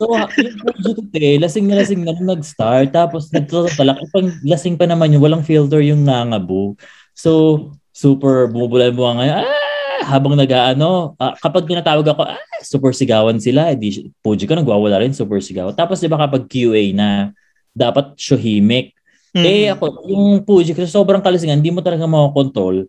so, 0.00 0.04
yung 0.40 0.56
project 0.64 1.12
eh, 1.12 1.36
lasing 1.36 1.68
na 1.68 1.84
lasing 1.84 2.00
na 2.00 2.16
nag-start. 2.16 2.96
Tapos 2.96 3.28
nagtatalak. 3.28 4.00
Pag 4.08 4.32
lasing 4.40 4.80
pa 4.80 4.88
naman 4.88 5.12
yun, 5.12 5.20
walang 5.20 5.44
filter 5.44 5.84
yung 5.84 6.00
nangabu. 6.00 6.80
So, 7.12 7.68
super 7.92 8.48
bumubulan 8.48 8.96
mo 8.96 9.12
ngayon. 9.20 9.44
Ah, 9.44 10.08
habang 10.08 10.32
nag-ano, 10.32 11.12
ah, 11.20 11.36
kapag 11.36 11.68
tinatawag 11.68 12.08
ako, 12.08 12.24
ah, 12.24 12.40
super 12.64 12.96
sigawan 12.96 13.36
sila. 13.36 13.76
Edi, 13.76 14.08
Puji 14.24 14.48
ko, 14.48 14.56
nagwawala 14.56 15.04
rin, 15.04 15.12
super 15.12 15.44
sigawan. 15.44 15.76
Tapos, 15.76 16.00
di 16.00 16.08
ba 16.08 16.16
kapag 16.16 16.48
QA 16.48 16.96
na, 16.96 17.36
dapat 17.76 18.16
shuhimik. 18.16 18.96
Mm-hmm. 19.34 19.50
Eh 19.50 19.66
ako, 19.74 19.84
yung 20.06 20.26
Fuji 20.46 20.78
kasi 20.78 20.86
sobrang 20.86 21.18
kalasingan, 21.18 21.58
hindi 21.58 21.74
mo 21.74 21.82
talaga 21.82 22.06
makakontrol. 22.06 22.86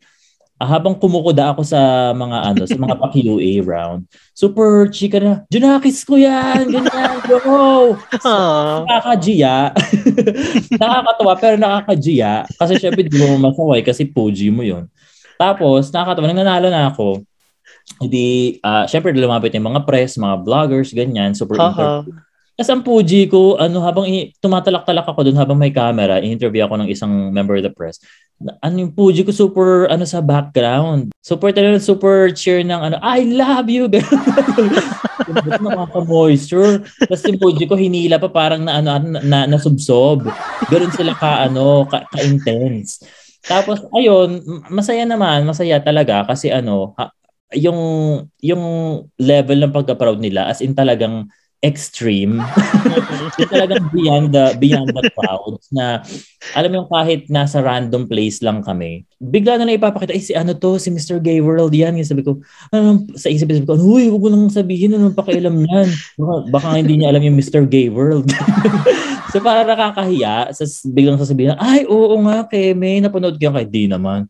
Ah, 0.56 0.72
habang 0.78 0.96
kumukuda 0.96 1.52
ako 1.52 1.68
sa 1.68 2.14
mga 2.16 2.38
ano, 2.54 2.64
sa 2.64 2.78
mga 2.80 2.96
pa-QA 3.02 3.60
round, 3.66 4.08
super 4.32 4.88
chika 4.88 5.20
na, 5.20 5.44
Junakis 5.52 6.06
ko 6.08 6.16
yan, 6.16 6.70
ganyan, 6.70 7.18
go! 7.28 7.98
So, 8.22 8.34
nakakajiya. 8.88 9.74
nakakatawa, 10.80 11.34
pero 11.36 11.56
nakakajiya. 11.60 12.48
Kasi 12.56 12.80
syempre, 12.80 13.04
di 13.04 13.18
mo 13.20 13.42
masaway 13.42 13.84
kasi 13.84 14.08
Fuji 14.08 14.54
mo 14.54 14.62
yon 14.62 14.88
Tapos, 15.36 15.92
nakakatawa, 15.92 16.30
nanganalo 16.30 16.70
na 16.72 16.94
ako. 16.94 17.26
Hindi, 18.00 18.62
uh, 18.62 18.86
syempre, 18.86 19.12
lumapit 19.18 19.52
yung 19.58 19.76
mga 19.76 19.84
press, 19.84 20.16
mga 20.16 20.46
vloggers, 20.46 20.94
ganyan, 20.94 21.34
super 21.34 21.58
uh-huh. 21.58 22.06
interview. 22.06 22.25
Kasi 22.56 22.72
ang 22.72 22.88
Puji 22.88 23.28
ko, 23.28 23.60
ano, 23.60 23.84
habang 23.84 24.08
i- 24.08 24.32
tumatalak-talak 24.40 25.04
ako 25.04 25.28
doon 25.28 25.36
habang 25.36 25.60
may 25.60 25.76
camera, 25.76 26.24
in-interview 26.24 26.64
ako 26.64 26.80
ng 26.80 26.88
isang 26.88 27.12
member 27.36 27.60
of 27.60 27.68
the 27.68 27.74
press. 27.74 28.00
Ano 28.64 28.80
yung 28.80 28.96
Puji 28.96 29.28
ko, 29.28 29.36
super, 29.36 29.92
ano, 29.92 30.08
sa 30.08 30.24
background. 30.24 31.12
Super 31.20 31.52
talaga, 31.52 31.84
super 31.84 32.32
cheer 32.32 32.64
ng, 32.64 32.80
ano, 32.80 32.96
I 33.04 33.28
love 33.28 33.68
you! 33.68 33.92
Nakaka-moisture. 35.68 36.80
Tapos 37.04 37.24
yung 37.28 37.40
Puji 37.44 37.68
ko, 37.68 37.76
hinila 37.76 38.24
pa 38.24 38.32
parang 38.32 38.64
na, 38.64 38.80
ano, 38.80 39.04
na, 39.04 39.20
na, 39.20 39.40
nasubsob. 39.52 40.24
Ganun 40.72 40.96
sila 40.96 41.12
ka, 41.12 41.52
ano, 41.52 41.84
ka, 41.92 42.08
ka-intense. 42.08 43.04
Tapos, 43.44 43.84
ayun, 43.92 44.40
masaya 44.72 45.04
naman, 45.04 45.44
masaya 45.44 45.84
talaga 45.84 46.24
kasi 46.24 46.50
ano, 46.56 46.96
ha, 46.96 47.12
yung, 47.54 47.78
yung 48.40 48.64
level 49.20 49.60
ng 49.60 49.76
pagka-proud 49.76 50.24
nila, 50.24 50.48
as 50.48 50.64
in 50.64 50.72
talagang, 50.72 51.28
extreme. 51.66 52.38
yung 53.42 53.50
talagang 53.50 53.90
beyond 53.90 54.30
the 54.30 54.54
beyond 54.62 54.94
the 54.94 55.10
crowds 55.18 55.66
na 55.74 56.06
alam 56.54 56.70
mo 56.70 56.76
yung 56.86 56.92
kahit 56.94 57.26
nasa 57.28 57.66
random 57.66 58.06
place 58.06 58.46
lang 58.46 58.62
kami, 58.62 59.02
bigla 59.18 59.58
na 59.58 59.66
lang 59.66 59.82
ipapakita, 59.82 60.14
eh 60.14 60.22
si 60.22 60.38
ano 60.38 60.54
to, 60.54 60.78
si 60.78 60.94
Mr. 60.94 61.18
Gay 61.18 61.42
World 61.42 61.74
yan. 61.74 61.98
Yung 61.98 62.06
sabi 62.06 62.22
ko, 62.22 62.38
ano, 62.70 63.02
sa 63.18 63.34
isip 63.34 63.50
sabi 63.50 63.66
ko, 63.66 63.74
huy, 63.74 64.14
huwag 64.14 64.22
mo 64.22 64.30
nang 64.30 64.54
sabihin, 64.54 64.94
anong 64.94 65.18
pakialam 65.18 65.58
yan. 65.66 65.90
Baka, 66.22 66.34
baka 66.54 66.68
hindi 66.78 67.02
niya 67.02 67.10
alam 67.10 67.26
yung 67.26 67.36
Mr. 67.36 67.66
Gay 67.66 67.90
World. 67.90 68.30
so 69.34 69.42
para 69.42 69.66
nakakahiya, 69.66 70.54
sa 70.54 70.64
biglang 70.94 71.18
sasabihin, 71.18 71.58
ay, 71.58 71.90
oo 71.90 72.14
nga, 72.30 72.46
Keme, 72.46 73.02
napanood 73.02 73.42
ko 73.42 73.50
yung 73.50 73.58
kay 73.58 73.68
di 73.68 73.90
naman. 73.90 74.30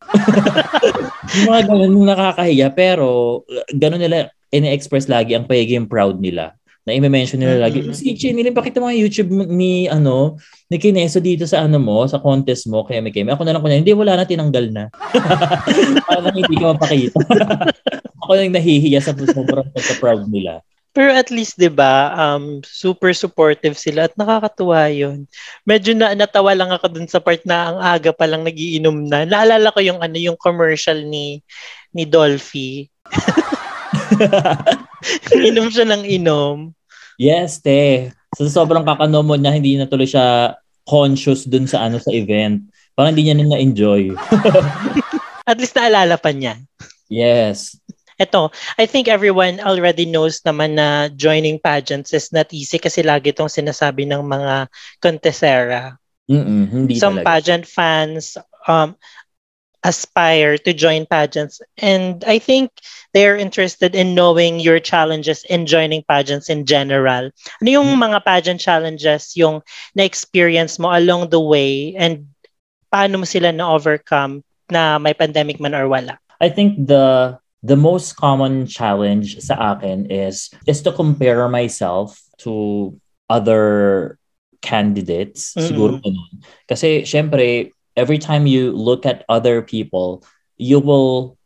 yung 1.36 1.47
mga 1.51 1.61
ganun 1.67 2.07
nakakahiya, 2.07 2.71
pero 2.71 3.43
ganun 3.75 3.99
nila 3.99 4.31
ini-express 4.55 5.11
lagi 5.11 5.36
ang 5.36 5.43
pagiging 5.43 5.91
proud 5.91 6.23
nila 6.23 6.55
na 6.86 6.93
i-mention 6.93 7.41
nila 7.41 7.65
lagi. 7.65 7.81
Mm-hmm. 7.81 7.97
Si 7.97 8.13
Chinilin, 8.13 8.53
pakita 8.53 8.77
mo 8.77 8.93
yung 8.93 9.09
YouTube 9.09 9.33
ni, 9.49 9.89
ano, 9.89 10.38
ni 10.69 10.77
Kineso 10.77 11.17
dito 11.17 11.49
sa 11.49 11.65
ano 11.65 11.81
mo, 11.81 12.05
sa 12.05 12.21
contest 12.21 12.69
mo, 12.69 12.86
kaya 12.86 13.01
may 13.01 13.09
keme. 13.09 13.33
Ako 13.33 13.41
na 13.41 13.57
lang 13.57 13.61
ko 13.65 13.67
na, 13.67 13.81
hindi, 13.81 13.91
wala 13.97 14.13
na, 14.13 14.29
tinanggal 14.29 14.69
na. 14.69 14.93
Parang 16.07 16.38
hindi 16.38 16.53
ka 16.53 16.77
mapakita. 16.77 17.17
ako 18.21 18.31
lang 18.38 18.53
nahihiya 18.53 19.01
sa 19.01 19.17
sobrang 19.17 19.65
pagka-proud 19.73 20.29
nila. 20.29 20.61
Pero 20.95 21.11
at 21.11 21.27
least 21.27 21.59
'di 21.59 21.75
ba, 21.75 22.15
um 22.15 22.63
super 22.63 23.11
supportive 23.11 23.75
sila 23.75 24.07
at 24.07 24.15
nakakatuwa 24.15 24.88
'yon. 24.88 25.27
Medyo 25.67 25.91
na 25.91 26.15
natawa 26.15 26.55
lang 26.55 26.71
ako 26.71 26.88
dun 26.88 27.07
sa 27.11 27.19
part 27.19 27.43
na 27.43 27.67
ang 27.67 27.77
aga 27.83 28.15
pa 28.15 28.23
lang 28.23 28.47
nagiinom 28.47 29.03
na. 29.03 29.27
Naalala 29.27 29.75
ko 29.75 29.83
yung 29.83 29.99
ano 29.99 30.15
yung 30.15 30.39
commercial 30.39 31.03
ni 31.03 31.43
ni 31.91 32.07
Dolphy. 32.07 32.88
inom 35.51 35.67
siya 35.67 35.83
ng 35.83 36.07
inom. 36.07 36.71
Yes, 37.16 37.63
te. 37.63 38.11
So, 38.36 38.47
sobrang 38.51 38.84
kakanomo 38.84 39.36
niya, 39.39 39.55
hindi 39.55 39.80
na 39.80 39.88
tuloy 39.88 40.07
siya 40.07 40.57
conscious 40.84 41.47
dun 41.47 41.66
sa 41.66 41.88
ano 41.88 41.97
sa 41.97 42.11
event. 42.11 42.61
Parang 42.95 43.11
hindi 43.16 43.28
niya 43.28 43.36
na 43.39 43.55
na-enjoy. 43.55 44.16
At 45.49 45.57
least 45.59 45.76
naalala 45.76 46.20
pa 46.20 46.32
niya. 46.32 46.59
Yes. 47.07 47.76
Ito, 48.16 48.47
I 48.80 48.88
think 48.88 49.11
everyone 49.11 49.59
already 49.59 50.07
knows 50.07 50.39
naman 50.47 50.80
na 50.80 51.11
joining 51.11 51.59
pageants 51.59 52.16
is 52.16 52.32
not 52.32 52.47
easy 52.55 52.80
kasi 52.80 53.03
lagi 53.03 53.36
itong 53.36 53.51
sinasabi 53.51 54.07
ng 54.07 54.24
mga 54.24 54.72
contestera. 55.03 55.99
Mm-mm, 56.26 56.63
hindi 56.72 56.95
Some 56.95 57.22
talaga. 57.22 57.28
pageant 57.28 57.66
fans 57.68 58.39
um, 58.66 58.95
aspire 59.86 60.57
to 60.57 60.73
join 60.73 61.05
pageants. 61.05 61.61
And 61.77 62.25
I 62.25 62.41
think 62.41 62.73
they're 63.13 63.38
interested 63.38 63.93
in 63.93 64.17
knowing 64.17 64.59
your 64.59 64.81
challenges 64.81 65.45
in 65.45 65.69
joining 65.69 66.01
pageants 66.09 66.49
in 66.49 66.65
general. 66.65 67.29
Ano 67.61 67.69
yung 67.69 67.93
mm-hmm. 67.93 68.03
mga 68.09 68.19
pageant 68.25 68.59
challenges 68.59 69.38
yung 69.38 69.61
na-experience 69.93 70.81
mo 70.81 70.89
along 70.89 71.29
the 71.29 71.39
way 71.39 71.93
and 71.93 72.25
paano 72.89 73.21
mo 73.21 73.25
sila 73.29 73.53
na-overcome 73.53 74.41
na 74.73 74.97
may 74.97 75.13
pandemic 75.13 75.61
man 75.61 75.77
or 75.77 75.86
wala? 75.86 76.17
I 76.41 76.49
think 76.49 76.89
the 76.89 77.38
the 77.61 77.77
most 77.77 78.17
common 78.17 78.65
challenge 78.65 79.38
sa 79.41 79.77
akin 79.77 80.09
is 80.09 80.49
is 80.65 80.81
to 80.81 80.91
compare 80.91 81.45
myself 81.45 82.17
to 82.41 82.89
other 83.29 84.17
candidates 84.65 85.53
mm-hmm. 85.53 85.65
siguro 85.69 85.93
Kasi 86.65 87.05
syempre 87.05 87.69
every 87.96 88.18
time 88.18 88.48
you 88.48 88.72
look 88.72 89.06
at 89.06 89.26
other 89.30 89.62
people, 89.62 90.24
you 90.58 90.80
will 90.80 91.38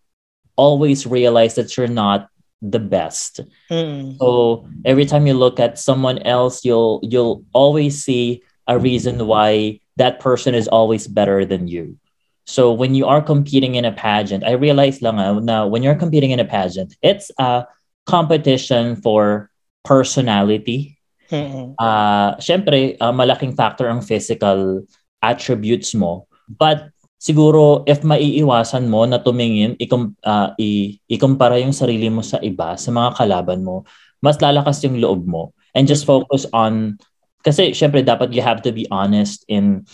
always 0.55 1.07
realize 1.07 1.55
that 1.55 1.77
you're 1.77 1.87
not 1.87 2.29
the 2.61 2.79
best. 2.79 3.39
Mm. 3.71 4.17
So 4.19 4.67
every 4.83 5.05
time 5.05 5.27
you 5.27 5.33
look 5.33 5.59
at 5.59 5.79
someone 5.79 6.19
else, 6.27 6.65
you'll 6.65 6.99
you'll 7.03 7.45
always 7.53 8.03
see 8.03 8.43
a 8.67 8.77
reason 8.77 9.25
why 9.25 9.79
that 9.95 10.19
person 10.19 10.53
is 10.53 10.67
always 10.67 11.07
better 11.07 11.45
than 11.45 11.67
you. 11.67 11.97
So 12.45 12.73
when 12.73 12.95
you 12.95 13.05
are 13.05 13.21
competing 13.21 13.75
in 13.75 13.85
a 13.85 13.93
pageant, 13.93 14.43
I 14.43 14.57
realize 14.57 15.01
lang 15.01 15.19
uh, 15.19 15.39
now 15.39 15.67
when 15.67 15.83
you're 15.83 15.97
competing 15.97 16.31
in 16.31 16.39
a 16.39 16.45
pageant, 16.45 16.97
it's 17.01 17.31
a 17.37 17.65
competition 18.05 18.97
for 18.97 19.49
personality. 19.85 20.97
Mm-hmm. 21.29 21.77
Uh, 21.77 22.35
syempre, 22.41 22.97
uh, 22.99 23.13
malaking 23.13 23.53
factor 23.53 23.85
ang 23.85 24.01
physical 24.01 24.81
attributes 25.21 25.93
mo. 25.93 26.28
But 26.49 26.89
siguro 27.21 27.85
if 27.85 28.01
maiiwasan 28.01 28.89
mo 28.89 29.05
na 29.05 29.21
tumingin, 29.21 29.77
ikum, 29.77 30.17
uh, 30.25 30.55
i, 30.57 30.97
ikumpara 31.05 31.61
yung 31.61 31.75
sarili 31.75 32.09
mo 32.09 32.25
sa 32.25 32.41
iba, 32.41 32.73
sa 32.79 32.89
mga 32.89 33.13
kalaban 33.19 33.61
mo, 33.61 33.85
mas 34.23 34.41
lalakas 34.41 34.81
yung 34.81 34.97
loob 34.97 35.27
mo. 35.29 35.53
And 35.77 35.85
just 35.85 36.09
focus 36.09 36.49
on, 36.51 36.97
kasi 37.45 37.71
syempre 37.77 38.01
dapat 38.01 38.33
you 38.33 38.41
have 38.41 38.65
to 38.65 38.73
be 38.73 38.89
honest 38.89 39.45
in 39.47 39.85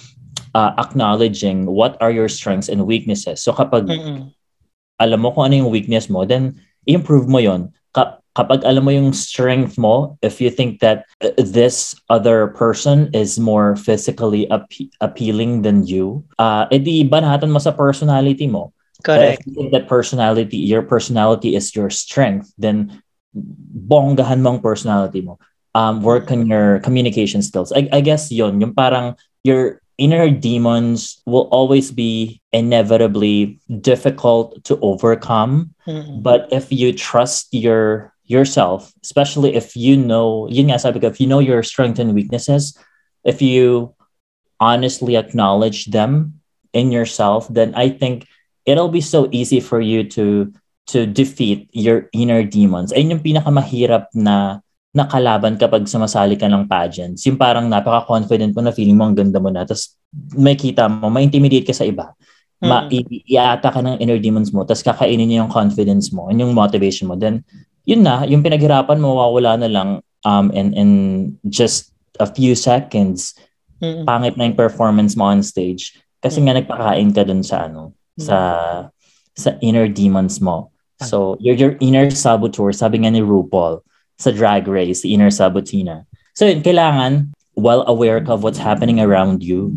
uh, 0.56 0.72
acknowledging 0.80 1.68
what 1.68 2.00
are 2.00 2.10
your 2.10 2.32
strengths 2.32 2.72
and 2.72 2.88
weaknesses. 2.88 3.44
So 3.44 3.52
kapag 3.52 3.92
Mm-mm. 3.92 4.32
alam 4.98 5.20
mo 5.20 5.36
kung 5.36 5.52
ano 5.52 5.66
yung 5.66 5.74
weakness 5.74 6.08
mo, 6.08 6.24
then 6.24 6.56
improve 6.88 7.28
mo 7.28 7.44
yon. 7.44 7.76
Ka- 7.92 8.24
kapag 8.36 8.68
alam 8.68 8.84
mo 8.84 8.92
yung 8.92 9.16
strength 9.16 9.80
mo, 9.80 10.20
if 10.22 10.44
you 10.44 10.52
think 10.52 10.84
that 10.84 11.08
uh, 11.24 11.32
this 11.40 11.96
other 12.12 12.52
person 12.54 13.10
is 13.16 13.40
more 13.40 13.80
physically 13.80 14.46
ap- 14.52 14.68
appealing 15.00 15.64
than 15.64 15.88
you, 15.88 16.24
uh, 16.38 16.68
edi 16.70 17.08
banatan 17.08 17.50
mo 17.50 17.60
sa 17.60 17.72
personality 17.72 18.46
mo. 18.46 18.76
Correct. 19.04 19.08
But 19.08 19.40
if 19.40 19.40
you 19.48 19.52
think 19.56 19.70
that 19.72 19.88
personality, 19.88 20.58
your 20.58 20.84
personality 20.84 21.56
is 21.56 21.74
your 21.76 21.90
strength, 21.90 22.52
then 22.60 23.02
bonggahan 23.88 24.44
mo 24.44 24.56
ang 24.56 24.62
personality 24.62 25.24
mo. 25.24 25.40
Um, 25.76 26.00
work 26.00 26.32
on 26.32 26.48
your 26.48 26.80
communication 26.80 27.44
skills. 27.44 27.76
I, 27.76 27.88
I 27.92 28.00
guess 28.00 28.32
yon 28.32 28.64
yung 28.64 28.72
parang 28.72 29.20
your 29.44 29.84
inner 29.98 30.32
demons 30.32 31.20
will 31.28 31.48
always 31.52 31.92
be 31.92 32.42
inevitably 32.52 33.60
difficult 33.84 34.64
to 34.64 34.80
overcome. 34.80 35.76
Mm-hmm. 35.88 36.24
But 36.24 36.48
if 36.52 36.72
you 36.72 36.92
trust 36.96 37.52
your 37.52 38.15
yourself, 38.26 38.94
especially 39.04 39.56
if 39.56 39.76
you 39.78 39.98
know, 39.98 40.50
yun 40.50 40.74
nga 40.74 40.82
sabi 40.82 41.00
ko, 41.00 41.08
if 41.08 41.22
you 41.22 41.28
know 41.28 41.40
your 41.40 41.62
strengths 41.62 42.02
and 42.02 42.14
weaknesses, 42.14 42.78
if 43.24 43.42
you 43.42 43.94
honestly 44.60 45.16
acknowledge 45.16 45.92
them 45.94 46.42
in 46.74 46.92
yourself, 46.92 47.48
then 47.50 47.74
I 47.76 47.90
think 47.90 48.28
it'll 48.66 48.90
be 48.90 49.02
so 49.02 49.30
easy 49.32 49.62
for 49.62 49.80
you 49.80 50.04
to 50.18 50.52
to 50.94 51.06
defeat 51.10 51.70
your 51.74 52.10
inner 52.14 52.46
demons. 52.46 52.94
Ayun 52.94 53.18
yung 53.18 53.26
pinakamahirap 53.26 54.14
na 54.14 54.62
nakalaban 54.96 55.60
kapag 55.60 55.90
sumasali 55.90 56.40
ka 56.40 56.48
ng 56.48 56.70
pageants. 56.72 57.26
Yung 57.28 57.36
parang 57.36 57.68
napaka-confident 57.68 58.56
mo 58.56 58.62
na 58.64 58.72
feeling 58.72 58.96
mo 58.96 59.10
ang 59.10 59.18
ganda 59.18 59.42
mo 59.44 59.52
na. 59.52 59.68
Tapos 59.68 59.98
may 60.38 60.56
kita 60.56 60.88
mo, 60.88 61.12
ma-intimidate 61.12 61.68
ka 61.68 61.76
sa 61.76 61.84
iba. 61.84 62.16
Mm-hmm. 62.64 62.70
Ma- 62.72 62.88
i-ata 63.28 63.76
ka 63.76 63.84
ng 63.84 64.00
inner 64.00 64.22
demons 64.22 64.56
mo. 64.56 64.64
Tapos 64.64 64.86
kakainin 64.86 65.28
niya 65.28 65.44
yung 65.44 65.52
confidence 65.52 66.16
mo 66.16 66.32
and 66.32 66.40
yung 66.40 66.56
motivation 66.56 67.12
mo. 67.12 67.20
Then, 67.20 67.44
yun 67.86 68.02
na, 68.02 68.26
yung 68.26 68.42
pinaghirapan 68.42 68.98
mo, 68.98 69.16
mawawala 69.16 69.62
na 69.62 69.70
lang 69.70 69.90
um, 70.26 70.50
in, 70.52 70.74
in 70.74 70.90
just 71.48 71.94
a 72.20 72.26
few 72.26 72.58
seconds. 72.58 73.38
Mm-hmm. 73.82 74.04
Pangit 74.10 74.36
na 74.36 74.50
yung 74.50 74.58
performance 74.58 75.14
mo 75.14 75.30
on 75.30 75.46
stage. 75.46 75.94
Kasi 76.20 76.42
mm-hmm. 76.42 76.46
nga 76.50 76.58
nagpakain 76.60 77.10
ka 77.14 77.22
dun 77.24 77.46
sa 77.46 77.70
ano, 77.70 77.94
mm-hmm. 78.18 78.26
sa 78.26 78.38
sa 79.36 79.50
inner 79.60 79.86
demons 79.92 80.42
mo. 80.42 80.72
So, 81.04 81.36
your, 81.44 81.60
your 81.60 81.76
inner 81.84 82.08
saboteur, 82.08 82.72
sabi 82.72 83.04
nga 83.04 83.12
ni 83.12 83.20
RuPaul, 83.20 83.84
sa 84.16 84.32
drag 84.32 84.64
race, 84.64 85.04
the 85.04 85.12
inner 85.12 85.28
sabotina. 85.28 86.08
So, 86.40 86.48
yun, 86.48 86.64
kailangan 86.64 87.36
well 87.60 87.84
aware 87.84 88.24
ka 88.24 88.40
of 88.40 88.48
what's 88.48 88.60
happening 88.60 89.04
around 89.04 89.44
you. 89.44 89.76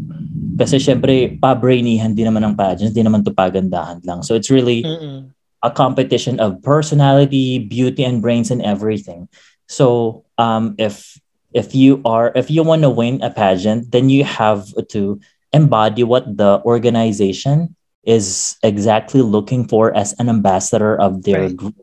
Kasi 0.54 0.78
syempre, 0.78 1.34
pa-brainihan 1.42 2.14
din 2.14 2.30
naman 2.30 2.46
ng 2.46 2.54
pageants, 2.54 2.94
di 2.94 3.02
naman 3.02 3.26
to 3.26 3.34
pagandahan 3.34 3.98
lang. 4.06 4.22
So, 4.22 4.38
it's 4.38 4.46
really 4.46 4.86
Mm-mm. 4.86 5.34
A 5.62 5.70
competition 5.70 6.38
of 6.40 6.62
personality, 6.62 7.58
beauty, 7.58 8.04
and 8.04 8.22
brains 8.22 8.50
and 8.50 8.62
everything. 8.62 9.28
So, 9.66 10.24
um, 10.38 10.74
if 10.78 11.18
if 11.52 11.74
you 11.74 12.00
are 12.04 12.32
if 12.34 12.50
you 12.50 12.62
want 12.62 12.82
to 12.82 12.90
win 12.90 13.22
a 13.22 13.30
pageant, 13.30 13.90
then 13.92 14.08
you 14.08 14.24
have 14.24 14.68
to 14.92 15.20
embody 15.52 16.04
what 16.04 16.24
the 16.36 16.60
organization 16.64 17.74
is 18.04 18.56
exactly 18.62 19.20
looking 19.20 19.68
for 19.68 19.94
as 19.96 20.14
an 20.18 20.28
ambassador 20.28 20.96
of 21.00 21.24
their 21.24 21.48
right. 21.48 21.56
group. 21.56 21.76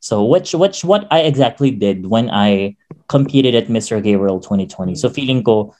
So 0.00 0.24
which 0.24 0.54
which 0.54 0.84
what 0.84 1.08
I 1.10 1.24
exactly 1.24 1.70
did 1.70 2.06
when 2.06 2.30
I 2.30 2.76
competed 3.08 3.54
at 3.54 3.68
Mr. 3.68 4.02
Gay 4.02 4.16
World 4.16 4.42
2020. 4.44 4.94
So 4.94 5.08
feeling 5.08 5.42
ko, 5.42 5.74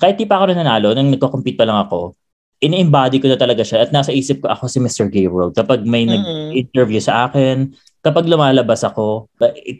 kahit 0.00 0.18
di 0.18 0.24
pa 0.24 0.40
ako 0.40 0.54
nanalo, 0.54 0.94
nang 0.94 1.12
nagko-compete 1.12 1.58
pa 1.58 1.68
lang 1.68 1.86
ako, 1.86 2.16
in-embody 2.58 3.22
ko 3.22 3.30
na 3.30 3.38
talaga 3.38 3.62
siya 3.62 3.86
at 3.86 3.90
nasa 3.94 4.10
isip 4.10 4.42
ko 4.42 4.50
ako 4.50 4.66
si 4.66 4.78
Mr. 4.82 5.06
Gay 5.06 5.30
World. 5.30 5.54
Kapag 5.54 5.86
may 5.86 6.04
mm-hmm. 6.04 6.54
nag-interview 6.54 6.98
sa 6.98 7.30
akin, 7.30 7.70
kapag 8.02 8.26
lumalabas 8.26 8.82
ako, 8.82 9.30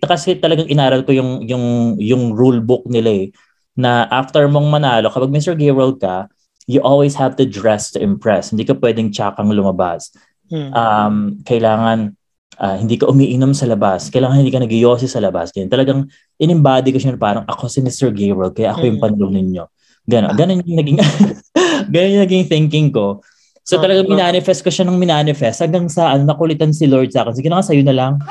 kasi 0.06 0.38
talagang 0.38 0.70
inaral 0.70 1.02
ko 1.02 1.10
yung 1.10 1.42
yung 1.42 1.96
yung 1.98 2.38
rule 2.38 2.62
book 2.62 2.86
nila 2.86 3.26
eh, 3.26 3.26
na 3.74 4.06
after 4.10 4.46
mong 4.46 4.70
manalo, 4.70 5.10
kapag 5.10 5.30
Mr. 5.30 5.58
Gay 5.58 5.74
World 5.74 5.98
ka, 5.98 6.30
you 6.70 6.78
always 6.82 7.18
have 7.18 7.34
to 7.34 7.46
dress 7.46 7.90
to 7.94 7.98
impress. 7.98 8.54
Hindi 8.54 8.62
ka 8.62 8.78
pwedeng 8.78 9.10
tsakang 9.10 9.50
lumabas. 9.50 10.14
Hmm. 10.46 10.70
Um, 10.70 11.14
kailangan 11.42 12.14
uh, 12.58 12.76
hindi 12.76 12.98
ka 12.98 13.10
umiinom 13.10 13.54
sa 13.54 13.66
labas. 13.66 14.10
Kailangan 14.10 14.42
hindi 14.42 14.54
ka 14.54 14.62
nagyosi 14.62 15.06
sa 15.10 15.18
labas. 15.18 15.50
Ganyan. 15.50 15.70
Talagang 15.70 16.00
in-embody 16.38 16.94
ko 16.94 16.98
siya 17.00 17.18
parang 17.18 17.46
ako 17.46 17.66
si 17.66 17.82
Mr. 17.82 18.14
Gabriel, 18.14 18.54
kaya 18.54 18.74
ako 18.74 18.82
yung 18.86 18.98
hmm. 19.00 19.06
panlong 19.06 19.34
ninyo. 19.34 19.64
Ganon. 20.08 20.32
Ganon 20.34 20.64
yung 20.64 20.80
naging, 20.80 20.98
ganon 21.92 22.12
yung 22.16 22.24
naging 22.24 22.48
thinking 22.48 22.88
ko. 22.88 23.20
So 23.68 23.76
talagang 23.76 24.08
minanifest 24.08 24.64
ko 24.64 24.72
siya 24.72 24.88
nung 24.88 24.96
minanifest 24.96 25.60
hanggang 25.60 25.92
sa 25.92 26.16
ano, 26.16 26.24
nakulitan 26.24 26.72
si 26.72 26.88
Lord 26.88 27.12
sa 27.12 27.28
akin. 27.28 27.36
Sige 27.36 27.52
na 27.52 27.60
nga, 27.60 27.68
sa'yo 27.68 27.84
na 27.84 27.92
lang. 27.92 28.16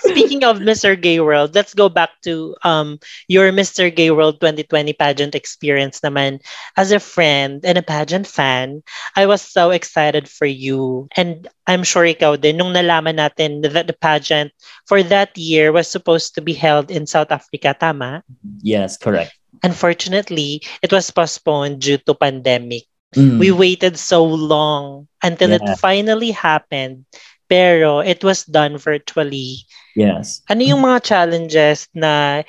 Speaking 0.00 0.44
of 0.48 0.64
Mr. 0.64 0.96
Gay 0.96 1.20
World, 1.20 1.52
let's 1.52 1.76
go 1.76 1.92
back 1.92 2.08
to 2.24 2.56
um 2.64 2.96
your 3.28 3.52
Mr. 3.52 3.92
Gay 3.92 4.08
World 4.08 4.40
2020 4.40 4.96
pageant 4.96 5.34
experience 5.36 6.00
naman. 6.00 6.40
As 6.80 6.88
a 6.88 7.00
friend 7.00 7.60
and 7.68 7.76
a 7.76 7.84
pageant 7.84 8.24
fan, 8.24 8.80
I 9.12 9.28
was 9.28 9.44
so 9.44 9.76
excited 9.76 10.24
for 10.24 10.48
you. 10.48 11.12
And 11.12 11.44
I'm 11.68 11.84
sure 11.84 12.08
ikaw 12.08 12.40
din, 12.40 12.56
nung 12.56 12.72
nalaman 12.72 13.20
natin 13.20 13.60
that 13.60 13.84
the 13.84 13.96
pageant 13.96 14.56
for 14.88 15.04
that 15.04 15.36
year 15.36 15.68
was 15.68 15.84
supposed 15.84 16.32
to 16.36 16.40
be 16.40 16.56
held 16.56 16.88
in 16.88 17.04
South 17.04 17.28
Africa, 17.28 17.76
tama? 17.76 18.24
Yes, 18.64 18.96
correct. 18.96 19.36
Unfortunately, 19.62 20.62
it 20.82 20.90
was 20.92 21.10
postponed 21.10 21.80
due 21.80 21.98
to 21.98 22.14
pandemic. 22.14 22.84
Mm. 23.14 23.38
We 23.38 23.52
waited 23.52 23.98
so 23.98 24.24
long 24.24 25.06
until 25.22 25.50
yeah. 25.50 25.62
it 25.62 25.78
finally 25.78 26.32
happened 26.32 27.06
pero 27.48 28.00
it 28.00 28.24
was 28.24 28.44
done 28.44 28.80
virtually. 28.80 29.62
Yes. 29.94 30.42
Ano 30.48 30.64
yung 30.64 30.82
mga 30.82 31.04
challenges 31.04 31.86
na 31.94 32.42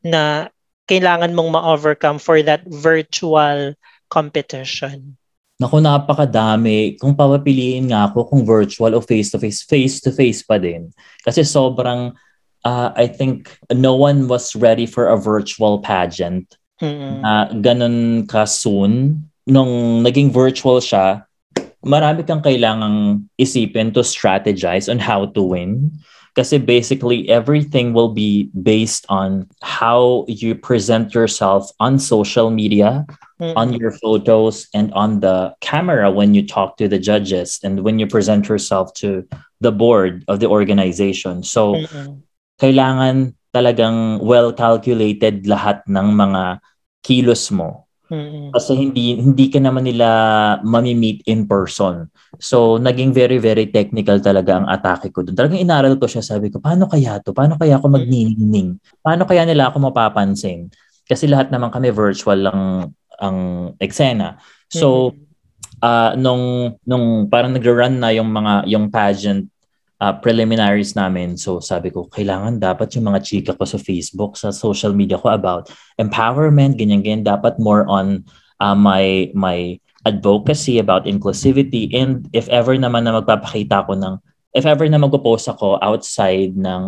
na 0.00 0.48
kailangan 0.86 1.34
mong 1.34 1.50
ma-overcome 1.50 2.16
for 2.22 2.40
that 2.46 2.62
virtual 2.64 3.74
competition? 4.08 5.18
Naku, 5.56 5.80
napakadami. 5.80 7.00
Kung 7.00 7.16
papapiliin 7.16 7.90
nga 7.90 8.06
ako 8.08 8.28
kung 8.28 8.42
virtual 8.44 8.92
o 8.94 9.02
face-to-face, 9.02 9.64
face-to-face 9.66 10.44
pa 10.44 10.60
din. 10.60 10.92
Kasi 11.24 11.42
sobrang, 11.42 12.12
uh, 12.66 12.90
I 12.98 13.06
think, 13.06 13.54
no 13.70 13.94
one 13.94 14.26
was 14.26 14.58
ready 14.58 14.90
for 14.90 15.06
a 15.06 15.16
virtual 15.16 15.78
pageant. 15.78 16.58
Mm-hmm. 16.82 17.22
Uh, 17.22 17.46
ganun 17.62 18.26
ka 18.26 18.44
soon. 18.44 19.30
Nung 19.46 20.02
naging 20.02 20.34
virtual 20.34 20.82
siya, 20.82 21.22
marami 21.86 22.26
kang 22.26 22.42
kailangang 22.42 23.30
isipin 23.38 23.94
to 23.94 24.02
strategize 24.02 24.90
on 24.90 24.98
how 24.98 25.30
to 25.30 25.42
win. 25.46 25.94
Kasi 26.34 26.58
basically, 26.58 27.30
everything 27.32 27.94
will 27.94 28.12
be 28.12 28.50
based 28.52 29.06
on 29.08 29.48
how 29.62 30.26
you 30.28 30.52
present 30.52 31.14
yourself 31.14 31.70
on 31.80 31.96
social 31.96 32.50
media, 32.52 33.06
mm-hmm. 33.40 33.56
on 33.56 33.72
your 33.72 33.94
photos, 34.04 34.68
and 34.74 34.92
on 34.92 35.24
the 35.24 35.54
camera 35.64 36.12
when 36.12 36.34
you 36.34 36.44
talk 36.44 36.76
to 36.76 36.92
the 36.92 37.00
judges 37.00 37.56
and 37.64 37.80
when 37.86 37.96
you 37.96 38.04
present 38.04 38.50
yourself 38.52 38.92
to 39.00 39.24
the 39.64 39.72
board 39.72 40.26
of 40.28 40.44
the 40.44 40.50
organization. 40.50 41.40
So, 41.40 41.80
mm-hmm. 41.80 42.20
Kailangan 42.56 43.36
talagang 43.52 44.20
well-calculated 44.20 45.48
lahat 45.48 45.80
ng 45.88 46.08
mga 46.12 46.60
kilos 47.00 47.48
mo 47.54 47.86
Mm-hmm. 48.06 48.54
Kasi 48.54 48.78
hindi 48.78 49.18
hindi 49.18 49.50
ka 49.50 49.58
naman 49.58 49.82
nila 49.82 50.08
mami-meet 50.62 51.26
in 51.26 51.42
person. 51.42 52.06
So 52.38 52.78
naging 52.78 53.10
very 53.10 53.42
very 53.42 53.66
technical 53.66 54.22
talaga 54.22 54.62
ang 54.62 54.66
atake 54.70 55.10
ko 55.10 55.26
doon. 55.26 55.34
Talagang 55.34 55.58
inaral 55.58 55.98
ko 55.98 56.06
siya, 56.06 56.22
sabi 56.22 56.46
ko, 56.54 56.62
paano 56.62 56.86
kaya 56.86 57.18
to? 57.18 57.34
Paano 57.34 57.58
kaya 57.58 57.82
ako 57.82 57.98
magniningning? 57.98 58.78
Paano 59.02 59.26
kaya 59.26 59.42
nila 59.42 59.74
ako 59.74 59.90
mapapansin? 59.90 60.70
Kasi 61.02 61.26
lahat 61.26 61.50
naman 61.50 61.74
kami 61.74 61.90
virtual 61.90 62.46
lang 62.46 62.60
ang 63.18 63.38
eksena. 63.82 64.38
So 64.70 65.10
mm-hmm. 65.10 65.82
uh, 65.82 66.12
nung 66.14 66.78
nung 66.86 67.26
parang 67.26 67.58
nagre-run 67.58 67.98
na 67.98 68.14
yung 68.14 68.30
mga 68.30 68.70
yung 68.70 68.86
pageant 68.86 69.50
uh, 70.00 70.14
preliminaries 70.20 70.96
namin. 70.96 71.36
So 71.36 71.60
sabi 71.60 71.92
ko, 71.92 72.08
kailangan 72.08 72.60
dapat 72.60 72.96
yung 72.96 73.12
mga 73.12 73.20
chika 73.24 73.52
ko 73.56 73.64
sa 73.64 73.80
Facebook, 73.80 74.36
sa 74.36 74.52
social 74.52 74.92
media 74.92 75.20
ko 75.20 75.32
about 75.32 75.72
empowerment, 76.00 76.76
ganyan-ganyan. 76.76 77.24
Dapat 77.24 77.56
more 77.60 77.88
on 77.88 78.24
uh, 78.60 78.76
my, 78.76 79.32
my 79.32 79.80
advocacy 80.06 80.78
about 80.78 81.08
inclusivity. 81.08 81.90
And 81.96 82.28
if 82.30 82.46
ever 82.48 82.76
naman 82.78 83.08
na 83.08 83.18
magpapakita 83.18 83.88
ko 83.88 83.96
ng, 83.96 84.14
if 84.54 84.64
ever 84.64 84.86
na 84.88 85.00
magpo-post 85.00 85.50
ako 85.50 85.82
outside 85.82 86.54
ng 86.56 86.82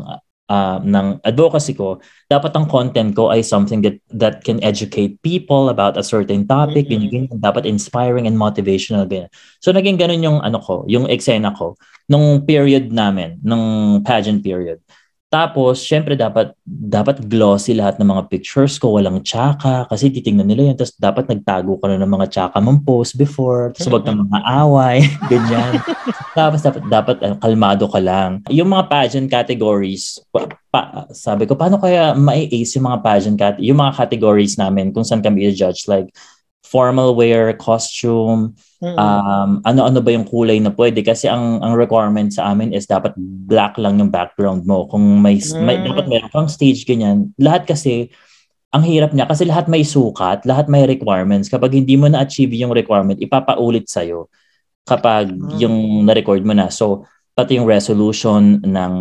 uh, 0.49 0.81
ng 0.83 1.21
advocacy 1.23 1.77
ko, 1.77 2.01
dapat 2.29 2.53
ang 2.57 2.67
content 2.67 3.15
ko 3.15 3.31
ay 3.31 3.45
something 3.45 3.85
that 3.85 3.97
that 4.11 4.45
can 4.45 4.59
educate 4.65 5.21
people 5.23 5.69
about 5.69 5.97
a 5.97 6.05
certain 6.05 6.49
topic, 6.49 6.89
mm-hmm. 6.89 7.09
ganyan, 7.09 7.29
ganyan, 7.29 7.41
dapat 7.41 7.69
inspiring 7.69 8.27
and 8.27 8.37
motivational 8.37 9.05
ganyan. 9.07 9.31
So 9.61 9.71
naging 9.71 10.01
ganun 10.01 10.25
yung 10.25 10.39
ano 10.41 10.59
ko, 10.61 10.85
yung 10.89 11.07
eksena 11.07 11.55
ko 11.55 11.77
nung 12.09 12.49
period 12.49 12.89
namin, 12.89 13.37
nung 13.45 14.01
pageant 14.01 14.41
period. 14.41 14.81
Tapos, 15.29 15.85
syempre 15.85 16.17
dapat 16.17 16.57
dapat 16.65 17.21
glossy 17.29 17.77
lahat 17.77 18.01
ng 18.01 18.09
mga 18.09 18.33
pictures 18.33 18.81
ko, 18.81 18.97
walang 18.97 19.21
tsaka 19.21 19.85
kasi 19.85 20.09
titingnan 20.09 20.49
nila 20.49 20.73
yun. 20.73 20.77
Tapos 20.81 20.97
dapat 20.97 21.29
nagtago 21.29 21.77
ka 21.77 21.85
na 21.85 22.01
ng 22.01 22.09
mga 22.09 22.27
tsaka 22.33 22.57
mong 22.65 22.81
post 22.81 23.13
before. 23.21 23.69
Tapos 23.77 23.93
wag 23.93 24.09
kang 24.09 24.25
mga 24.25 24.41
away, 24.41 25.05
ganyan. 25.33 25.85
Tapos 26.33 26.65
dapat, 26.65 26.83
dapat 26.89 27.17
uh, 27.21 27.37
kalmado 27.45 27.85
ka 27.93 28.01
lang. 28.01 28.41
Yung 28.49 28.73
mga 28.73 28.89
pageant 28.89 29.29
categories, 29.29 30.17
pa, 30.33 30.49
pa, 30.73 31.05
sabi 31.13 31.45
ko, 31.45 31.53
paano 31.61 31.77
kaya 31.77 32.17
ma-ace 32.17 32.81
yung 32.81 32.89
mga 32.89 33.01
pageant 33.05 33.37
cat 33.37 33.61
yung 33.61 33.77
mga 33.85 34.01
categories 34.01 34.57
namin 34.57 34.97
kung 34.97 35.05
saan 35.05 35.21
kami 35.21 35.45
i-judge 35.53 35.85
like 35.93 36.09
formal 36.65 37.13
wear, 37.13 37.53
costume. 37.53 38.57
Um, 38.83 39.51
ano-ano 39.67 39.99
ba 39.99 40.11
yung 40.15 40.27
kulay 40.27 40.63
na 40.63 40.71
pwede 40.71 41.03
kasi 41.03 41.27
ang 41.27 41.59
ang 41.63 41.75
requirement 41.75 42.31
sa 42.31 42.55
amin 42.55 42.71
is 42.71 42.87
dapat 42.87 43.15
black 43.19 43.75
lang 43.79 43.99
yung 43.99 44.15
background 44.15 44.63
mo. 44.65 44.87
Kung 44.87 45.19
may, 45.19 45.43
mm-hmm. 45.43 45.65
may 45.67 45.83
dapat 45.83 46.07
meron 46.07 46.31
kang 46.31 46.51
stage 46.51 46.87
ganyan. 46.87 47.35
Lahat 47.39 47.67
kasi 47.67 48.11
ang 48.71 48.85
hirap 48.85 49.17
niya 49.17 49.27
kasi 49.27 49.49
lahat 49.49 49.67
may 49.67 49.83
sukat, 49.83 50.45
lahat 50.47 50.71
may 50.71 50.85
requirements. 50.87 51.51
Kapag 51.51 51.75
hindi 51.75 51.97
mo 51.97 52.07
na-achieve 52.07 52.55
yung 52.55 52.71
requirement, 52.71 53.19
ipapaulit 53.19 53.89
sa'yo 53.89 54.29
kapag 54.87 55.33
mm-hmm. 55.33 55.59
yung 55.59 55.77
na-record 56.07 56.45
mo 56.45 56.55
na. 56.55 56.71
So, 56.71 57.09
pati 57.35 57.59
yung 57.59 57.67
resolution 57.67 58.63
ng 58.63 58.95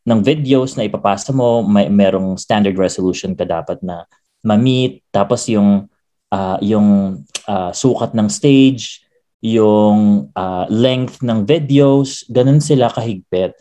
ng 0.00 0.20
videos 0.24 0.74
na 0.74 0.88
ipapasa 0.88 1.30
mo, 1.30 1.60
may 1.62 1.86
merong 1.92 2.40
standard 2.40 2.74
resolution 2.74 3.36
ka 3.36 3.44
dapat 3.44 3.78
na 3.84 4.08
ma-meet. 4.40 5.04
Tapos 5.12 5.44
yung 5.52 5.86
uh, 6.32 6.58
yung 6.64 7.20
uh, 7.44 7.70
sukat 7.70 8.16
ng 8.16 8.28
stage, 8.32 9.04
yung 9.40 10.28
uh, 10.36 10.64
length 10.68 11.24
ng 11.24 11.48
videos, 11.48 12.24
ganun 12.28 12.60
sila 12.60 12.92
kahigpit. 12.92 13.56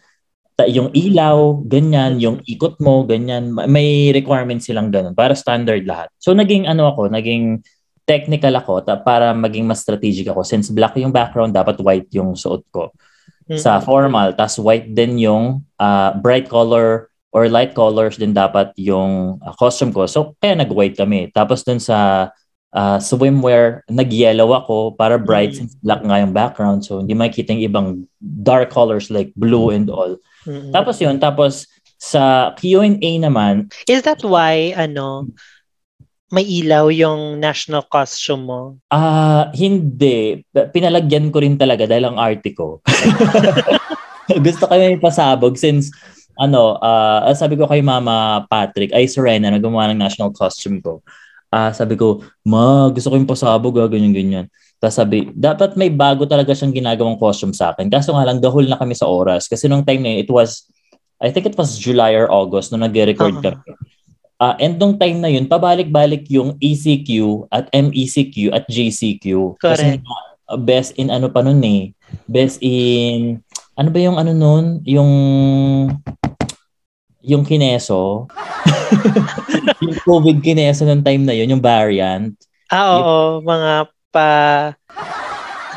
ta- 0.60 0.68
yung 0.68 0.92
ilaw, 0.92 1.64
ganyan, 1.64 2.20
yung 2.20 2.44
ikot 2.44 2.78
mo, 2.84 3.08
ganyan. 3.08 3.56
Ma- 3.56 3.64
May 3.68 4.12
requirements 4.12 4.68
silang 4.68 4.92
ganun 4.92 5.16
para 5.16 5.32
standard 5.32 5.88
lahat. 5.88 6.12
So 6.20 6.36
naging 6.36 6.68
ano 6.68 6.92
ako, 6.92 7.08
naging 7.08 7.64
technical 8.04 8.52
ako 8.60 8.84
ta- 8.84 9.00
para 9.00 9.32
maging 9.32 9.64
mas 9.70 9.80
strategic 9.80 10.28
ako. 10.28 10.44
Since 10.44 10.74
black 10.76 11.00
yung 11.00 11.16
background, 11.16 11.56
dapat 11.56 11.80
white 11.80 12.12
yung 12.12 12.36
suot 12.36 12.68
ko 12.76 12.92
sa 13.56 13.80
formal. 13.82 14.36
Tas 14.36 14.60
white 14.60 14.92
din 14.92 15.18
yung 15.18 15.64
ah, 15.80 16.12
bright 16.14 16.52
color 16.52 17.08
or 17.32 17.48
light 17.48 17.72
colors 17.72 18.18
din 18.20 18.36
dapat 18.36 18.74
yung 18.76 19.40
ah, 19.40 19.56
costume 19.56 19.96
ko. 19.96 20.06
So 20.06 20.36
kaya 20.44 20.60
nag-white 20.60 21.00
kami. 21.00 21.32
Tapos 21.32 21.64
dun 21.64 21.80
sa 21.80 22.30
ah, 22.72 23.02
swimwear, 23.02 23.82
nag-yellow 23.90 24.54
ako 24.54 24.94
para 24.94 25.18
bright 25.18 25.54
Mm. 25.54 25.58
since 25.58 25.74
black 25.82 26.06
nga 26.06 26.22
yung 26.22 26.34
background. 26.34 26.86
So 26.86 27.02
hindi 27.02 27.14
makikita 27.14 27.54
yung 27.54 27.66
ibang 27.66 27.88
dark 28.22 28.70
colors 28.70 29.10
like 29.10 29.34
blue 29.34 29.74
and 29.74 29.90
all. 29.90 30.18
Mm-mm. 30.46 30.70
Tapos 30.70 31.02
yun, 31.02 31.18
tapos 31.18 31.66
sa 31.98 32.54
Q&A 32.56 33.20
naman, 33.20 33.68
Is 33.90 34.06
that 34.08 34.24
why, 34.24 34.72
ano, 34.72 35.28
may 36.30 36.46
ilaw 36.46 36.94
yung 36.94 37.42
national 37.42 37.84
costume 37.90 38.46
mo? 38.46 38.62
ah 38.94 39.50
hindi. 39.52 40.46
Pinalagyan 40.54 41.34
ko 41.34 41.42
rin 41.42 41.58
talaga 41.58 41.90
dahil 41.90 42.06
ang 42.06 42.22
arte 42.22 42.54
ko. 42.54 42.86
Gusto 44.46 44.70
ko 44.70 44.74
may 44.78 45.02
pasabog 45.02 45.58
since 45.58 45.90
ano, 46.38 46.78
ah 46.80 47.26
sabi 47.34 47.58
ko 47.58 47.66
kay 47.66 47.82
Mama 47.82 48.46
Patrick, 48.48 48.94
ay 48.94 49.10
Serena, 49.10 49.50
na 49.50 49.60
gumawa 49.60 49.90
ng 49.92 50.00
national 50.00 50.32
costume 50.32 50.80
ko. 50.80 51.02
Ah 51.50 51.74
sabi 51.74 51.98
ko, 51.98 52.22
ma, 52.46 52.94
gusto 52.94 53.10
ko 53.10 53.16
yung 53.18 53.30
pasabog, 53.30 53.74
ah, 53.82 53.90
ganyan, 53.90 54.14
ganyan. 54.14 54.46
Tapos 54.78 54.96
sabi, 54.96 55.34
dapat 55.34 55.76
may 55.76 55.92
bago 55.92 56.24
talaga 56.24 56.56
siyang 56.56 56.72
ginagawang 56.72 57.20
costume 57.20 57.52
sa 57.52 57.74
akin. 57.74 57.90
Kaso 57.90 58.14
nga 58.16 58.24
lang, 58.24 58.40
dahol 58.40 58.70
na 58.70 58.78
kami 58.78 58.96
sa 58.96 59.10
oras. 59.10 59.50
Kasi 59.50 59.68
nung 59.68 59.84
time 59.84 60.00
na 60.00 60.10
yun, 60.14 60.20
it 60.24 60.32
was, 60.32 60.70
I 61.20 61.34
think 61.34 61.50
it 61.50 61.58
was 61.58 61.76
July 61.76 62.16
or 62.16 62.32
August 62.32 62.72
nung 62.72 62.86
nag-record 62.86 63.42
Oo. 63.42 63.44
kami. 63.44 63.60
Ah, 64.40 64.56
and 64.56 64.80
nung 64.80 64.96
time 64.96 65.20
na 65.20 65.28
yun, 65.28 65.52
pabalik-balik 65.52 66.24
yung 66.32 66.56
ECQ 66.64 67.44
at 67.52 67.68
MECQ 67.76 68.56
at 68.56 68.64
JCQ. 68.72 69.60
Kasi 69.60 70.00
Correct. 70.00 70.06
nga, 70.06 70.18
best 70.64 70.96
in 70.96 71.12
ano 71.12 71.28
pa 71.28 71.44
nun 71.44 71.60
eh. 71.60 71.92
Best 72.24 72.64
in, 72.64 73.44
ano 73.76 73.90
ba 73.92 74.00
yung 74.00 74.16
ano 74.16 74.32
nun? 74.32 74.80
Yung, 74.88 75.12
yung 77.24 77.44
kineso. 77.44 78.28
yung 79.84 79.98
COVID 80.04 80.38
kineso 80.40 80.88
nung 80.88 81.04
time 81.04 81.24
na 81.28 81.36
yun, 81.36 81.52
yung 81.52 81.64
variant. 81.64 82.36
Ah, 82.70 82.96
oo, 82.96 83.42
mga 83.44 83.72
pa... 84.14 84.30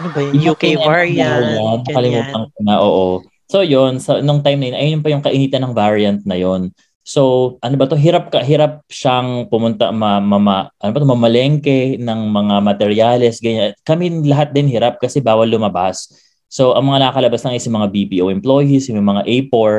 Ano 0.01 0.09
ba 0.13 0.21
yun? 0.23 0.33
Yung 0.39 0.45
UK 0.55 0.65
variant. 0.81 1.43
variant. 1.43 1.83
Nakalimutan 1.89 2.43
ko 2.49 2.59
na, 2.63 2.75
oo. 2.81 3.07
So 3.53 3.61
yun, 3.61 4.01
so, 4.01 4.23
nung 4.25 4.41
time 4.41 4.59
na 4.61 4.67
yun, 4.73 4.79
ayun 4.79 5.01
pa 5.05 5.13
yung 5.13 5.25
kainitan 5.25 5.61
ng 5.61 5.75
variant 5.77 6.21
na 6.25 6.41
yun. 6.41 6.73
So, 7.03 7.55
ano 7.59 7.75
ba 7.75 7.91
to? 7.91 7.99
Hirap 7.99 8.31
ka, 8.31 8.47
hirap 8.47 8.87
siyang 8.87 9.51
pumunta 9.51 9.91
ma, 9.91 10.23
mama, 10.23 10.71
ano 10.79 10.91
ba 10.95 10.99
to, 11.03 11.09
mamalengke 11.11 11.99
ng 11.99 12.21
mga 12.31 12.55
materyales, 12.63 13.43
ganyan. 13.43 13.75
Kami 13.83 14.23
lahat 14.23 14.55
din 14.55 14.71
hirap 14.71 15.03
kasi 15.03 15.19
bawal 15.19 15.51
lumabas. 15.51 16.15
So, 16.47 16.79
ang 16.79 16.87
mga 16.87 17.11
nakalabas 17.11 17.43
lang 17.43 17.59
is 17.59 17.67
yung 17.67 17.83
mga 17.83 17.91
BPO 17.91 18.27
employees, 18.31 18.87
yung 18.87 19.03
mga 19.03 19.27
A4. 19.27 19.71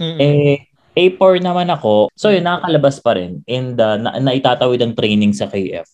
Mm-mm. 0.00 0.18
Eh, 0.18 0.71
A4 0.92 1.40
naman 1.40 1.68
ako. 1.72 2.12
So, 2.12 2.28
yun, 2.28 2.44
nakakalabas 2.44 3.00
pa 3.00 3.16
rin. 3.16 3.40
And 3.48 3.76
uh, 3.80 3.96
na, 3.96 4.20
naitatawid 4.20 4.80
ang 4.84 4.92
training 4.92 5.32
sa 5.32 5.48
KF. 5.48 5.88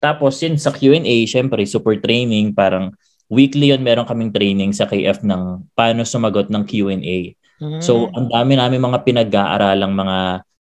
Tapos, 0.00 0.40
yun, 0.40 0.56
sa 0.56 0.72
Q&A, 0.72 1.26
syempre, 1.28 1.64
super 1.68 1.98
training. 2.00 2.56
Parang 2.56 2.94
weekly 3.28 3.70
yun, 3.70 3.84
meron 3.84 4.08
kaming 4.08 4.32
training 4.32 4.72
sa 4.72 4.88
KF 4.88 5.20
ng 5.20 5.68
paano 5.76 6.02
sumagot 6.02 6.48
ng 6.48 6.64
Q&A. 6.64 7.36
Mm. 7.60 7.80
So, 7.84 8.08
ang 8.14 8.32
dami 8.32 8.56
namin 8.56 8.80
mga 8.80 9.04
pinag-aaralang 9.04 9.92
mga 9.92 10.18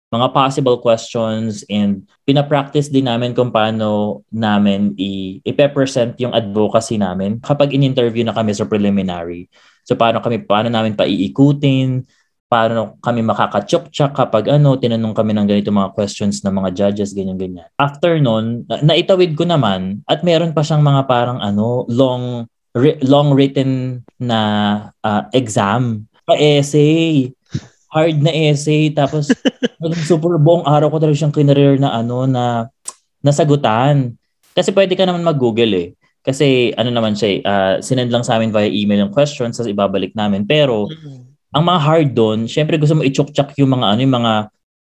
mga 0.07 0.27
possible 0.31 0.79
questions 0.79 1.67
and 1.67 2.07
pinapractice 2.23 2.87
din 2.87 3.11
namin 3.11 3.35
kung 3.35 3.51
paano 3.51 4.23
namin 4.31 4.95
i- 4.95 5.43
i-present 5.43 6.15
yung 6.23 6.31
advocacy 6.31 6.95
namin 6.95 7.43
kapag 7.43 7.75
in-interview 7.75 8.23
na 8.23 8.31
kami 8.31 8.55
sa 8.55 8.63
preliminary. 8.63 9.51
So, 9.83 9.99
paano 9.99 10.23
kami, 10.23 10.47
paano 10.47 10.71
namin 10.71 10.95
paiikutin, 10.95 12.07
paano 12.47 12.95
kami 13.03 13.23
makakatsok-tsak 13.27 14.15
kapag 14.15 14.47
ano, 14.47 14.79
tinanong 14.79 15.11
kami 15.11 15.35
ng 15.35 15.47
ganito 15.47 15.71
mga 15.71 15.91
questions 15.91 16.41
ng 16.43 16.55
mga 16.55 16.69
judges, 16.73 17.11
ganyan-ganyan. 17.11 17.67
After 17.75 18.15
nun, 18.23 18.63
na- 18.71 18.95
naitawid 18.95 19.35
ko 19.35 19.43
naman 19.43 20.03
at 20.07 20.23
meron 20.23 20.55
pa 20.55 20.63
siyang 20.63 20.83
mga 20.83 21.11
parang 21.11 21.43
ano, 21.43 21.83
long 21.91 22.47
ri- 22.71 22.99
long 23.03 23.35
written 23.35 24.01
na 24.15 24.39
ah, 25.03 25.27
exam 25.35 26.07
essay. 26.35 27.31
Hard 27.87 28.19
na 28.19 28.31
essay. 28.35 28.91
Tapos, 28.91 29.31
super 30.09 30.35
buong 30.35 30.67
araw 30.67 30.91
ko 30.91 30.97
talaga 30.99 31.23
siyang 31.23 31.35
kinareer 31.35 31.79
na 31.79 31.95
ano, 31.95 32.27
na 32.27 32.67
nasagutan. 33.23 34.19
Kasi 34.51 34.75
pwede 34.75 34.97
ka 34.97 35.07
naman 35.07 35.23
mag-google 35.23 35.71
eh. 35.77 35.87
Kasi 36.19 36.75
ano 36.75 36.91
naman 36.91 37.15
siya, 37.15 37.29
ah, 37.47 37.75
sinend 37.79 38.11
lang 38.11 38.27
sa 38.27 38.35
amin 38.35 38.51
via 38.51 38.67
email 38.67 39.07
yung 39.07 39.15
questions, 39.15 39.55
tapos 39.55 39.71
ibabalik 39.71 40.11
namin. 40.11 40.43
Pero, 40.43 40.91
Mm-mm. 40.91 41.26
Ang 41.53 41.63
mga 41.63 41.79
hard 41.79 42.09
doon, 42.11 42.39
syempre 42.45 42.75
gusto 42.75 42.97
mo 42.97 43.03
i-chok-chak 43.07 43.55
yung 43.59 43.71
mga 43.71 43.85
ano, 43.95 43.99
yung 44.03 44.15
mga 44.19 44.33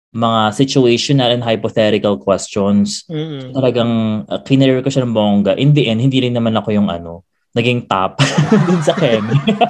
mga 0.08 0.40
situational 0.56 1.30
and 1.36 1.44
hypothetical 1.44 2.16
questions. 2.16 3.04
Mm-mm. 3.12 3.52
Talagang 3.52 4.24
uh, 4.24 4.40
kinareer 4.40 4.80
ko 4.80 4.88
siya 4.88 5.04
ng 5.04 5.12
bongga. 5.12 5.52
In 5.60 5.76
the 5.76 5.84
end, 5.84 6.00
hindi 6.00 6.24
rin 6.24 6.32
naman 6.32 6.56
ako 6.56 6.72
yung 6.72 6.88
ano, 6.88 7.28
naging 7.52 7.84
top 7.84 8.16
dun 8.68 8.80
sa 8.80 8.96
Chem. 8.96 9.28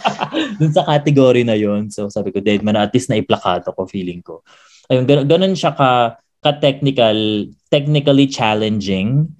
dun 0.62 0.72
sa 0.72 0.86
category 0.86 1.42
na 1.42 1.58
yon 1.58 1.90
So 1.90 2.06
sabi 2.06 2.30
ko, 2.30 2.38
dead 2.38 2.62
man, 2.62 2.78
at 2.78 2.94
least 2.94 3.10
naiplakato 3.10 3.74
ko 3.74 3.90
feeling 3.90 4.22
ko. 4.22 4.46
Ayun, 4.86 5.04
ganun, 5.04 5.26
ganun 5.26 5.54
siya 5.58 5.74
ka, 5.74 6.16
ka-technical, 6.38 7.50
technically 7.68 8.30
challenging 8.30 9.34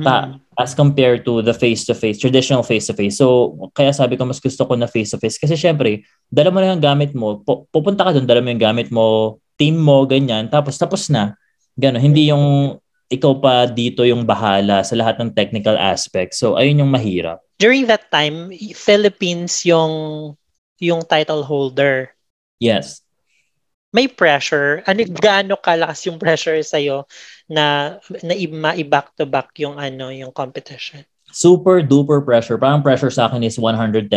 ta, 0.00 0.40
as 0.56 0.72
compared 0.72 1.20
to 1.28 1.44
the 1.44 1.52
face-to-face, 1.52 2.16
traditional 2.16 2.64
face-to-face. 2.64 3.20
So, 3.20 3.52
kaya 3.76 3.92
sabi 3.92 4.16
ko, 4.16 4.24
mas 4.24 4.40
gusto 4.40 4.64
ko 4.64 4.72
na 4.72 4.88
face-to-face. 4.88 5.36
Kasi 5.36 5.52
syempre, 5.52 6.08
dala 6.32 6.48
mo 6.48 6.64
na 6.64 6.72
yung 6.72 6.80
gamit 6.80 7.12
mo, 7.12 7.44
pu- 7.44 7.68
pupunta 7.68 8.08
ka 8.08 8.16
doon, 8.16 8.24
dala 8.24 8.40
mo 8.40 8.48
yung 8.48 8.62
gamit 8.62 8.88
mo, 8.88 9.36
team 9.60 9.76
mo, 9.76 10.08
ganyan, 10.08 10.48
tapos 10.48 10.80
tapos 10.80 11.12
na. 11.12 11.36
Gano'n, 11.76 12.00
hindi 12.00 12.32
yung 12.32 12.76
ikaw 13.12 13.36
pa 13.36 13.68
dito 13.68 14.08
yung 14.08 14.24
bahala 14.24 14.80
sa 14.80 14.96
lahat 14.96 15.20
ng 15.20 15.36
technical 15.36 15.76
aspects. 15.76 16.40
So, 16.40 16.56
ayun 16.56 16.80
yung 16.80 16.92
mahirap. 16.92 17.44
During 17.60 17.84
that 17.92 18.08
time, 18.08 18.48
Philippines 18.72 19.68
yung 19.68 19.92
yung 20.80 21.04
title 21.04 21.44
holder. 21.44 22.10
Yes. 22.58 23.04
May 23.92 24.08
pressure. 24.08 24.80
Ano 24.88 25.04
gaano 25.04 25.60
kalakas 25.60 26.08
yung 26.08 26.16
pressure 26.16 26.58
sa 26.64 26.80
na 27.50 27.96
na 28.22 28.34
ma-back 28.36 29.14
to 29.18 29.24
back 29.26 29.54
yung 29.58 29.78
ano, 29.78 30.10
yung 30.12 30.30
competition? 30.30 31.02
Super 31.32 31.80
duper 31.80 32.20
pressure. 32.20 32.60
Parang 32.60 32.84
pressure 32.84 33.08
sa 33.08 33.26
akin 33.30 33.40
is 33.40 33.56
110%. 33.56 34.12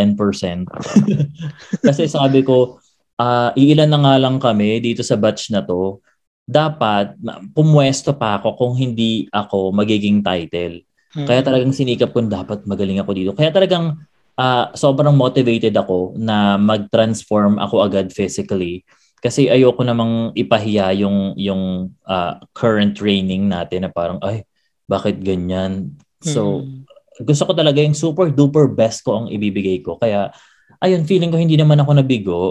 Kasi 1.88 2.04
sabi 2.12 2.44
ko, 2.44 2.84
ah 3.16 3.56
iilan 3.56 3.88
na 3.88 4.00
nga 4.04 4.16
lang 4.20 4.36
kami 4.38 4.84
dito 4.84 5.00
sa 5.02 5.16
batch 5.16 5.50
na 5.56 5.64
to. 5.64 6.04
Dapat 6.46 7.18
pumwesto 7.56 8.14
pa 8.14 8.38
ako 8.38 8.60
kung 8.60 8.74
hindi 8.76 9.26
ako 9.32 9.72
magiging 9.72 10.22
title. 10.22 10.84
Mm. 11.16 11.26
Kaya 11.26 11.42
talagang 11.42 11.72
sinikap 11.72 12.12
ko 12.12 12.22
dapat 12.28 12.68
magaling 12.68 13.00
ako 13.00 13.12
dito. 13.16 13.32
Kaya 13.32 13.50
talagang 13.50 13.96
ah, 14.36 14.70
sobrang 14.76 15.16
motivated 15.16 15.74
ako 15.74 16.20
na 16.20 16.60
mag-transform 16.60 17.58
ako 17.58 17.88
agad 17.88 18.12
physically. 18.12 18.84
Kasi 19.26 19.50
ayoko 19.50 19.82
namang 19.82 20.38
ipahiya 20.38 20.94
yung 21.02 21.34
yung 21.34 21.90
ah, 22.06 22.38
current 22.54 22.94
training 22.94 23.50
natin 23.50 23.82
na 23.82 23.90
parang 23.90 24.22
ay 24.22 24.46
bakit 24.86 25.18
ganyan. 25.18 25.98
So 26.22 26.62
Mm. 26.62 26.86
gusto 27.26 27.50
ko 27.50 27.58
talaga 27.58 27.82
yung 27.82 27.98
super 27.98 28.30
duper 28.30 28.70
best 28.70 29.02
ko 29.02 29.26
ang 29.26 29.28
ibibigay 29.34 29.82
ko. 29.82 29.98
Kaya 29.98 30.30
ayun 30.78 31.10
feeling 31.10 31.34
ko 31.34 31.42
hindi 31.42 31.58
naman 31.58 31.82
ako 31.82 31.92
nabigo. 31.98 32.42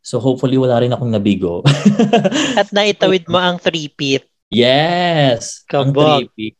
So 0.00 0.22
hopefully 0.22 0.54
wala 0.54 0.78
rin 0.78 0.94
akong 0.94 1.10
nabigo. 1.10 1.66
At 2.60 2.70
naitawid 2.70 3.26
mo 3.26 3.36
ang 3.36 3.58
three-peat. 3.58 4.24
Yes. 4.50 5.66
Ang 5.70 5.90
Kabog. 5.90 6.30
trippy. 6.30 6.54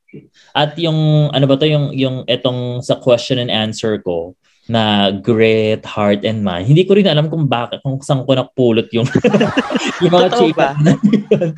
At 0.50 0.74
yung 0.74 1.30
ano 1.30 1.44
ba 1.46 1.54
to 1.54 1.70
yung 1.70 1.94
yung 1.94 2.26
etong 2.26 2.82
sa 2.82 2.98
question 2.98 3.38
and 3.38 3.50
answer 3.54 4.02
ko 4.02 4.34
na 4.70 5.10
grit, 5.10 5.82
heart, 5.82 6.22
and 6.22 6.46
mind. 6.46 6.70
Hindi 6.70 6.86
ko 6.86 6.94
rin 6.94 7.10
alam 7.10 7.26
kung 7.26 7.50
bakit, 7.50 7.82
kung 7.82 7.98
saan 7.98 8.22
ko 8.22 8.38
napulot 8.38 8.86
yung, 8.94 9.02
yung 10.06 10.14
mga 10.14 10.30
chika 10.38 10.78
na 10.78 10.94
yun. 10.94 11.50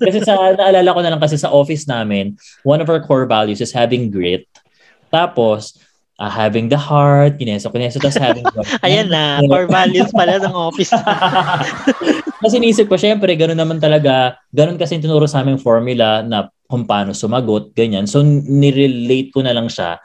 kasi 0.00 0.24
sa, 0.24 0.56
naalala 0.56 0.96
ko 0.96 1.00
na 1.04 1.10
lang 1.12 1.20
kasi 1.20 1.36
sa 1.36 1.52
office 1.52 1.84
namin, 1.84 2.32
one 2.64 2.80
of 2.80 2.88
our 2.88 3.04
core 3.04 3.28
values 3.28 3.60
is 3.60 3.76
having 3.76 4.08
grit. 4.08 4.48
Tapos, 5.12 5.76
ah, 6.16 6.32
having 6.32 6.72
the 6.72 6.80
heart, 6.80 7.36
kineso, 7.36 7.68
kineso, 7.68 8.00
tapos 8.00 8.16
having 8.16 8.48
Ayan 8.88 9.12
na, 9.12 9.44
core 9.44 9.68
values 9.68 10.08
pala 10.16 10.40
ng 10.40 10.56
office. 10.56 10.96
Kasi 12.42 12.56
inisip 12.56 12.88
ko, 12.88 12.96
syempre, 12.96 13.36
gano'n 13.36 13.60
naman 13.60 13.76
talaga, 13.76 14.40
gano'n 14.52 14.76
kasi 14.76 15.00
tinuro 15.00 15.24
sa 15.24 15.40
aming 15.40 15.56
formula 15.56 16.20
na 16.20 16.52
kung 16.68 16.84
paano 16.84 17.16
sumagot, 17.16 17.72
ganyan. 17.72 18.04
So, 18.04 18.20
nirelate 18.24 19.32
ko 19.32 19.40
na 19.40 19.56
lang 19.56 19.72
siya 19.72 19.96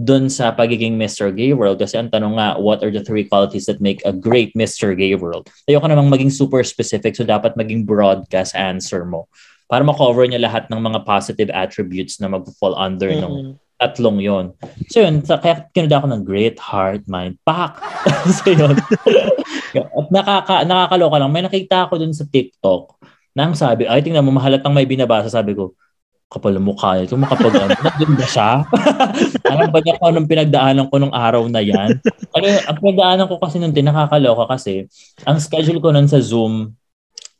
dun 0.00 0.32
sa 0.32 0.48
pagiging 0.56 0.96
Mr. 0.96 1.28
Gay 1.28 1.52
World 1.52 1.76
kasi 1.76 2.00
ang 2.00 2.08
tanong 2.08 2.40
nga, 2.40 2.56
what 2.56 2.80
are 2.80 2.88
the 2.88 3.04
three 3.04 3.28
qualities 3.28 3.68
that 3.68 3.84
make 3.84 4.00
a 4.08 4.12
great 4.16 4.56
Mr. 4.56 4.96
Gay 4.96 5.12
World? 5.12 5.52
Ayoko 5.68 5.92
namang 5.92 6.08
maging 6.08 6.32
super 6.32 6.64
specific 6.64 7.12
so 7.12 7.24
dapat 7.26 7.52
maging 7.60 7.84
broadcast 7.84 8.56
answer 8.56 9.04
mo 9.04 9.28
para 9.68 9.84
ma-cover 9.84 10.24
niya 10.24 10.40
lahat 10.40 10.66
ng 10.72 10.80
mga 10.80 11.04
positive 11.04 11.52
attributes 11.52 12.18
na 12.18 12.32
mag-fall 12.32 12.72
under 12.80 13.12
mm-hmm. 13.12 13.54
ng 13.54 13.60
tatlong 13.80 14.18
yon. 14.20 14.46
So 14.92 15.04
yun, 15.04 15.24
sa, 15.24 15.40
kaya 15.40 15.68
kinuda 15.72 16.00
ako 16.00 16.06
ng 16.12 16.22
great 16.24 16.56
heart, 16.60 17.04
mind, 17.08 17.36
pak! 17.44 17.76
so 18.40 18.50
yun. 18.52 18.76
At 19.72 20.08
nakaka, 20.12 20.54
nakakaloka 20.68 21.16
lang. 21.16 21.30
May 21.32 21.44
nakita 21.44 21.88
ako 21.88 22.00
dun 22.00 22.12
sa 22.12 22.28
TikTok 22.28 22.98
na 23.32 23.48
ang 23.48 23.54
sabi, 23.56 23.86
ay 23.88 24.04
tingnan 24.04 24.26
mo, 24.26 24.34
mahalatang 24.34 24.74
may 24.74 24.84
binabasa. 24.84 25.32
Sabi 25.32 25.54
ko, 25.56 25.72
kapal 26.30 26.54
ng 26.54 26.62
mukha 26.62 26.94
niya. 26.94 27.10
Kung 27.10 27.26
makapag 27.26 27.54
ano, 27.66 27.74
naganda 27.74 28.26
siya. 28.30 28.62
Alam 29.52 29.68
ba 29.74 29.78
niya 29.82 29.98
kung 29.98 30.08
anong 30.14 30.30
pinagdaanan 30.30 30.86
ko 30.86 30.96
nung 31.02 31.12
araw 31.12 31.42
na 31.50 31.58
yan? 31.58 31.98
Ano, 32.30 32.46
ang 32.46 32.76
pinagdaanan 32.78 33.26
ko 33.26 33.42
kasi 33.42 33.58
nung 33.58 33.74
nakakaloka 33.74 34.46
kasi, 34.46 34.86
ang 35.26 35.42
schedule 35.42 35.82
ko 35.82 35.90
nun 35.90 36.06
sa 36.06 36.22
Zoom, 36.22 36.70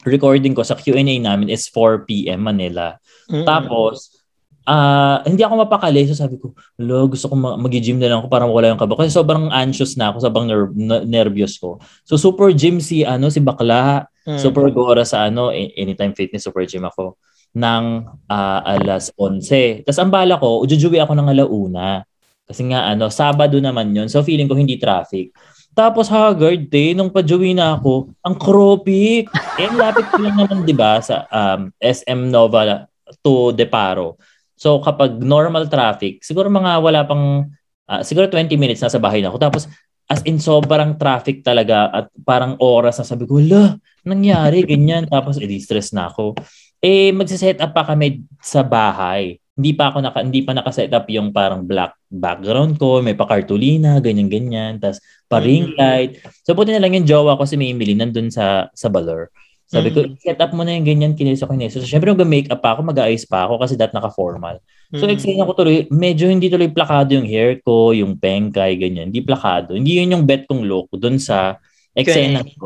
recording 0.03 0.59
ko 0.59 0.66
sa 0.66 0.74
Q&A 0.74 1.07
namin 1.07 1.47
is 1.47 1.70
4 1.70 2.03
p.m. 2.03 2.43
Manila. 2.43 2.99
Mm-hmm. 3.30 3.47
Tapos, 3.47 4.18
uh, 4.66 5.22
hindi 5.22 5.47
ako 5.47 5.70
mapakali. 5.70 6.11
So 6.11 6.18
sabi 6.18 6.43
ko, 6.43 6.51
lo, 6.82 7.07
gusto 7.07 7.30
ko 7.30 7.38
mag-gym 7.38 8.03
na 8.03 8.11
lang 8.11 8.18
ako 8.26 8.26
para 8.26 8.43
wala 8.43 8.74
yung 8.74 8.80
kaba. 8.80 8.99
Kasi 8.99 9.14
sobrang 9.14 9.55
anxious 9.55 9.95
na 9.95 10.11
ako, 10.11 10.18
sobrang 10.18 10.47
ner- 10.74 11.07
nervous 11.07 11.62
ko. 11.62 11.78
So 12.03 12.18
super 12.18 12.51
gym 12.51 12.82
si, 12.82 13.07
ano, 13.07 13.30
si 13.30 13.38
Bakla. 13.38 14.11
Mm-hmm. 14.26 14.41
Super 14.43 14.66
gora 14.74 15.07
sa 15.07 15.30
ano, 15.30 15.55
anytime 15.55 16.11
fitness, 16.11 16.43
super 16.43 16.66
gym 16.66 16.82
ako 16.91 17.14
ng 17.55 17.84
uh, 18.30 18.61
alas 18.62 19.11
11. 19.18 19.82
Tapos 19.82 19.98
ang 19.98 20.11
bala 20.12 20.38
ko, 20.38 20.62
ujujuwi 20.62 21.03
ako 21.03 21.12
ng 21.18 21.28
alauna. 21.34 22.07
Kasi 22.46 22.66
nga, 22.70 22.90
ano, 22.90 23.11
Sabado 23.11 23.59
naman 23.59 23.94
yon 23.94 24.11
So 24.11 24.22
feeling 24.22 24.51
ko 24.51 24.55
hindi 24.59 24.78
traffic. 24.78 25.34
Tapos 25.70 26.11
haggard 26.11 26.66
day, 26.66 26.98
nung 26.98 27.11
pajuwi 27.14 27.55
na 27.55 27.78
ako, 27.78 28.11
ang 28.26 28.34
kropik. 28.34 29.30
Eh, 29.59 29.70
lapit 29.70 30.11
ko 30.11 30.18
lang 30.18 30.34
naman, 30.34 30.66
di 30.66 30.74
ba, 30.74 30.98
sa 30.98 31.26
um, 31.30 31.70
SM 31.78 32.30
Nova 32.30 32.90
to 33.22 33.55
Deparo. 33.55 34.18
So 34.59 34.82
kapag 34.82 35.18
normal 35.22 35.70
traffic, 35.70 36.20
siguro 36.20 36.51
mga 36.51 36.82
wala 36.82 37.07
pang, 37.07 37.48
uh, 37.86 38.03
siguro 38.03 38.26
20 38.28 38.55
minutes 38.61 38.82
nasa 38.82 38.98
bahay 38.98 39.22
na 39.22 39.30
ako. 39.30 39.38
Tapos 39.40 39.62
as 40.11 40.20
in 40.26 40.42
sobrang 40.42 40.98
traffic 40.98 41.46
talaga 41.46 41.86
at 41.94 42.07
parang 42.26 42.59
oras 42.59 42.98
na 42.98 43.07
sabi 43.07 43.30
ko, 43.30 43.38
la, 43.38 43.78
nangyari, 44.03 44.66
ganyan. 44.66 45.07
Tapos 45.07 45.38
edi-stress 45.38 45.94
na 45.94 46.11
ako 46.11 46.34
eh 46.81 47.12
magse-set 47.12 47.61
up 47.61 47.76
pa 47.76 47.85
kami 47.85 48.24
sa 48.41 48.64
bahay. 48.64 49.37
Hindi 49.61 49.76
pa 49.76 49.93
ako 49.93 50.01
naka, 50.01 50.24
hindi 50.24 50.41
pa 50.41 50.57
naka-set 50.57 50.89
up 50.97 51.05
yung 51.12 51.37
parang 51.37 51.68
black 51.68 51.93
background 52.09 52.81
ko, 52.81 53.05
may 53.05 53.12
pa-cartolina, 53.12 54.01
ganyan-ganyan, 54.01 54.81
tas 54.81 54.99
pa-ring 55.28 55.76
mm-hmm. 55.76 55.78
light. 55.78 56.12
So 56.43 56.57
buti 56.57 56.72
na 56.72 56.81
lang 56.81 56.97
yung 56.97 57.05
jowa 57.05 57.37
ko 57.37 57.45
si 57.45 57.61
Mimili 57.61 57.93
nandun 57.93 58.33
sa 58.33 58.72
sa 58.72 58.89
Balor. 58.89 59.28
Sabi 59.70 59.95
mm-hmm. 59.95 60.18
ko, 60.18 60.18
set 60.18 60.41
up 60.43 60.51
mo 60.51 60.66
na 60.66 60.74
yung 60.74 60.83
ganyan, 60.83 61.12
kineso 61.14 61.47
ko 61.47 61.55
kineso. 61.55 61.78
So, 61.78 61.87
syempre, 61.87 62.11
mag-makeup 62.11 62.59
pa 62.59 62.74
ako, 62.74 62.91
mag-ayos 62.91 63.22
pa 63.22 63.47
ako 63.47 63.62
kasi 63.62 63.78
that 63.78 63.95
naka-formal. 63.95 64.59
So, 64.91 65.07
mm-hmm. 65.07 65.14
explain 65.14 65.47
ko 65.47 65.55
tuloy, 65.55 65.87
medyo 65.95 66.26
hindi 66.26 66.51
tuloy 66.51 66.74
plakado 66.74 67.14
yung 67.14 67.22
hair 67.22 67.62
ko, 67.62 67.95
yung 67.95 68.18
pengkay, 68.18 68.74
ganyan. 68.74 69.14
Hindi 69.14 69.22
plakado. 69.22 69.78
Hindi 69.78 70.03
yun 70.03 70.18
yung 70.18 70.26
bet 70.26 70.51
kong 70.51 70.66
look 70.66 70.91
dun 70.99 71.22
sa 71.22 71.62
eksena 71.95 72.43
okay. 72.43 72.59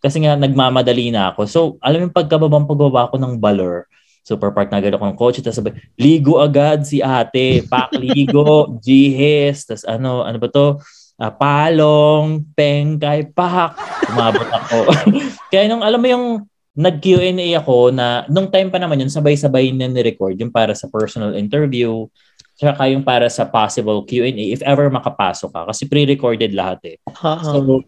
Kasi 0.00 0.24
nga 0.24 0.32
nagmamadali 0.34 1.12
na 1.12 1.30
ako. 1.30 1.40
So, 1.44 1.60
alam 1.84 2.08
mo 2.08 2.16
pagkababang 2.16 2.64
pagbaba 2.64 3.12
ko 3.12 3.20
ng 3.20 3.36
balor, 3.36 3.84
super 4.24 4.48
park 4.52 4.72
na 4.72 4.80
agad 4.80 4.96
ako 4.96 5.04
ng 5.04 5.18
kotse, 5.20 5.40
tapos 5.44 5.60
sabi, 5.60 5.76
ligo 6.00 6.40
agad 6.40 6.84
si 6.88 7.04
ate, 7.04 7.64
pakligo, 7.68 8.72
jihis, 8.84 9.68
tapos 9.68 9.84
ano, 9.84 10.24
ano 10.24 10.36
ba 10.40 10.48
to? 10.48 10.80
Uh, 11.20 11.28
palong, 11.36 12.48
pengkay, 12.56 13.28
pak, 13.28 13.76
umabot 14.08 14.48
ako. 14.48 14.88
Kaya 15.52 15.68
nung 15.68 15.84
alam 15.84 16.00
mo 16.00 16.08
yung 16.08 16.26
nag-Q&A 16.72 17.60
ako 17.60 17.92
na 17.92 18.24
nung 18.32 18.48
time 18.48 18.72
pa 18.72 18.80
naman 18.80 19.04
yun, 19.04 19.12
sabay-sabay 19.12 19.68
na 19.76 19.84
ni-record 19.84 20.32
yung 20.40 20.48
para 20.48 20.72
sa 20.72 20.88
personal 20.88 21.36
interview, 21.36 22.08
saka 22.56 22.88
yung 22.88 23.04
para 23.04 23.28
sa 23.28 23.44
possible 23.44 24.00
Q&A 24.08 24.32
if 24.52 24.64
ever 24.64 24.88
makapasok 24.88 25.50
ka. 25.52 25.60
Kasi 25.68 25.82
pre-recorded 25.88 26.52
lahat 26.56 26.80
eh. 26.84 26.96
Uh-huh. 27.04 27.40
So, 27.44 27.84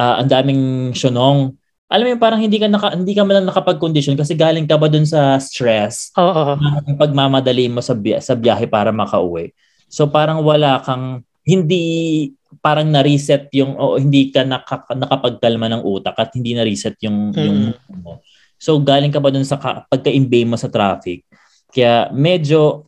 uh, 0.00 0.14
ang 0.24 0.28
daming 0.32 0.96
syunong. 0.96 1.52
Alam 1.90 2.04
mo 2.06 2.10
yung 2.14 2.22
parang 2.22 2.40
hindi 2.40 2.56
ka 2.56 2.70
naka, 2.70 2.94
hindi 2.94 3.12
ka 3.12 3.26
man 3.26 3.44
nakapag-condition 3.44 4.14
kasi 4.14 4.38
galing 4.38 4.64
ka 4.64 4.78
ba 4.78 4.86
dun 4.88 5.04
sa 5.04 5.36
stress. 5.36 6.14
Oo. 6.16 6.56
Uh, 6.56 6.96
pagmamadali 6.96 7.68
mo 7.68 7.84
sa 7.84 7.92
biyahe, 7.92 8.22
sa 8.24 8.38
biyahe 8.38 8.64
para 8.70 8.94
makauwi. 8.94 9.52
So 9.90 10.06
parang 10.06 10.40
wala 10.46 10.78
kang 10.86 11.26
hindi 11.44 12.30
parang 12.62 12.90
na-reset 12.90 13.50
yung 13.54 13.74
o 13.74 13.98
hindi 13.98 14.30
ka 14.30 14.46
naka, 14.46 14.86
nakapagkalma 14.94 15.66
ng 15.70 15.82
utak 15.82 16.14
at 16.18 16.30
hindi 16.34 16.54
na-reset 16.54 16.94
yung 17.02 17.34
mm. 17.34 17.42
yung 17.42 17.58
mo. 18.02 18.22
So 18.54 18.78
galing 18.78 19.10
ka 19.10 19.18
ba 19.18 19.34
dun 19.34 19.46
sa 19.46 19.58
pagka-imbay 19.90 20.46
mo 20.46 20.54
sa 20.54 20.70
traffic. 20.70 21.26
Kaya 21.74 22.10
medyo 22.14 22.86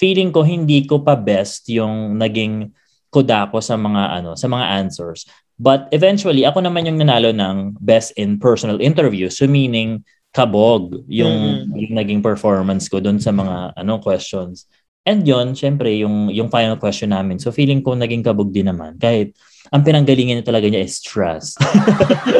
feeling 0.00 0.32
ko 0.32 0.40
hindi 0.40 0.88
ko 0.88 1.04
pa 1.04 1.16
best 1.20 1.68
yung 1.68 2.16
naging 2.16 2.72
ko 3.12 3.20
sa 3.60 3.76
mga 3.76 4.24
ano 4.24 4.32
sa 4.40 4.48
mga 4.48 4.66
answers 4.80 5.28
But 5.62 5.86
eventually, 5.94 6.42
ako 6.42 6.66
naman 6.66 6.90
yung 6.90 6.98
nanalo 6.98 7.30
ng 7.30 7.78
best 7.78 8.18
in 8.18 8.42
personal 8.42 8.82
interview. 8.82 9.30
So 9.30 9.46
meaning, 9.46 10.02
kabog 10.34 11.06
yung, 11.06 11.70
mm-hmm. 11.70 11.78
yung 11.78 11.94
naging 11.94 12.20
performance 12.24 12.90
ko 12.90 12.98
doon 12.98 13.22
sa 13.22 13.30
mga 13.30 13.78
ano 13.78 14.02
questions. 14.02 14.66
And 15.06 15.22
yon 15.22 15.54
syempre, 15.54 15.94
yung, 16.02 16.34
yung 16.34 16.50
final 16.50 16.82
question 16.82 17.14
namin. 17.14 17.38
So 17.38 17.54
feeling 17.54 17.78
ko 17.78 17.94
naging 17.94 18.26
kabog 18.26 18.50
din 18.50 18.74
naman. 18.74 18.98
Kahit 18.98 19.38
ang 19.70 19.86
pinanggalingan 19.86 20.42
niya 20.42 20.46
talaga 20.50 20.66
niya 20.66 20.82
is 20.82 20.98
stress. 20.98 21.54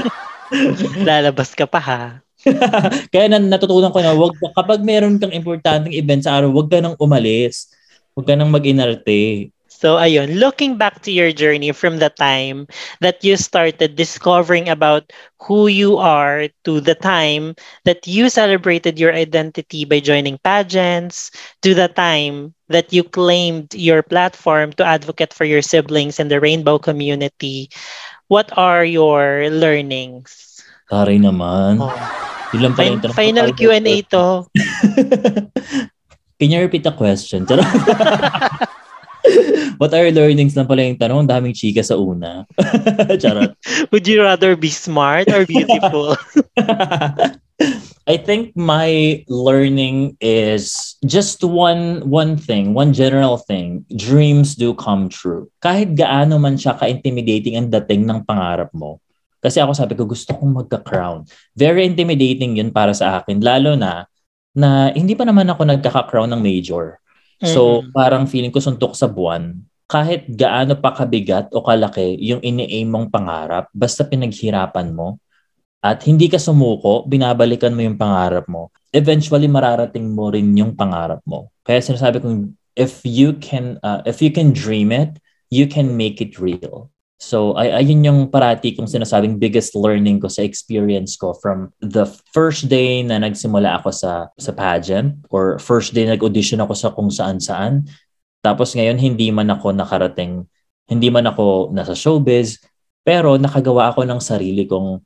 Lalabas 1.07 1.55
ka 1.55 1.71
pa 1.71 1.79
ha. 1.79 2.03
Kaya 3.15 3.31
na, 3.31 3.39
natutunan 3.39 3.95
ko 3.95 4.03
na 4.03 4.19
wag 4.19 4.35
kapag 4.51 4.83
meron 4.83 5.23
kang 5.23 5.31
importanteng 5.31 5.95
event 5.95 6.27
sa 6.27 6.43
araw, 6.43 6.51
wag 6.51 6.67
ka 6.67 6.83
nang 6.83 6.99
umalis. 6.99 7.71
Wag 8.19 8.27
ka 8.27 8.35
nang 8.35 8.51
mag-inarte. 8.51 9.55
So 9.83 9.99
ayun, 9.99 10.39
looking 10.39 10.79
back 10.79 11.03
to 11.03 11.11
your 11.11 11.35
journey 11.35 11.75
from 11.75 11.99
the 11.99 12.15
time 12.15 12.71
that 13.03 13.19
you 13.27 13.35
started 13.35 13.99
discovering 13.99 14.71
about 14.71 15.11
who 15.43 15.67
you 15.67 15.99
are 15.99 16.47
to 16.63 16.79
the 16.79 16.95
time 16.95 17.59
that 17.83 18.07
you 18.07 18.31
celebrated 18.31 18.95
your 18.95 19.11
identity 19.11 19.83
by 19.83 19.99
joining 19.99 20.39
pageants 20.47 21.35
to 21.67 21.75
the 21.75 21.91
time 21.91 22.55
that 22.71 22.95
you 22.95 23.03
claimed 23.03 23.75
your 23.75 24.07
platform 24.07 24.71
to 24.79 24.87
advocate 24.87 25.35
for 25.35 25.43
your 25.43 25.67
siblings 25.67 26.23
and 26.23 26.31
the 26.31 26.39
rainbow 26.39 26.79
community, 26.79 27.67
what 28.31 28.55
are 28.55 28.87
your 28.87 29.51
learnings? 29.51 30.63
Taray 30.87 31.19
naman. 31.19 31.83
Oh. 31.83 31.91
Yun 32.55 32.71
fin- 32.79 33.03
final 33.11 33.51
Q&A 33.51 34.07
to. 34.15 34.47
Can 36.39 36.51
you 36.55 36.63
repeat 36.63 36.87
the 36.87 36.95
question? 36.95 37.51
What 39.81 39.95
are 39.95 40.09
learnings 40.11 40.55
lang 40.55 40.67
pala 40.67 40.87
yung 40.87 40.99
tanong? 40.99 41.27
Daming 41.29 41.57
chika 41.57 41.83
sa 41.83 41.99
una. 41.99 42.47
Charot. 43.23 43.55
Would 43.95 44.07
you 44.07 44.23
rather 44.23 44.57
be 44.57 44.71
smart 44.71 45.31
or 45.31 45.47
beautiful? 45.47 46.17
I 48.11 48.19
think 48.19 48.59
my 48.59 49.23
learning 49.31 50.19
is 50.19 50.95
just 51.07 51.47
one 51.47 52.03
one 52.11 52.35
thing, 52.35 52.75
one 52.75 52.91
general 52.91 53.39
thing. 53.39 53.87
Dreams 53.95 54.59
do 54.59 54.75
come 54.75 55.07
true. 55.07 55.47
Kahit 55.63 55.95
gaano 55.95 56.43
man 56.43 56.59
siya 56.59 56.75
ka-intimidating 56.75 57.55
ang 57.55 57.71
dating 57.71 58.11
ng 58.11 58.27
pangarap 58.27 58.75
mo. 58.75 58.99
Kasi 59.43 59.59
ako 59.59 59.75
sabi 59.75 59.99
ko, 59.99 60.07
gusto 60.07 60.35
kong 60.39 60.55
magka-crown. 60.55 61.27
Very 61.59 61.83
intimidating 61.83 62.59
yun 62.59 62.71
para 62.71 62.95
sa 62.95 63.19
akin. 63.19 63.43
Lalo 63.43 63.75
na, 63.75 64.07
na 64.55 64.95
hindi 64.95 65.19
pa 65.19 65.27
naman 65.27 65.51
ako 65.51 65.67
nagkaka-crown 65.67 66.31
ng 66.31 66.43
major. 66.43 67.02
So, 67.43 67.83
mm-hmm. 67.83 67.91
parang 67.91 68.25
feeling 68.31 68.55
ko 68.55 68.63
suntok 68.63 68.95
sa 68.95 69.11
buwan. 69.11 69.59
Kahit 69.91 70.31
gaano 70.31 70.79
pa 70.79 70.95
kabigat 70.95 71.51
o 71.51 71.61
kalaki 71.61 72.17
yung 72.23 72.41
ini-aim 72.41 72.87
mong 72.87 73.11
pangarap, 73.11 73.67
basta 73.75 74.07
pinaghirapan 74.07 74.95
mo 74.95 75.19
at 75.83 75.99
hindi 76.07 76.31
ka 76.31 76.39
sumuko, 76.39 77.03
binabalikan 77.11 77.75
mo 77.75 77.83
yung 77.83 77.99
pangarap 77.99 78.47
mo, 78.47 78.71
eventually 78.95 79.51
mararating 79.51 80.15
mo 80.15 80.31
rin 80.31 80.55
yung 80.55 80.79
pangarap 80.79 81.19
mo. 81.27 81.51
Kaya 81.67 81.83
sinasabi 81.83 82.23
kong, 82.23 82.55
if 82.79 83.03
you 83.03 83.35
can, 83.43 83.83
uh, 83.83 83.99
if 84.07 84.23
you 84.23 84.31
can 84.31 84.55
dream 84.55 84.95
it, 84.95 85.19
you 85.51 85.67
can 85.67 85.99
make 85.99 86.23
it 86.23 86.39
real. 86.39 86.92
So, 87.23 87.55
ay 87.55 87.71
ayun 87.71 88.03
yung 88.03 88.21
parati 88.35 88.75
kong 88.75 88.91
sinasabing 88.91 89.39
biggest 89.39 89.79
learning 89.79 90.19
ko 90.19 90.27
sa 90.27 90.43
experience 90.43 91.15
ko 91.15 91.39
from 91.39 91.71
the 91.79 92.03
first 92.35 92.67
day 92.67 93.07
na 93.07 93.23
nagsimula 93.23 93.79
ako 93.79 93.95
sa 93.95 94.27
sa 94.35 94.51
pageant 94.51 95.23
or 95.31 95.55
first 95.63 95.95
day 95.95 96.03
nag-audition 96.03 96.59
ako 96.59 96.75
sa 96.75 96.91
kung 96.91 97.15
saan-saan. 97.15 97.87
Tapos 98.43 98.75
ngayon 98.75 98.99
hindi 98.99 99.31
man 99.31 99.55
ako 99.55 99.71
nakarating, 99.71 100.51
hindi 100.91 101.09
man 101.15 101.31
ako 101.31 101.71
nasa 101.71 101.95
showbiz, 101.95 102.59
pero 103.07 103.39
nakagawa 103.39 103.95
ako 103.95 104.03
ng 104.03 104.19
sarili 104.19 104.67
kong 104.67 104.99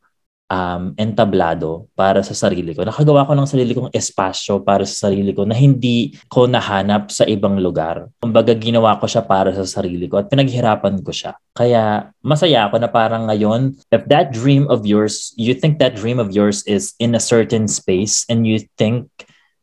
um, 0.47 0.95
entablado 0.95 1.91
para 1.95 2.23
sa 2.23 2.35
sarili 2.35 2.75
ko. 2.75 2.87
Nakagawa 2.87 3.27
ko 3.27 3.35
ng 3.35 3.51
sarili 3.51 3.73
kong 3.75 3.93
espasyo 3.95 4.63
para 4.63 4.87
sa 4.87 5.11
sarili 5.11 5.35
ko 5.35 5.43
na 5.43 5.55
hindi 5.55 6.15
ko 6.31 6.47
nahanap 6.47 7.11
sa 7.11 7.27
ibang 7.27 7.59
lugar. 7.59 8.11
Kumbaga 8.23 8.55
ginawa 8.55 8.99
ko 8.99 9.07
siya 9.11 9.27
para 9.27 9.51
sa 9.55 9.67
sarili 9.67 10.07
ko 10.07 10.23
at 10.23 10.31
pinaghirapan 10.31 11.03
ko 11.03 11.11
siya. 11.11 11.35
Kaya 11.55 12.11
masaya 12.23 12.71
ako 12.71 12.77
na 12.79 12.91
parang 12.91 13.27
ngayon, 13.27 13.75
if 13.91 14.03
that 14.07 14.31
dream 14.31 14.67
of 14.71 14.87
yours, 14.87 15.35
you 15.35 15.55
think 15.55 15.79
that 15.83 15.99
dream 15.99 16.19
of 16.23 16.31
yours 16.31 16.63
is 16.67 16.95
in 17.03 17.15
a 17.15 17.23
certain 17.23 17.67
space 17.67 18.23
and 18.31 18.47
you 18.47 18.63
think 18.79 19.11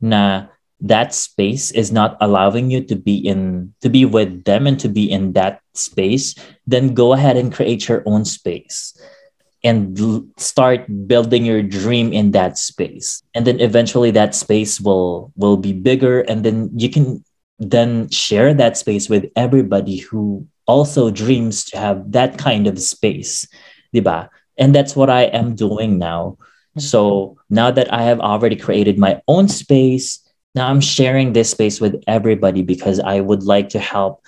na 0.03 0.51
that 0.83 1.15
space 1.15 1.71
is 1.71 1.95
not 1.95 2.19
allowing 2.19 2.67
you 2.67 2.83
to 2.83 2.99
be 2.99 3.15
in 3.15 3.71
to 3.79 3.87
be 3.87 4.03
with 4.03 4.43
them 4.43 4.67
and 4.67 4.75
to 4.83 4.91
be 4.91 5.07
in 5.07 5.31
that 5.31 5.63
space 5.71 6.35
then 6.67 6.91
go 6.91 7.15
ahead 7.15 7.39
and 7.39 7.55
create 7.55 7.87
your 7.87 8.03
own 8.03 8.27
space 8.27 8.91
and 9.63 9.99
l- 9.99 10.25
start 10.37 10.85
building 11.07 11.45
your 11.45 11.63
dream 11.63 12.11
in 12.11 12.31
that 12.31 12.57
space. 12.57 13.23
And 13.33 13.47
then 13.47 13.59
eventually 13.59 14.11
that 14.11 14.35
space 14.35 14.81
will 14.81 15.31
will 15.35 15.57
be 15.57 15.73
bigger 15.73 16.21
and 16.21 16.43
then 16.43 16.69
you 16.75 16.89
can 16.89 17.23
then 17.59 18.09
share 18.09 18.53
that 18.53 18.77
space 18.77 19.09
with 19.09 19.31
everybody 19.35 19.97
who 19.97 20.47
also 20.65 21.11
dreams 21.11 21.65
to 21.65 21.77
have 21.77 22.11
that 22.11 22.37
kind 22.37 22.67
of 22.67 22.79
space 22.79 23.47
diba 23.93 24.29
and 24.57 24.73
that's 24.73 24.95
what 24.95 25.09
i 25.09 25.23
am 25.23 25.55
doing 25.55 25.97
now. 25.97 26.37
Mm-hmm. 26.39 26.79
So 26.79 27.37
now 27.49 27.71
that 27.71 27.91
i 27.93 28.03
have 28.03 28.19
already 28.19 28.55
created 28.55 28.97
my 28.97 29.21
own 29.27 29.47
space 29.47 30.19
now 30.55 30.67
i'm 30.67 30.81
sharing 30.81 31.33
this 31.33 31.51
space 31.51 31.79
with 31.79 32.01
everybody 32.07 32.61
because 32.61 32.99
i 32.99 33.19
would 33.19 33.43
like 33.43 33.69
to 33.69 33.79
help 33.79 34.23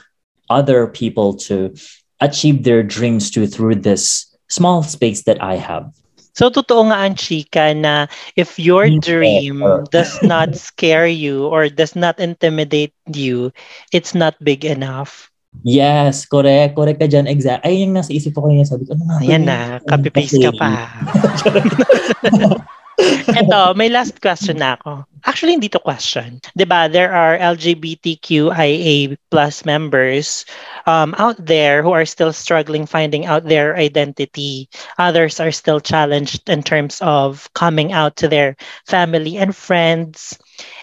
other 0.49 0.87
people 0.87 1.33
to 1.49 1.73
achieve 2.21 2.63
their 2.63 2.83
dreams 2.83 3.31
too 3.31 3.47
through 3.47 3.75
this 3.75 4.34
small 4.47 4.83
space 4.83 5.23
that 5.25 5.41
I 5.41 5.55
have. 5.55 5.93
So, 6.35 6.51
totoo 6.51 6.91
nga 6.91 7.07
ang 7.07 7.15
chika 7.15 7.71
na 7.71 8.11
if 8.35 8.59
your 8.59 8.91
dream 8.99 9.63
does 9.87 10.19
not 10.19 10.51
scare 10.67 11.07
you 11.07 11.47
or 11.47 11.71
does 11.71 11.95
not 11.95 12.19
intimidate 12.19 12.91
you, 13.07 13.55
it's 13.95 14.11
not 14.11 14.35
big 14.43 14.67
enough. 14.67 15.31
Yes, 15.63 16.27
correct. 16.27 16.75
Correct 16.75 16.99
ka 16.99 17.07
dyan. 17.07 17.31
Exact. 17.31 17.63
Ay, 17.63 17.87
yung 17.87 17.95
nasa 17.95 18.11
isip 18.11 18.35
ko 18.35 18.43
kanina, 18.43 18.67
sabi 18.67 18.83
ko, 18.83 18.99
ano 18.99 19.07
nga? 19.07 19.23
Ayan 19.23 19.47
na, 19.47 19.79
copy-paste 19.87 20.43
ka 20.43 20.51
pa. 20.59 20.91
Ito, 22.99 23.75
may 23.75 23.91
last 23.91 24.21
question 24.23 24.63
na 24.63 24.79
ako. 24.79 25.03
Actually, 25.25 25.57
hindi 25.57 25.67
to 25.67 25.81
question. 25.81 26.39
ba? 26.55 26.87
There 26.87 27.11
are 27.11 27.35
LGBTQIA 27.35 29.17
plus 29.31 29.65
members 29.65 30.45
um, 30.87 31.15
out 31.17 31.35
there 31.41 31.83
who 31.83 31.91
are 31.91 32.05
still 32.05 32.31
struggling 32.31 32.85
finding 32.85 33.25
out 33.25 33.43
their 33.43 33.75
identity. 33.75 34.69
Others 34.97 35.39
are 35.39 35.51
still 35.51 35.81
challenged 35.81 36.47
in 36.47 36.63
terms 36.63 37.01
of 37.01 37.51
coming 37.53 37.91
out 37.91 38.15
to 38.23 38.27
their 38.27 38.55
family 38.87 39.35
and 39.37 39.55
friends. 39.55 40.37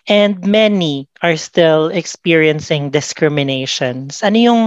And 0.08 0.42
many 0.44 1.08
are 1.22 1.36
still 1.36 1.88
experiencing 1.88 2.90
discriminations. 2.90 4.20
Ano 4.20 4.36
yung 4.36 4.62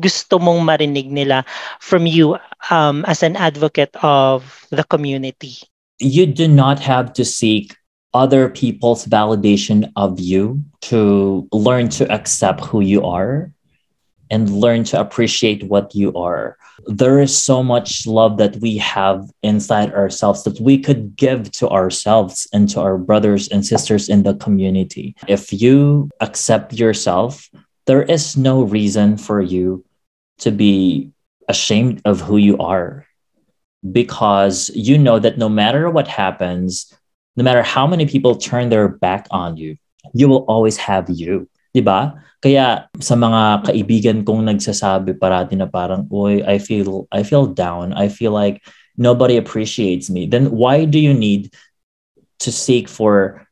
gusto 0.00 0.40
mong 0.40 0.64
marinig 0.64 1.12
nila 1.12 1.44
from 1.78 2.08
you 2.08 2.40
um, 2.72 3.04
as 3.06 3.22
an 3.22 3.36
advocate 3.36 3.94
of 4.02 4.66
the 4.72 4.82
community? 4.82 5.60
You 6.00 6.26
do 6.26 6.48
not 6.48 6.80
have 6.80 7.12
to 7.14 7.24
seek 7.24 7.76
other 8.12 8.48
people's 8.48 9.06
validation 9.06 9.92
of 9.94 10.18
you 10.18 10.64
to 10.80 11.46
learn 11.52 11.88
to 11.88 12.10
accept 12.10 12.64
who 12.64 12.80
you 12.80 13.04
are 13.04 13.52
and 14.30 14.50
learn 14.50 14.84
to 14.84 14.98
appreciate 14.98 15.62
what 15.64 15.94
you 15.94 16.12
are. 16.14 16.56
There 16.86 17.20
is 17.20 17.36
so 17.36 17.62
much 17.62 18.06
love 18.06 18.38
that 18.38 18.56
we 18.56 18.78
have 18.78 19.30
inside 19.42 19.92
ourselves 19.92 20.44
that 20.44 20.58
we 20.60 20.78
could 20.78 21.16
give 21.16 21.50
to 21.52 21.68
ourselves 21.68 22.48
and 22.52 22.68
to 22.70 22.80
our 22.80 22.96
brothers 22.96 23.48
and 23.48 23.66
sisters 23.66 24.08
in 24.08 24.22
the 24.22 24.34
community. 24.34 25.14
If 25.28 25.52
you 25.52 26.10
accept 26.20 26.72
yourself, 26.72 27.50
there 27.86 28.02
is 28.02 28.36
no 28.36 28.62
reason 28.62 29.16
for 29.16 29.40
you 29.40 29.84
to 30.38 30.50
be 30.50 31.10
ashamed 31.48 32.00
of 32.04 32.20
who 32.20 32.36
you 32.38 32.56
are 32.58 33.04
because 33.84 34.70
you 34.74 34.98
know 34.98 35.18
that 35.18 35.38
no 35.38 35.48
matter 35.48 35.88
what 35.88 36.08
happens, 36.08 36.92
no 37.36 37.44
matter 37.44 37.62
how 37.62 37.86
many 37.86 38.06
people 38.06 38.36
turn 38.36 38.68
their 38.68 38.88
back 38.88 39.26
on 39.30 39.56
you, 39.56 39.76
you 40.12 40.28
will 40.28 40.44
always 40.48 40.76
have 40.76 41.08
you. 41.08 41.48
Diba? 41.74 42.18
Kaya 42.42 42.88
sa 42.98 43.14
mga 43.14 43.70
kaibigan 43.70 44.18
kong 44.26 44.48
nagsasabi 44.48 45.16
parati 45.16 45.56
na 45.56 45.70
parang, 45.70 46.08
oy, 46.10 46.42
I 46.42 46.58
feel, 46.58 47.06
I 47.12 47.22
feel 47.22 47.46
down. 47.46 47.92
I 47.92 48.08
feel 48.08 48.32
like 48.32 48.60
nobody 48.96 49.36
appreciates 49.36 50.10
me. 50.10 50.26
Then 50.26 50.50
why 50.50 50.84
do 50.84 50.98
you 50.98 51.14
need 51.14 51.54
to 52.40 52.50
seek 52.50 52.88
for 52.88 53.46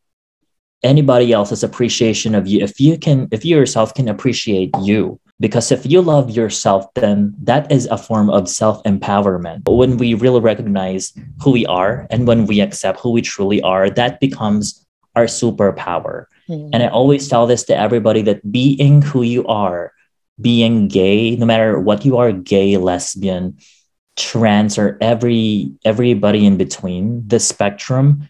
anybody 0.82 1.32
else's 1.32 1.62
appreciation 1.62 2.34
of 2.34 2.46
you 2.46 2.60
if 2.60 2.80
you 2.80 2.98
can, 2.98 3.28
if 3.30 3.44
you 3.44 3.56
yourself 3.56 3.94
can 3.94 4.08
appreciate 4.08 4.74
you? 4.82 5.20
Because 5.40 5.70
if 5.70 5.86
you 5.86 6.02
love 6.02 6.30
yourself, 6.30 6.92
then 6.94 7.34
that 7.42 7.70
is 7.70 7.86
a 7.86 7.96
form 7.96 8.28
of 8.28 8.48
self 8.48 8.82
empowerment. 8.82 9.68
When 9.68 9.96
we 9.96 10.14
really 10.14 10.40
recognize 10.40 11.12
who 11.40 11.52
we 11.52 11.64
are 11.66 12.06
and 12.10 12.26
when 12.26 12.46
we 12.46 12.60
accept 12.60 12.98
who 13.00 13.12
we 13.12 13.22
truly 13.22 13.62
are, 13.62 13.88
that 13.90 14.18
becomes 14.18 14.84
our 15.14 15.26
superpower. 15.26 16.26
Mm. 16.48 16.70
And 16.72 16.82
I 16.82 16.88
always 16.88 17.28
tell 17.28 17.46
this 17.46 17.62
to 17.64 17.76
everybody 17.76 18.22
that 18.22 18.50
being 18.50 19.02
who 19.02 19.22
you 19.22 19.46
are, 19.46 19.92
being 20.40 20.88
gay, 20.88 21.36
no 21.36 21.46
matter 21.46 21.78
what 21.78 22.04
you 22.04 22.16
are, 22.16 22.32
gay, 22.32 22.76
lesbian, 22.76 23.58
trans, 24.16 24.78
or 24.78 24.98
every 25.00 25.72
everybody 25.84 26.46
in 26.46 26.56
between, 26.56 27.26
the 27.26 27.38
spectrum, 27.38 28.28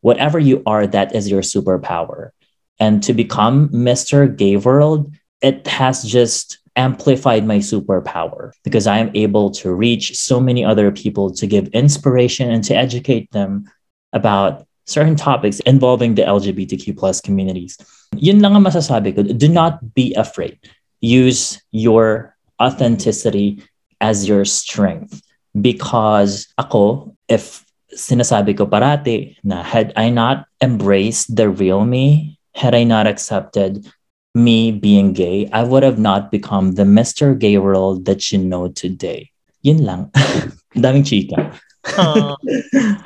whatever 0.00 0.38
you 0.38 0.62
are, 0.66 0.86
that 0.86 1.14
is 1.14 1.30
your 1.30 1.42
superpower. 1.42 2.30
And 2.78 3.02
to 3.04 3.12
become 3.12 3.68
Mr. 3.68 4.24
Gay 4.34 4.56
World, 4.56 5.12
it 5.42 5.66
has 5.66 6.04
just 6.04 6.58
amplified 6.76 7.46
my 7.46 7.58
superpower 7.58 8.52
because 8.64 8.86
I 8.86 8.98
am 8.98 9.10
able 9.14 9.50
to 9.62 9.72
reach 9.74 10.16
so 10.16 10.40
many 10.40 10.64
other 10.64 10.90
people 10.92 11.32
to 11.34 11.46
give 11.46 11.68
inspiration 11.68 12.50
and 12.50 12.62
to 12.64 12.74
educate 12.74 13.30
them 13.32 13.70
about 14.12 14.66
certain 14.86 15.16
topics 15.16 15.60
involving 15.60 16.14
the 16.14 16.22
LGBTQ 16.22 16.96
plus 16.96 17.20
communities. 17.20 17.78
Yun 18.16 18.40
lang 18.40 18.56
ang 18.56 18.64
masasabi 18.64 19.14
ko. 19.14 19.22
Do 19.22 19.48
not 19.48 19.94
be 19.94 20.14
afraid. 20.14 20.58
Use 21.00 21.62
your 21.70 22.36
authenticity 22.60 23.62
as 24.00 24.28
your 24.28 24.44
strength. 24.44 25.22
Because 25.54 26.46
ako, 26.58 27.14
if 27.28 27.64
sinasabi 27.94 28.56
ko 28.56 28.66
parati 28.66 29.36
na 29.42 29.62
had 29.62 29.92
I 29.96 30.10
not 30.10 30.46
embraced 30.62 31.34
the 31.34 31.50
real 31.50 31.84
me, 31.84 32.38
had 32.54 32.74
I 32.74 32.84
not 32.84 33.06
accepted 33.06 33.86
me 34.34 34.72
being 34.72 35.12
gay, 35.12 35.48
I 35.52 35.64
would 35.64 35.82
have 35.82 35.98
not 35.98 36.30
become 36.30 36.72
the 36.72 36.84
Mr. 36.84 37.38
Gay 37.38 37.58
World 37.58 38.04
that 38.06 38.30
you 38.30 38.38
know 38.38 38.68
today. 38.68 39.30
Yun 39.62 39.84
lang. 39.84 40.10
Daming 40.74 41.04
chika. 41.04 41.58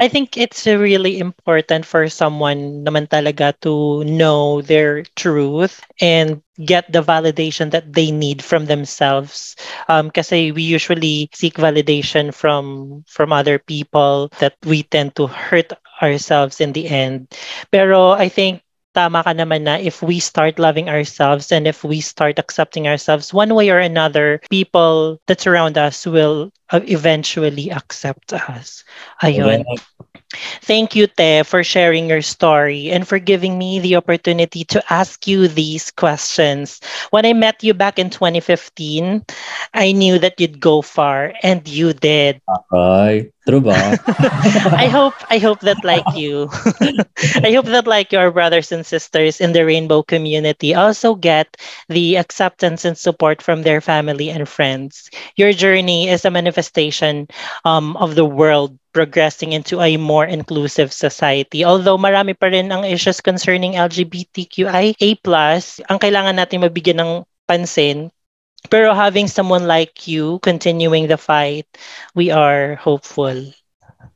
I 0.01 0.09
think 0.09 0.37
it's 0.37 0.67
really 0.67 1.19
important 1.19 1.87
for 1.87 2.09
someone 2.09 2.85
naman 2.85 3.07
talaga 3.09 3.55
to 3.63 4.03
know 4.05 4.63
their 4.63 5.05
truth 5.15 5.81
and 6.01 6.43
get 6.67 6.91
the 6.91 7.03
validation 7.03 7.71
that 7.71 7.93
they 7.93 8.11
need 8.11 8.43
from 8.43 8.67
themselves. 8.67 9.55
Um, 9.89 10.11
kasi 10.11 10.51
we 10.51 10.63
usually 10.63 11.31
seek 11.33 11.55
validation 11.55 12.35
from 12.35 13.05
from 13.07 13.33
other 13.33 13.59
people 13.59 14.29
that 14.43 14.59
we 14.67 14.83
tend 14.83 15.15
to 15.17 15.31
hurt 15.31 15.71
ourselves 16.03 16.61
in 16.61 16.75
the 16.75 16.91
end. 16.91 17.31
Pero 17.71 18.19
I 18.19 18.29
think 18.29 18.64
tama 18.95 19.23
ka 19.27 19.35
naman 19.35 19.67
na 19.67 19.77
if 19.77 20.03
we 20.03 20.19
start 20.23 20.59
loving 20.59 20.89
ourselves 20.89 21.51
and 21.53 21.67
if 21.67 21.85
we 21.85 22.01
start 22.01 22.39
accepting 22.39 22.87
ourselves 22.89 23.35
one 23.35 23.55
way 23.55 23.71
or 23.71 23.79
another, 23.79 24.41
people 24.51 25.21
that 25.27 25.41
surround 25.41 25.77
us 25.77 26.07
will 26.07 26.51
uh, 26.71 26.81
eventually 26.87 27.71
accept 27.71 28.33
us. 28.33 28.85
Ayun. 29.23 29.65
Yeah. 29.67 29.79
Thank 30.63 30.97
you, 30.97 31.07
Te, 31.07 31.43
for 31.45 31.63
sharing 31.63 32.09
your 32.09 32.23
story 32.23 32.91
and 32.91 33.07
for 33.07 33.19
giving 33.19 33.59
me 33.59 33.79
the 33.79 33.97
opportunity 33.97 34.65
to 34.75 34.83
ask 34.93 35.27
you 35.27 35.47
these 35.47 35.91
questions. 35.91 36.81
When 37.11 37.27
I 37.27 37.33
met 37.35 37.63
you 37.63 37.75
back 37.75 37.99
in 37.99 38.11
2015, 38.11 39.25
I 39.75 39.93
knew 39.93 40.19
that 40.19 40.41
you'd 40.41 40.59
go 40.61 40.83
far, 40.83 41.35
and 41.43 41.67
you 41.69 41.93
did. 41.93 42.41
Okay. 42.49 43.31
True 43.45 43.61
ba? 43.61 43.77
I 44.73 44.89
hope 44.89 45.21
I 45.29 45.37
hope 45.37 45.61
that 45.69 45.85
like 45.85 46.09
you. 46.17 46.49
I 47.45 47.53
hope 47.53 47.69
that 47.69 47.85
like 47.85 48.09
your 48.09 48.33
brothers 48.33 48.73
and 48.73 48.89
sisters 48.89 49.37
in 49.37 49.53
the 49.53 49.69
rainbow 49.69 50.01
community 50.01 50.73
also 50.73 51.13
get 51.15 51.53
the 51.93 52.17
acceptance 52.17 52.89
and 52.89 52.97
support 52.97 53.45
from 53.45 53.61
their 53.61 53.85
family 53.85 54.33
and 54.33 54.49
friends. 54.49 55.13
Your 55.37 55.53
journey 55.53 56.09
is 56.09 56.25
a 56.25 56.33
manifestation 56.33 57.29
um, 57.69 58.01
of 58.01 58.17
the 58.17 58.25
world 58.25 58.81
progressing 58.97 59.53
into 59.53 59.81
a 59.85 60.01
more 60.01 60.25
inclusive 60.25 60.89
society. 60.89 61.69
Although 61.69 62.01
marami 62.01 62.33
pa 62.33 62.49
rin 62.49 62.73
ang 62.73 62.89
issues 62.89 63.21
concerning 63.21 63.77
LGBTQIA+, 63.77 64.97
ang 65.93 65.99
kailangan 66.01 66.37
natin 66.41 66.65
mabigyan 66.65 67.01
ng 67.05 67.13
pansin 67.45 68.09
Pero 68.71 68.95
having 68.95 69.29
someone 69.29 69.67
like 69.67 70.09
you 70.09 70.39
continuing 70.41 71.07
the 71.07 71.17
fight, 71.19 71.67
we 72.15 72.31
are 72.31 72.77
hopeful. 72.77 73.35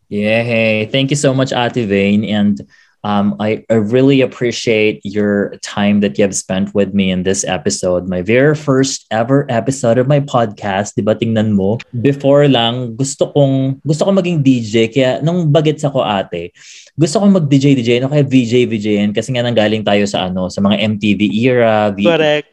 Yeah, 0.08 0.42
hey, 0.42 0.86
thank 0.86 1.10
you 1.10 1.16
so 1.20 1.34
much, 1.34 1.52
Ate 1.52 1.84
Vane. 1.84 2.24
And 2.24 2.64
um, 3.04 3.36
I, 3.38 3.64
I 3.70 3.74
really 3.74 4.20
appreciate 4.20 5.00
your 5.04 5.54
time 5.62 6.00
that 6.00 6.18
you 6.18 6.24
have 6.24 6.34
spent 6.34 6.74
with 6.74 6.94
me 6.94 7.10
in 7.10 7.22
this 7.22 7.44
episode. 7.44 8.08
My 8.08 8.22
very 8.22 8.54
first 8.54 9.06
ever 9.10 9.46
episode 9.48 9.98
of 9.98 10.08
my 10.08 10.20
podcast, 10.20 10.96
di 10.96 11.04
ba 11.04 11.14
tingnan 11.14 11.52
mo? 11.52 11.78
Before 12.00 12.48
lang, 12.48 12.96
gusto 12.96 13.30
kong, 13.30 13.84
gusto 13.84 14.04
kong 14.08 14.16
maging 14.18 14.42
DJ. 14.42 14.88
Kaya 14.90 15.20
nung 15.22 15.52
bagets 15.52 15.84
ako 15.84 16.02
ate, 16.02 16.50
gusto 16.98 17.20
kong 17.20 17.36
mag-DJ 17.36 17.76
DJ, 17.78 18.00
no? 18.02 18.10
Kaya 18.10 18.24
VJ 18.26 18.66
VJN 18.66 19.14
kasi 19.14 19.30
nga 19.30 19.44
nanggaling 19.46 19.84
tayo 19.86 20.02
sa 20.08 20.26
ano, 20.26 20.48
sa 20.50 20.58
mga 20.64 20.82
MTV 20.96 21.20
era, 21.46 21.92
v- 21.94 22.08
Correct. 22.08 22.48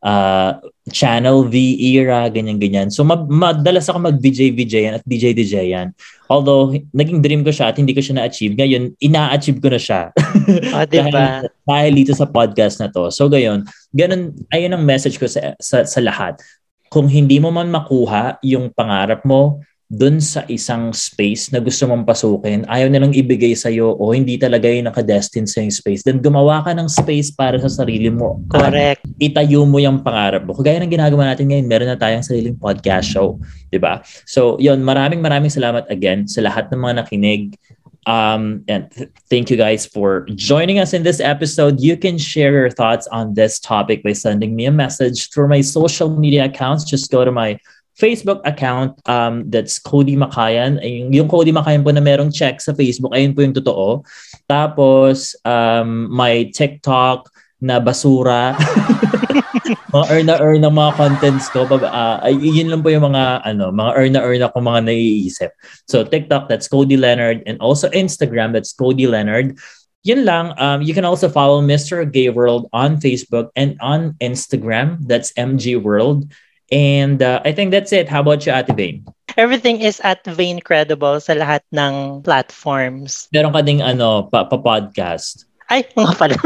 uh, 0.00 0.52
Channel 0.90 1.46
V 1.46 1.54
era, 1.78 2.26
ganyan-ganyan. 2.26 2.88
So 2.88 3.04
mag 3.04 3.28
madalas 3.28 3.86
ako 3.86 4.10
mag-VJ 4.10 4.56
VJ 4.56 4.74
at 4.96 5.04
DJ 5.04 5.36
DJ 5.36 5.70
yan. 5.70 5.92
Although 6.28 6.76
naging 6.92 7.20
dream 7.24 7.40
ko 7.44 7.52
siya 7.52 7.72
at 7.72 7.76
hindi 7.76 7.96
ko 7.96 8.00
siya 8.00 8.20
na-achieve, 8.20 8.56
ngayon 8.56 8.96
ina-achieve 9.00 9.60
ko 9.60 9.68
na 9.72 9.80
siya. 9.80 10.02
O, 10.48 10.80
diba? 10.88 11.12
dahil, 11.12 11.14
dahil 11.68 11.92
dito 11.92 12.12
sa 12.16 12.24
podcast 12.24 12.80
na 12.80 12.88
to. 12.88 13.12
So 13.12 13.28
gayon, 13.28 13.68
ganun 13.92 14.32
ayun 14.48 14.72
ang 14.72 14.84
message 14.84 15.20
ko 15.20 15.28
sa, 15.28 15.52
sa 15.60 15.84
sa 15.84 16.00
lahat. 16.00 16.40
Kung 16.88 17.04
hindi 17.04 17.36
mo 17.36 17.52
man 17.52 17.68
makuha 17.68 18.40
yung 18.40 18.72
pangarap 18.72 19.20
mo, 19.28 19.60
dun 19.88 20.20
sa 20.20 20.44
isang 20.52 20.92
space 20.92 21.48
na 21.48 21.64
gusto 21.64 21.88
mong 21.88 22.04
pasukin, 22.04 22.68
ayaw 22.68 22.92
nilang 22.92 23.16
ibigay 23.16 23.56
sa'yo 23.56 23.96
o 23.96 24.12
hindi 24.12 24.36
talaga 24.36 24.68
yung 24.68 24.84
nakadestined 24.84 25.48
sa 25.48 25.64
yung 25.64 25.72
space, 25.72 26.04
then 26.04 26.20
gumawa 26.20 26.60
ka 26.60 26.76
ng 26.76 26.92
space 26.92 27.32
para 27.32 27.56
sa 27.56 27.72
sarili 27.72 28.12
mo. 28.12 28.44
Correct. 28.52 29.00
At 29.00 29.16
itayo 29.16 29.64
mo 29.64 29.80
yung 29.80 30.04
pangarap 30.04 30.44
mo. 30.44 30.52
Kagaya 30.52 30.84
ng 30.84 30.92
ginagawa 30.92 31.32
natin 31.32 31.48
ngayon, 31.48 31.64
meron 31.64 31.88
na 31.88 31.96
tayong 31.96 32.20
sariling 32.20 32.60
podcast 32.60 33.08
show. 33.08 33.40
ba? 33.80 34.04
So, 34.28 34.60
yun, 34.60 34.84
maraming 34.84 35.24
maraming 35.24 35.48
salamat 35.48 35.88
again 35.88 36.28
sa 36.28 36.44
lahat 36.44 36.68
ng 36.68 36.84
mga 36.84 36.94
nakinig. 37.00 37.56
Um, 38.04 38.64
and 38.68 38.92
th- 38.92 39.08
thank 39.32 39.48
you 39.48 39.56
guys 39.56 39.84
for 39.88 40.28
joining 40.36 40.80
us 40.80 40.92
in 40.92 41.00
this 41.00 41.20
episode. 41.20 41.80
You 41.80 41.96
can 41.96 42.16
share 42.20 42.52
your 42.52 42.72
thoughts 42.72 43.08
on 43.08 43.36
this 43.36 43.56
topic 43.56 44.04
by 44.04 44.12
sending 44.12 44.52
me 44.52 44.68
a 44.68 44.72
message 44.72 45.32
through 45.32 45.48
my 45.48 45.60
social 45.60 46.12
media 46.12 46.44
accounts. 46.44 46.84
Just 46.84 47.10
go 47.10 47.24
to 47.24 47.32
my 47.32 47.56
Facebook 47.98 48.38
account 48.46 48.94
um, 49.10 49.42
that's 49.50 49.82
Cody 49.82 50.14
Makayan. 50.14 50.78
Yung, 50.78 51.10
yung 51.10 51.28
Cody 51.28 51.50
Makayan 51.50 51.82
po 51.82 51.90
na 51.90 51.98
merong 51.98 52.30
check 52.30 52.62
sa 52.62 52.70
Facebook, 52.70 53.10
ayun 53.10 53.34
po 53.34 53.42
yung 53.42 53.58
totoo. 53.58 54.06
Tapos, 54.46 55.34
um, 55.42 56.06
my 56.06 56.46
TikTok 56.54 57.26
na 57.58 57.82
basura. 57.82 58.54
mga 59.94 60.06
earn 60.14 60.26
na 60.30 60.38
earn 60.38 60.62
ng 60.62 60.74
mga 60.78 60.92
contents 60.94 61.50
ko. 61.50 61.66
Uh, 61.66 62.22
yun 62.30 62.70
lang 62.70 62.86
po 62.86 62.94
yung 62.94 63.10
mga, 63.10 63.42
ano, 63.42 63.74
mga 63.74 63.92
earn 63.98 64.12
na 64.14 64.22
earn 64.22 64.46
ako 64.46 64.56
mga 64.62 64.80
naiisip. 64.86 65.50
So, 65.90 66.06
TikTok, 66.06 66.46
that's 66.46 66.70
Cody 66.70 66.94
Leonard. 66.94 67.42
And 67.50 67.58
also 67.58 67.90
Instagram, 67.90 68.54
that's 68.54 68.70
Cody 68.70 69.10
Leonard. 69.10 69.58
Yun 70.06 70.22
lang. 70.22 70.54
Um, 70.54 70.86
you 70.86 70.94
can 70.94 71.04
also 71.04 71.26
follow 71.26 71.58
Mr. 71.58 72.06
Gay 72.06 72.30
World 72.30 72.70
on 72.70 73.02
Facebook 73.02 73.50
and 73.58 73.74
on 73.82 74.14
Instagram. 74.22 75.02
That's 75.02 75.34
MG 75.34 75.82
World. 75.82 76.30
And 76.70 77.22
uh, 77.22 77.40
I 77.44 77.52
think 77.52 77.70
that's 77.70 77.92
it. 77.92 78.08
How 78.08 78.20
about 78.20 78.44
you, 78.44 78.52
Ate 78.52 78.74
Vane? 78.76 79.06
Everything 79.36 79.80
is 79.80 80.00
at 80.00 80.24
Vein 80.26 80.60
Credible 80.60 81.20
sa 81.20 81.32
lahat 81.32 81.62
ng 81.72 82.22
platforms. 82.22 83.28
Meron 83.32 83.52
ka 83.52 83.62
ding 83.62 83.80
ano, 83.80 84.28
pa, 84.28 84.44
pa 84.44 84.58
podcast. 84.58 85.46
Ay, 85.70 85.84
nga 85.96 86.12
pala. 86.16 86.36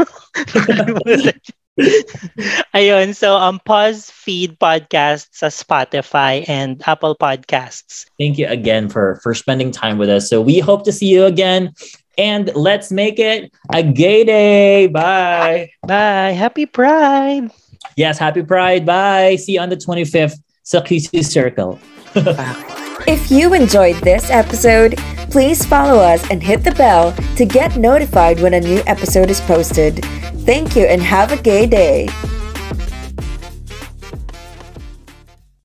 Ayun, 2.77 3.15
so 3.15 3.35
um, 3.35 3.59
Pause 3.65 4.11
Feed 4.11 4.59
Podcast 4.59 5.33
sa 5.33 5.49
Spotify 5.49 6.45
and 6.45 6.77
Apple 6.85 7.17
Podcasts. 7.17 8.05
Thank 8.19 8.37
you 8.37 8.45
again 8.45 8.93
for 8.93 9.17
for 9.25 9.33
spending 9.33 9.73
time 9.73 9.97
with 9.97 10.09
us. 10.09 10.29
So 10.29 10.37
we 10.37 10.61
hope 10.61 10.85
to 10.85 10.93
see 10.93 11.09
you 11.09 11.25
again. 11.25 11.73
And 12.13 12.53
let's 12.53 12.93
make 12.93 13.17
it 13.17 13.49
a 13.73 13.81
gay 13.81 14.21
day. 14.21 14.85
Bye. 14.85 15.73
Bye! 15.81 16.37
Happy 16.37 16.69
Pride! 16.69 17.49
Yes, 17.95 18.17
happy 18.17 18.43
Pride. 18.43 18.85
Bye. 18.85 19.35
See 19.35 19.53
you 19.53 19.59
on 19.59 19.69
the 19.69 19.77
25th 19.77 20.37
sa 20.63 20.83
Circle. 21.21 21.79
If 23.05 23.29
you 23.29 23.53
enjoyed 23.53 23.97
this 23.97 24.29
episode, 24.29 24.97
please 25.29 25.65
follow 25.65 25.99
us 25.99 26.23
and 26.29 26.41
hit 26.41 26.63
the 26.63 26.71
bell 26.71 27.11
to 27.35 27.45
get 27.45 27.75
notified 27.75 28.39
when 28.39 28.53
a 28.53 28.61
new 28.61 28.81
episode 28.87 29.29
is 29.29 29.41
posted. 29.41 30.05
Thank 30.45 30.77
you 30.77 30.85
and 30.85 31.01
have 31.01 31.33
a 31.33 31.41
gay 31.41 31.65
day. 31.65 32.07